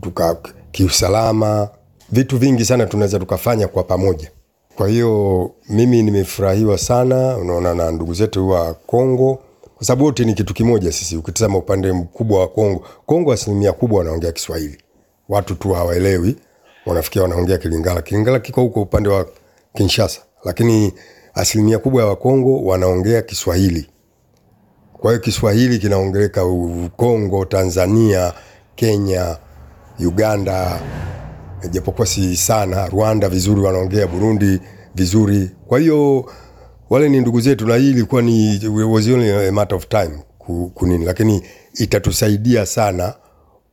tuka 0.00 0.36
kiusalama, 0.72 1.68
vitu 2.12 2.38
vingi 2.38 2.64
sana 2.64 2.86
tunaweza 2.86 3.18
tukafanya 3.18 3.68
kwa 3.68 3.82
pamoja. 3.84 4.30
Kwa 4.76 4.88
hiyo 4.88 5.50
mimi 5.68 6.02
nimefurahiwa 6.02 6.78
sana, 6.78 7.36
unaona, 7.36 7.74
na 7.74 7.90
ndugu 7.90 8.14
zetu 8.14 8.48
wa 8.48 8.74
Kongo 8.74 9.42
kwa 9.76 9.86
sababu 9.86 10.04
wote 10.04 10.24
ni 10.24 10.34
kitu 10.34 10.54
kimoja. 10.54 10.92
Sisi 10.92 11.16
ukitazama 11.16 11.58
upande 11.58 11.92
mkubwa 11.92 12.40
wa 12.40 12.48
Kongo, 12.48 12.84
Kongo 13.06 13.32
asilimia 13.32 13.72
kubwa 13.72 13.98
wanaongea 13.98 14.32
Kiswahili, 14.32 14.78
watu 15.28 15.54
tu 15.54 15.72
hawaelewi, 15.72 16.36
wanafikia 16.86 17.22
wanaongea 17.22 17.58
Kilingala. 17.58 18.02
Kilingala 18.02 18.38
kiko 18.40 18.60
huko 18.60 18.82
upande 18.82 19.08
wa 19.08 19.26
Kinshasa, 19.74 20.20
lakini 20.44 20.92
asilimia 21.34 21.78
kubwa 21.78 22.02
ya 22.02 22.08
Wakongo 22.08 22.62
wanaongea 22.64 23.22
Kiswahili. 23.22 23.90
Kwa 24.92 25.10
hiyo 25.10 25.22
Kiswahili 25.22 25.78
kinaongeleka 25.78 26.42
Kongo, 26.96 27.44
Tanzania, 27.44 28.32
Kenya, 28.74 29.36
Uganda, 30.00 30.80
japokuwa 31.70 32.06
si 32.06 32.36
sana, 32.36 32.86
Rwanda 32.86 33.28
vizuri 33.28 33.60
wanaongea, 33.60 34.06
Burundi 34.06 34.60
vizuri. 34.94 35.50
Kwa 35.66 35.78
hiyo 35.78 36.30
wale 36.90 37.08
ni 37.08 37.20
ndugu 37.20 37.40
zetu, 37.40 37.66
na 37.66 37.76
hii 37.76 37.90
ilikuwa 37.90 38.22
ni 38.22 38.60
was 38.68 39.06
only 39.08 39.30
a 39.48 39.52
matter 39.52 39.76
of 39.76 39.88
time 39.88 40.10
kunini, 40.74 41.04
lakini 41.04 41.42
itatusaidia 41.74 42.66
sana 42.66 43.14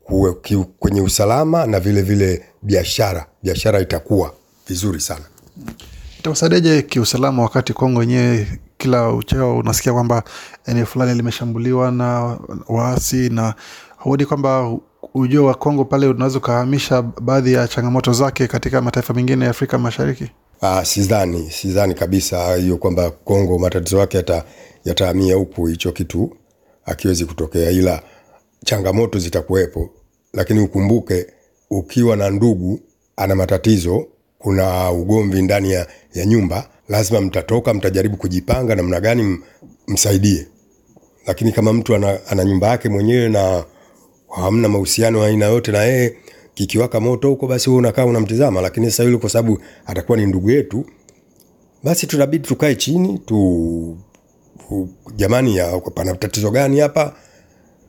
kuwe, 0.03 0.33
kwenye 0.79 1.01
usalama 1.01 1.65
na 1.65 1.79
vile 1.79 2.01
vile 2.01 2.43
biashara. 2.61 3.25
Biashara 3.43 3.79
itakuwa 3.79 4.33
vizuri 4.67 4.99
sana. 5.01 5.25
Itakusaidiaje 6.19 6.81
kiusalama 6.81 7.43
wakati 7.43 7.73
Kongo 7.73 7.99
wenyewe 7.99 8.47
kila 8.77 9.09
uchao 9.13 9.57
unasikia 9.57 9.93
kwamba 9.93 10.23
eneo 10.65 10.85
fulani 10.85 11.13
limeshambuliwa 11.13 11.91
na 11.91 12.37
waasi, 12.67 13.29
na 13.29 13.53
huoni 13.97 14.25
kwamba 14.25 14.77
ujio 15.13 15.45
wa 15.45 15.53
Kongo 15.55 15.85
pale 15.85 16.07
unaweza 16.07 16.37
ukahamisha 16.37 17.01
baadhi 17.01 17.53
ya 17.53 17.67
changamoto 17.67 18.13
zake 18.13 18.47
katika 18.47 18.81
mataifa 18.81 19.13
mengine 19.13 19.45
ya 19.45 19.51
Afrika 19.51 19.77
Mashariki? 19.77 20.31
Ah, 20.65 20.85
sidhani 20.85 21.51
sidhani 21.51 21.93
kabisa 21.93 22.55
hiyo 22.55 22.77
kwamba 22.77 23.11
Kongo 23.11 23.59
matatizo 23.59 23.99
yake 23.99 24.17
yata 24.85 25.13
huku, 25.35 25.65
hicho 25.65 25.91
kitu 25.91 26.37
akiwezi 26.85 27.25
kutokea, 27.25 27.69
ila 27.71 28.03
changamoto 28.65 29.19
zitakuwepo. 29.19 29.89
Lakini 30.33 30.59
ukumbuke, 30.59 31.27
ukiwa 31.69 32.15
na 32.15 32.29
ndugu 32.29 32.79
ana 33.15 33.35
matatizo, 33.35 34.07
kuna 34.39 34.91
ugomvi 34.91 35.41
ndani 35.41 35.71
ya, 35.71 35.87
ya 36.13 36.25
nyumba, 36.25 36.69
lazima 36.89 37.21
mtatoka, 37.21 37.73
mtajaribu 37.73 38.17
kujipanga 38.17 38.75
namna 38.75 38.99
gani 38.99 39.39
msaidie. 39.87 40.47
Lakini 41.27 41.51
kama 41.51 41.73
mtu 41.73 41.95
ana, 41.95 42.19
ana 42.29 42.43
nyumba 42.43 42.67
yake 42.67 42.89
mwenyewe 42.89 43.29
na 43.29 43.63
hamna 44.35 44.69
mahusiano 44.69 45.23
aina 45.23 45.45
yote 45.45 45.71
na 45.71 45.83
yeye 45.83 46.15
kikiwaka 46.53 46.99
moto 46.99 47.29
huko, 47.29 47.47
basi 47.47 47.69
wewe 47.69 47.79
unakaa 47.79 48.05
unamtizama. 48.05 48.61
Lakini 48.61 48.85
sasa 48.91 49.03
yule 49.03 49.17
kwa 49.17 49.29
sababu 49.29 49.59
atakuwa 49.85 50.17
ni 50.17 50.25
ndugu 50.25 50.51
yetu, 50.51 50.85
basi 51.83 52.07
tunabidi 52.07 52.47
tukae 52.47 52.75
chini 52.75 53.19
tu, 53.19 53.97
jamani, 55.15 55.57
ya 55.57 55.79
pana 55.79 56.15
tatizo 56.15 56.51
gani 56.51 56.79
hapa, 56.79 57.15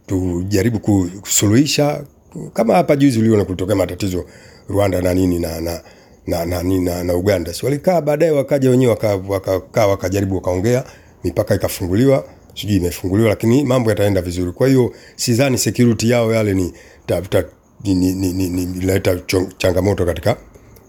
tujaribu 0.07 0.79
kusuluhisha. 1.21 2.05
Kama 2.53 2.75
hapa 2.75 2.97
juzi 2.97 3.19
uliona 3.19 3.45
kulitokea 3.45 3.77
matatizo 3.77 4.25
Rwanda 4.69 5.01
na 5.01 5.15
nini 5.15 5.39
na 5.39 5.61
na 5.61 5.83
na, 6.27 6.45
na, 6.47 6.63
na, 6.63 6.79
na, 6.81 7.05
na 7.05 7.15
Uganda, 7.15 7.55
si 7.55 7.65
walikaa 7.67 8.01
baadaye, 8.01 8.31
wakaja 8.33 8.71
wenyewe 8.71 8.91
wakakaa 8.93 9.53
waka, 9.53 9.87
wakajaribu 9.87 10.35
wakaongea, 10.35 10.85
mipaka 11.25 11.55
ikafunguliwa, 11.55 12.25
sijui 12.55 12.77
imefunguliwa, 12.77 13.29
lakini 13.29 13.65
mambo 13.65 13.91
yataenda 13.91 14.23
vizuri. 14.23 14.53
Kwa 14.53 14.69
hiyo 14.69 14.93
sidhani 15.17 15.59
security 15.59 16.11
yao 16.11 16.33
yale 16.33 16.55
ni 16.55 16.73
ta, 17.07 17.23
ta, 17.23 17.45
inaleta 17.85 19.21
changamoto 19.59 20.07
katika 20.07 20.37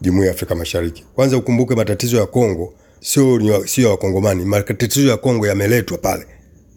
jumuiya 0.02 0.28
ya 0.28 0.34
Afrika 0.34 0.56
Mashariki. 0.56 1.06
Kwanza 1.16 1.38
ukumbuke 1.38 1.76
matatizo 1.76 2.18
ya 2.18 2.26
Kongo 2.26 2.74
sio 3.00 3.64
sio 3.68 3.90
Wakongomani. 3.90 4.46
Matatizo 4.46 5.10
ya 5.10 5.18
Kongo 5.18 5.48
yameletwa 5.48 5.98
pale 5.98 6.26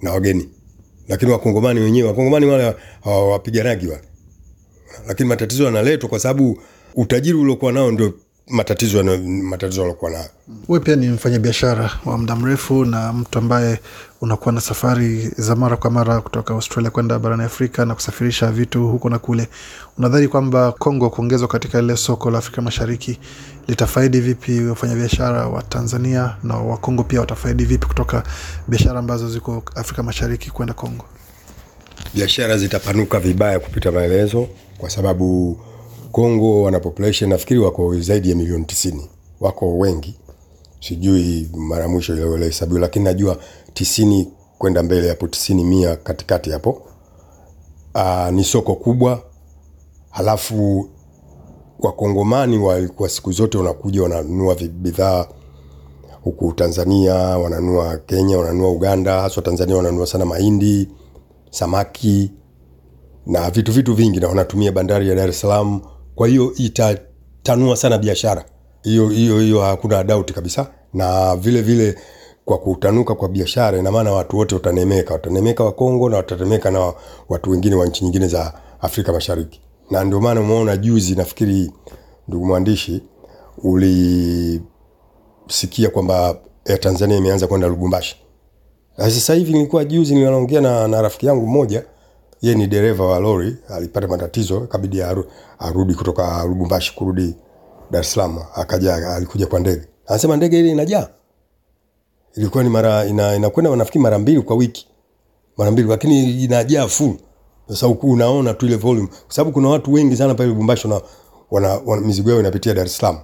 na 0.02 0.12
wageni, 0.12 0.48
lakini 1.08 1.30
Wakongomani 1.32 1.80
wenyewe, 1.80 2.08
Wakongomani 2.08 2.46
wale 2.46 2.74
hawapiganagi 3.04 3.86
wale, 3.86 4.02
lakini 5.08 5.28
matatizo 5.28 5.64
yanaletwa 5.64 6.08
kwa 6.08 6.18
sababu 6.18 6.58
utajiri 6.94 7.38
uliokuwa 7.38 7.72
nao 7.72 7.90
ndio 7.92 8.14
matatizo 8.50 9.04
matatizo 9.42 9.82
aliokuwa 9.82 10.10
nayo. 10.10 10.28
Wewe 10.68 10.84
pia 10.84 10.96
ni 10.96 11.08
mfanyabiashara 11.08 11.90
wa 12.04 12.18
muda 12.18 12.36
mrefu 12.36 12.84
na 12.84 13.12
mtu 13.12 13.38
ambaye 13.38 13.80
unakuwa 14.20 14.52
na 14.52 14.60
safari 14.60 15.28
za 15.36 15.56
mara 15.56 15.76
kwa 15.76 15.90
mara 15.90 16.20
kutoka 16.20 16.54
Australia 16.54 16.90
kwenda 16.90 17.18
barani 17.18 17.42
Afrika 17.42 17.84
na 17.84 17.94
kusafirisha 17.94 18.52
vitu 18.52 18.88
huko 18.88 19.10
na 19.10 19.18
kule. 19.18 19.48
Unadhani 19.98 20.28
kwamba 20.28 20.72
Kongo 20.72 21.10
kuongezwa 21.10 21.48
katika 21.48 21.78
ile 21.78 21.96
soko 21.96 22.30
la 22.30 22.38
Afrika 22.38 22.62
Mashariki 22.62 23.18
litafaidi 23.68 24.20
vipi 24.20 24.60
wafanyabiashara 24.64 25.46
wa 25.48 25.62
Tanzania 25.62 26.36
na 26.42 26.54
wa 26.56 26.76
Kongo 26.76 27.04
pia 27.04 27.20
watafaidi 27.20 27.64
vipi 27.64 27.86
kutoka 27.86 28.22
biashara 28.68 28.98
ambazo 28.98 29.30
ziko 29.30 29.62
Afrika 29.74 30.02
Mashariki 30.02 30.50
kwenda 30.50 30.74
Kongo? 30.74 31.04
Biashara 32.14 32.58
zitapanuka 32.58 33.20
vibaya 33.20 33.60
kupita 33.60 33.92
maelezo, 33.92 34.48
kwa 34.78 34.90
sababu 34.90 35.58
Kongo 36.22 36.62
wana 36.62 36.80
population 36.80 37.30
nafikiri 37.30 37.60
wako 37.60 38.00
zaidi 38.00 38.30
ya 38.30 38.36
milioni 38.36 38.64
tisini, 38.64 39.08
wako 39.40 39.78
wengi, 39.78 40.14
sijui 40.80 41.50
mara 41.56 41.88
mwisho 41.88 42.34
ile 42.36 42.44
hesabu, 42.46 42.78
lakini 42.78 43.04
najua 43.04 43.36
tisini 43.74 44.32
kwenda 44.58 44.82
mbele 44.82 45.08
hapo, 45.08 45.28
tisini 45.28 45.64
mia 45.64 45.96
katikati 45.96 46.50
hapo. 46.50 46.82
Aa, 47.94 48.30
ni 48.30 48.44
soko 48.44 48.74
kubwa, 48.74 49.22
halafu 50.10 50.88
wakongomani 51.78 52.58
walikuwa 52.58 53.08
siku 53.08 53.32
zote 53.32 53.58
wanakuja 53.58 54.02
wananunua 54.02 54.54
bidhaa 54.54 55.26
huku 56.24 56.52
Tanzania, 56.52 57.14
wananunua 57.14 57.96
Kenya, 57.96 58.38
wananunua 58.38 58.70
Uganda, 58.70 59.20
haswa 59.22 59.42
Tanzania 59.42 59.76
wananunua 59.76 60.06
sana 60.06 60.24
mahindi, 60.26 60.88
samaki 61.50 62.30
na 63.26 63.50
vitu 63.50 63.72
vitu 63.72 63.94
vingi, 63.94 64.20
na 64.20 64.28
wanatumia 64.28 64.72
bandari 64.72 65.08
ya 65.08 65.14
Dar 65.14 65.28
es 65.28 65.40
Salaam. 65.40 65.80
Kwa 66.18 66.28
hiyo 66.28 66.52
itatanua 66.56 67.76
sana 67.76 67.98
biashara 67.98 68.44
hiyo 68.82 69.08
hiyo 69.08 69.40
hiyo, 69.40 69.60
hakuna 69.60 70.04
doubt 70.04 70.32
kabisa. 70.32 70.66
Na 70.94 71.36
vile 71.36 71.62
vile 71.62 71.94
kwa 72.44 72.58
kutanuka 72.58 73.14
kwa 73.14 73.28
biashara, 73.28 73.78
ina 73.78 73.90
maana 73.92 74.12
watu 74.12 74.36
wote 74.36 74.54
watanemeka, 74.54 75.14
watanemeka 75.14 75.64
wa 75.64 75.72
Kongo 75.72 76.08
na 76.08 76.16
watanemeka 76.16 76.70
na 76.70 76.92
watu 77.28 77.50
wengine 77.50 77.74
wa 77.76 77.86
nchi 77.86 78.04
nyingine 78.04 78.26
za 78.28 78.54
Afrika 78.80 79.12
Mashariki. 79.12 79.60
Na 79.90 80.04
ndio 80.04 80.20
maana 80.20 80.40
umeona 80.40 80.76
juzi, 80.76 81.14
nafikiri 81.14 81.70
ndugu 82.28 82.46
mwandishi, 82.46 83.02
ulisikia 83.62 84.60
kwamba 85.92 86.38
Air 86.64 86.80
Tanzania 86.80 87.16
imeanza 87.16 87.46
kwenda 87.46 87.68
Lubumbashi. 87.68 88.16
Sasa 88.96 89.34
hivi 89.34 89.52
nilikuwa 89.52 89.84
juzi 89.84 90.14
ninaongea 90.14 90.60
na, 90.60 90.88
na 90.88 91.02
rafiki 91.02 91.26
yangu 91.26 91.46
mmoja, 91.46 91.84
yeye 92.42 92.56
ni 92.56 92.66
dereva 92.66 93.04
wa 93.06 93.18
lori, 93.18 93.56
alipata 93.68 94.08
matatizo, 94.08 94.60
kabidi 94.60 95.02
aru, 95.02 95.24
arudi 95.58 95.94
kutoka 95.94 96.44
Lubumbashi 96.44 96.94
kurudi 96.94 97.34
Dar 97.90 98.00
es 98.00 98.12
Salaam, 98.12 98.38
akaja 98.54 99.14
alikuja 99.14 99.46
kwa 99.46 99.60
ndege. 99.60 99.82
Anasema 100.06 100.36
ndege 100.36 100.58
ile 100.60 100.68
inajaa. 100.70 101.08
Ilikuwa 102.36 102.64
ni 102.64 102.70
mara 102.70 103.04
ina, 103.06 103.34
inakwenda 103.34 103.76
nafikiri 103.76 104.02
mara 104.02 104.18
mbili 104.18 104.40
kwa 104.42 104.56
wiki. 104.56 104.88
Mara 105.56 105.70
mbili 105.70 105.88
lakini 105.88 106.44
inajaa 106.44 106.86
full. 106.86 107.14
Sasa 107.68 107.86
huku 107.86 108.10
unaona 108.10 108.54
tu 108.54 108.66
ile 108.66 108.76
volume 108.76 109.06
kwa 109.06 109.34
sababu 109.34 109.52
kuna 109.52 109.68
watu 109.68 109.92
wengi 109.92 110.16
sana 110.16 110.34
pale 110.34 110.48
Lubumbashi 110.48 110.88
na 110.88 111.00
wana, 111.50 111.80
wana 111.86 112.02
mizigo 112.02 112.30
yao 112.30 112.40
inapitia 112.40 112.74
Dar 112.74 112.86
es 112.86 112.96
Salaam. 112.96 113.18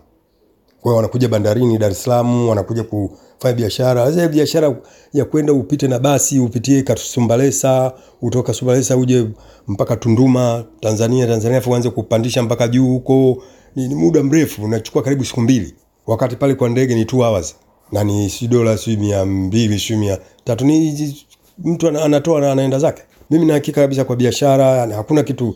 Kwa 0.85 0.91
hiyo 0.91 0.97
wanakuja 0.97 1.29
bandarini 1.29 1.79
Dar 1.79 1.91
es 1.93 2.03
Salaam, 2.03 2.49
wanakuja 2.49 2.85
kufanya 2.85 3.55
biashara. 3.55 4.07
Sasa 4.07 4.29
biashara 4.29 4.77
ya 5.13 5.25
kwenda 5.25 5.53
upite 5.53 5.89
na 5.89 5.99
basi, 5.99 6.39
upitie 6.39 6.83
Kasumbalesa, 6.83 7.93
utoka 8.23 8.55
Sumbalesa 8.55 8.97
uje 8.97 9.27
mpaka 9.69 9.97
Tunduma, 9.97 10.65
Tanzania, 10.81 11.27
Tanzania 11.27 11.59
afu 11.59 11.71
uanze 11.71 11.91
kupandisha 11.91 12.43
mpaka 12.43 12.69
juu 12.69 12.87
huko. 12.89 13.43
Ni, 13.77 13.89
ni 13.89 13.95
muda 13.95 14.23
mrefu, 14.23 14.65
unachukua 14.65 15.03
karibu 15.03 15.25
siku 15.25 15.41
mbili. 15.41 15.75
Wakati 16.07 16.37
pale 16.37 16.55
kwa 16.55 16.69
ndege 16.69 16.95
ni 16.95 17.05
2 17.05 17.17
hours. 17.29 17.57
Na 17.93 18.05
ni 18.05 18.31
si 18.31 18.49
dola 18.49 18.79
si 18.79 18.97
mia 18.97 19.25
mbili 19.25 19.79
si 19.81 19.97
mia 19.97 20.19
tatu 20.45 20.65
ni 20.65 21.17
mtu 21.59 21.89
anatoa 21.89 22.41
na 22.41 22.53
anaenda 22.53 22.79
zake. 22.79 23.03
Mimi 23.31 23.47
na 23.47 23.55
hakika 23.55 23.81
kabisa 23.81 24.05
kwa 24.05 24.17
biashara, 24.17 24.87
hakuna 24.97 25.23
kitu 25.23 25.55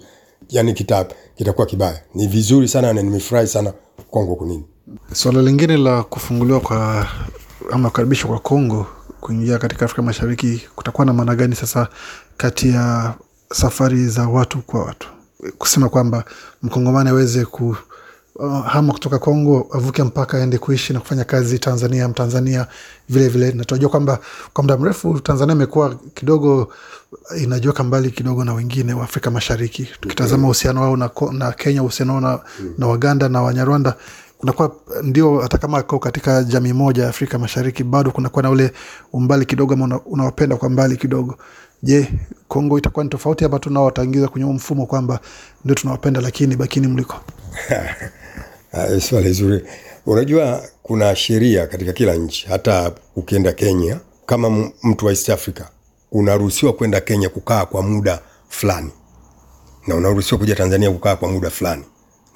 yani 0.49 0.73
kita 0.73 1.07
kibaya. 1.67 2.01
Ni 2.15 2.27
vizuri 2.27 2.69
sana 2.69 2.93
na 2.93 3.03
nimefurahi 3.03 3.47
sana 3.47 3.73
Kongo 4.11 4.35
kunini. 4.37 4.65
Suala 5.13 5.43
lingine 5.43 5.77
la 5.77 6.03
kufunguliwa 6.03 6.61
kwa 6.61 7.07
ama 7.73 7.89
kukaribishwa 7.91 8.31
kwa 8.31 8.39
Kongo 8.39 8.87
kuingia 9.21 9.59
katika 9.59 9.85
Afrika 9.85 10.03
Mashariki 10.03 10.63
kutakuwa 10.77 11.05
na 11.07 11.13
maana 11.13 11.35
gani 11.35 11.55
sasa 11.55 11.89
kati 12.37 12.69
ya 12.69 13.15
safari 13.53 14.07
za 14.09 14.29
watu 14.29 14.59
kwa 14.59 14.85
watu, 14.85 15.09
kusema 15.59 15.89
kwamba 15.89 16.25
mkongomani 16.63 17.09
aweze 17.11 17.45
ku 17.45 17.77
uh, 18.39 18.67
hama 18.67 18.93
kutoka 18.93 19.19
Kongo 19.19 19.67
avuke 19.73 20.03
mpaka 20.03 20.39
aende 20.39 20.59
kuishi 20.59 20.93
na 20.93 21.01
kufanya 21.01 21.25
kazi 21.25 21.59
Tanzania, 21.59 22.09
Mtanzania 22.09 22.67
vile 23.09 23.29
vile, 23.29 23.65
kwamba 23.89 24.19
kwa 24.53 24.65
muda 24.65 24.77
mrefu 24.77 25.21
Tanzania 25.21 25.55
imekuwa 25.55 25.95
kidogo 26.15 26.73
inajiweka 27.39 27.85
mbali 27.85 28.11
kidogo 28.11 28.45
na 28.45 28.55
wengine 28.55 28.95
wa 28.95 29.05
Afrika 29.05 29.31
Mashariki. 29.31 29.89
Tukitazama 30.01 30.45
uhusiano 30.45 30.83
wao 30.83 30.97
na, 30.97 31.11
na 31.33 31.53
Kenya, 31.53 31.83
uhusiano 31.83 32.13
wao 32.13 32.21
na, 32.21 32.41
na 32.79 32.87
Waganda 32.87 33.29
na 33.29 33.43
Wanyarwanda 33.43 33.95
kunakuwa 34.39 34.77
ndio, 35.03 35.39
hata 35.41 35.59
kama 35.59 35.83
ko 35.83 35.99
katika 35.99 36.45
jamii 36.45 36.73
moja 36.73 37.03
ya 37.03 37.09
Afrika 37.09 37.39
Mashariki, 37.39 37.85
bado 37.85 38.11
kunakuwa 38.11 38.43
na 38.43 38.51
ule 38.51 38.73
umbali 39.13 39.47
kidogo, 39.47 39.75
ama 39.75 40.01
unawapenda 40.07 40.57
kwa 40.57 40.69
mbali 40.69 40.97
kidogo. 40.97 41.39
Je, 41.83 42.09
Kongo 42.49 42.79
itakuwa 42.79 43.05
ni 43.05 43.11
tofauti 43.11 43.45
ama 43.45 43.59
tunao 43.59 43.85
wataingiza 43.85 44.29
kwenye 44.29 44.53
mfumo 44.53 44.87
kwamba 44.87 45.21
ndio 45.65 45.75
tunawapenda, 45.75 46.21
lakini 46.21 46.57
bakini 46.57 46.87
mliko? 46.89 47.17
Swali 49.09 49.33
zuri. 49.33 49.65
Unajua 50.07 50.63
kuna 50.83 51.17
sheria 51.17 51.67
katika 51.67 51.93
kila 51.93 52.15
nchi. 52.15 52.47
Hata 52.49 52.93
ukienda 53.17 53.53
Kenya 53.53 54.01
kama 54.27 54.71
mtu 54.83 55.07
wa 55.07 55.13
East 55.13 55.29
Africa 55.31 55.63
unaruhusiwa 56.13 56.73
kwenda 56.73 57.01
Kenya 57.01 57.29
kukaa 57.29 57.67
kwa 57.67 57.83
muda 57.83 58.19
fulani, 58.49 58.91
na 59.87 59.95
unaruhusiwa 59.95 60.39
kuja 60.39 60.55
Tanzania 60.55 60.91
kukaa 60.91 61.17
kwa 61.17 61.29
muda 61.29 61.51
fulani, 61.51 61.85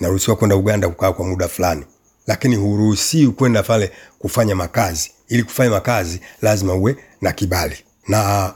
unaruhusiwa 0.02 0.36
kwenda 0.36 0.56
Uganda 0.56 0.88
kukaa 0.88 1.12
kwa 1.12 1.26
muda 1.26 1.48
fulani, 1.48 1.84
lakini 2.26 2.56
huruhusiwi 2.56 3.32
kwenda 3.32 3.62
pale 3.62 3.92
kufanya 4.18 4.54
makazi. 4.54 5.10
Ili 5.28 5.42
kufanya 5.42 5.70
makazi 5.70 6.20
lazima 6.42 6.74
uwe 6.74 6.96
na 7.20 7.32
kibali, 7.32 7.76
na 8.08 8.52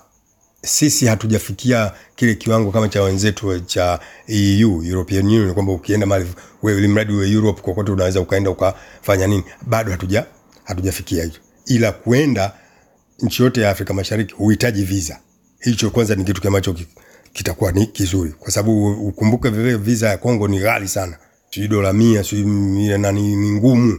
sisi 0.63 1.07
hatujafikia 1.07 1.93
kile 2.17 2.35
kiwango 2.35 2.73
kama 2.73 2.89
cha 2.89 3.03
wenzetu 3.03 3.61
cha 3.61 4.01
EU, 4.27 4.83
European 4.83 5.27
Union, 5.27 5.55
kwamba 5.55 5.73
ukienda 5.73 6.07
mali 6.07 6.27
wewe, 6.63 6.89
mradi 6.89 7.13
uwe 7.13 7.31
Europe, 7.31 7.63
kokote 7.63 7.93
unaweza 7.93 8.21
ukaenda 8.21 8.51
ukafanya 8.51 9.27
nini. 9.27 9.45
Bado 9.67 9.91
hatuja 9.91 10.27
hatujafikia 10.65 11.25
hicho, 11.25 11.41
ila 11.67 11.93
kuenda 11.93 12.53
nchi 13.19 13.43
yote 13.43 13.61
ya 13.61 13.71
Afrika 13.71 13.95
Mashariki 13.95 14.35
huhitaji 14.35 14.85
visa. 14.85 15.21
Hicho 15.61 15.91
kwanza 15.91 16.15
ni 16.15 16.25
kitu 16.25 16.47
ambacho 16.49 16.75
kitakuwa 17.33 17.73
ni 17.73 17.87
kizuri, 17.87 18.31
kwa 18.33 18.51
sababu 18.51 18.93
ukumbuke 19.09 19.49
vile 19.49 19.77
visa 19.77 20.09
ya 20.09 20.19
Kongo 20.19 20.49
ni 20.49 20.59
ghali 20.59 20.89
sana, 20.89 21.19
sijui 21.57 21.69
dola 21.69 21.93
mia 21.93 22.25
sijui 22.25 22.45
mia 22.47 22.99
na 22.99 23.13
ni, 23.13 23.37
ni 23.37 23.51
ngumu 23.53 23.99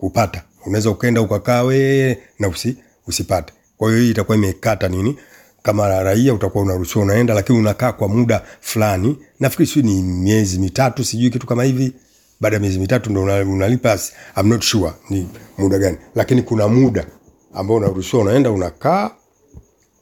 kupata. 0.00 0.42
Unaweza 0.66 0.90
ukaenda 0.90 1.20
ukakaa 1.22 1.62
wewe 1.62 2.18
na 2.38 2.48
usi, 2.48 2.76
usipate. 3.06 3.52
Kwa 3.76 3.88
hiyo 3.90 4.02
hii 4.02 4.10
itakuwa 4.10 4.36
imekata 4.36 4.88
nini, 4.88 5.16
kama 5.62 6.02
raia 6.02 6.34
utakuwa 6.34 6.64
unaruhusiwa 6.64 7.04
unaenda, 7.04 7.34
lakini 7.34 7.58
unakaa 7.58 7.92
kwa 7.92 8.08
muda 8.08 8.42
fulani. 8.60 9.18
Nafikiri 9.40 9.66
sijui 9.66 9.82
ni 9.92 10.02
miezi 10.02 10.58
mitatu, 10.58 11.04
sijui 11.04 11.30
kitu 11.30 11.46
kama 11.46 11.64
hivi. 11.64 11.92
Baada 12.40 12.56
ya 12.56 12.60
miezi 12.60 12.78
mitatu 12.78 13.10
ndo 13.10 13.22
unalipa, 13.22 13.98
I'm 14.36 14.48
not 14.48 14.62
sure 14.62 14.92
ni 15.10 15.28
muda 15.58 15.78
gani, 15.78 15.96
lakini 16.14 16.42
kuna 16.42 16.68
muda 16.68 17.06
ambao 17.54 17.76
unaruhusiwa 17.76 18.22
unaenda 18.22 18.50
unakaa. 18.50 19.10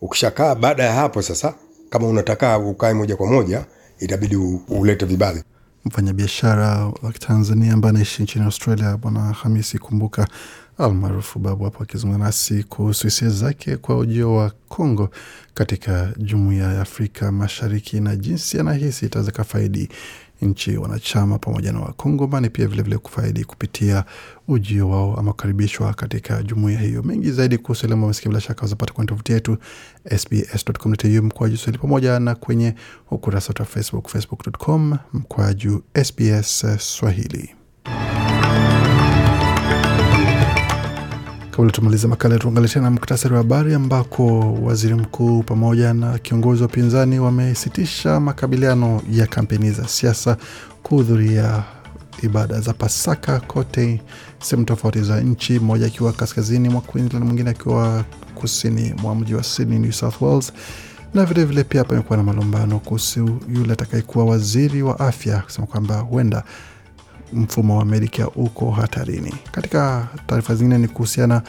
Ukishakaa 0.01 0.55
baada 0.55 0.85
ya 0.85 0.93
hapo 0.93 1.23
sasa, 1.23 1.55
kama 1.91 2.09
unataka 2.09 2.59
ukae 2.59 2.93
moja 2.95 3.17
kwa 3.17 3.27
moja, 3.27 3.65
itabidi 3.99 4.37
ulete 4.69 5.07
vibali. 5.07 5.43
Mfanyabiashara 5.89 6.93
wa 7.03 7.13
Tanzania 7.13 7.73
ambaye 7.75 7.91
anaishi 7.91 8.23
nchini 8.23 8.45
Australia, 8.45 8.97
Bwana 8.97 9.21
Hamisi 9.21 9.79
Kumbuka 9.79 10.29
almaarufu 10.79 11.39
Babu 11.39 11.65
hapo 11.65 11.83
akizungumza 11.83 12.25
nasi 12.25 12.63
kuhusu 12.65 13.07
hisia 13.07 13.29
zake 13.29 13.77
kwa 13.77 13.99
ujio 13.99 14.35
wa 14.35 14.53
Kongo 14.69 15.11
katika 15.55 16.13
jumuiya 16.17 16.73
ya 16.73 16.81
Afrika 16.81 17.33
Mashariki 17.33 18.01
na 18.01 18.17
jinsi 18.17 18.61
anahisi 18.61 19.07
itaweza 19.07 19.31
kafaidi 19.33 19.89
nchi 20.43 20.77
wanachama 20.77 21.39
pamoja 21.39 21.73
na 21.73 21.81
Wakongomani 21.81 22.51
pia 22.51 22.67
vilevile 22.67 22.99
kufaidi 22.99 23.45
kupitia 23.45 24.05
ujio 24.49 24.89
wao 24.91 25.17
ama 25.17 25.31
kukaribishwa 25.33 25.95
katika 25.95 26.43
jumuiya 26.43 26.81
hiyo. 26.81 27.03
Mengi 27.03 27.31
zaidi 27.33 27.59
kuhusu 27.59 27.87
elimu 27.87 28.03
wamesikia, 28.03 28.29
bila 28.29 28.41
shaka 28.41 28.63
wazapata 28.63 28.93
kwenye 28.93 29.09
tovuti 29.09 29.33
yetu 29.33 29.59
sbs.com.au 30.19 31.23
mkwaju 31.23 31.57
Swahili 31.57 31.79
pamoja 31.79 32.21
na 32.21 32.35
kwenye 32.35 32.75
ukurasa 33.11 33.49
wetu 33.49 33.63
wa 33.63 33.67
Facebook, 33.69 34.09
facebook.com 34.09 34.99
mkwaju 35.13 35.83
SBS 36.05 36.67
Swahili. 36.79 37.58
Kabla 41.59 41.73
tumalize 41.73 42.07
makala, 42.09 42.39
tuangalie 42.39 42.69
tena 42.69 42.91
muktasari 42.91 43.35
wa 43.35 43.39
habari 43.39 43.75
ambako 43.75 44.53
waziri 44.63 44.95
mkuu 44.95 45.43
pamoja 45.43 45.95
na 45.95 46.19
kiongozi 46.19 46.63
wa 46.63 46.69
upinzani 46.69 47.19
wamesitisha 47.19 48.21
makabiliano 48.21 49.03
ya 49.11 49.27
kampeni 49.27 49.71
za 49.71 49.89
siasa 49.89 50.37
kuhudhuria 50.83 51.63
ibada 52.23 52.61
za 52.61 52.73
Pasaka 52.73 53.41
kote 53.41 54.03
sehemu 54.43 54.65
tofauti 54.67 55.01
za 55.03 55.21
nchi, 55.21 55.59
mmoja 55.59 55.87
akiwa 55.87 56.13
kaskazini 56.13 56.69
mwa 56.69 56.81
Queensland, 56.81 57.25
mwingine 57.25 57.51
akiwa 57.51 58.05
kusini 58.35 58.95
mwa 59.03 59.15
mji 59.15 59.35
wa 59.35 59.43
Sydney, 59.43 59.79
New 59.79 59.93
South 59.93 60.21
Wales. 60.23 60.53
Na 61.15 61.25
vilevile 61.25 61.45
vile 61.47 61.65
pia 61.65 61.85
pamekuwa 61.85 62.17
na 62.17 62.23
malumbano 62.23 62.79
kuhusu 62.79 63.39
yule 63.55 63.73
atakayekuwa 63.73 64.25
waziri 64.25 64.83
wa 64.83 65.01
afya 65.01 65.39
kusema 65.43 65.67
kwamba 65.67 65.99
huenda 65.99 66.45
mfumo 67.33 67.79
wa 67.79 67.85
Medicare 67.85 68.31
uko 68.37 68.71
hatarini. 68.71 69.35
Katika 69.53 70.09
taarifa 70.27 70.55
zingine 70.55 70.79
ni 70.79 70.89
kuhusiana 70.89 71.43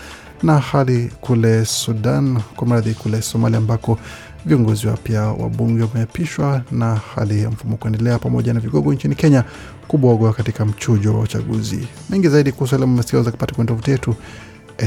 na 0.43 0.59
hali 0.59 1.11
kule 1.21 1.65
Sudan, 1.65 2.39
kwa 2.55 2.67
mradhi 2.67 2.93
kule 2.93 3.21
Somalia, 3.21 3.57
ambako 3.57 3.99
viongozi 4.45 4.88
wapya 4.88 5.21
wa 5.21 5.49
bunge 5.49 5.84
wameapishwa 5.84 6.61
na 6.71 6.95
hali 6.95 7.41
ya 7.43 7.49
mfumo 7.49 7.77
kuendelea, 7.77 8.19
pamoja 8.19 8.53
na 8.53 8.59
vigogo 8.59 8.93
nchini 8.93 9.15
Kenya 9.15 9.43
kubwagwa 9.88 10.34
katika 10.34 10.65
mchujo 10.65 11.13
wa 11.13 11.19
uchaguzi. 11.21 11.88
Mengi 12.09 12.27
zaidi 12.30 12.51
kuhusu 12.51 12.75
yale 12.75 12.86
mmesikia 12.88 13.17
waweza 13.19 13.32
kupata 13.32 13.55
kwenye 13.55 13.67
tovuti 13.67 13.91
yetu 13.91 14.15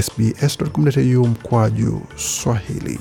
sbs.com.au 0.03 1.27
mkwaju 1.29 2.03
Swahili. 2.17 3.01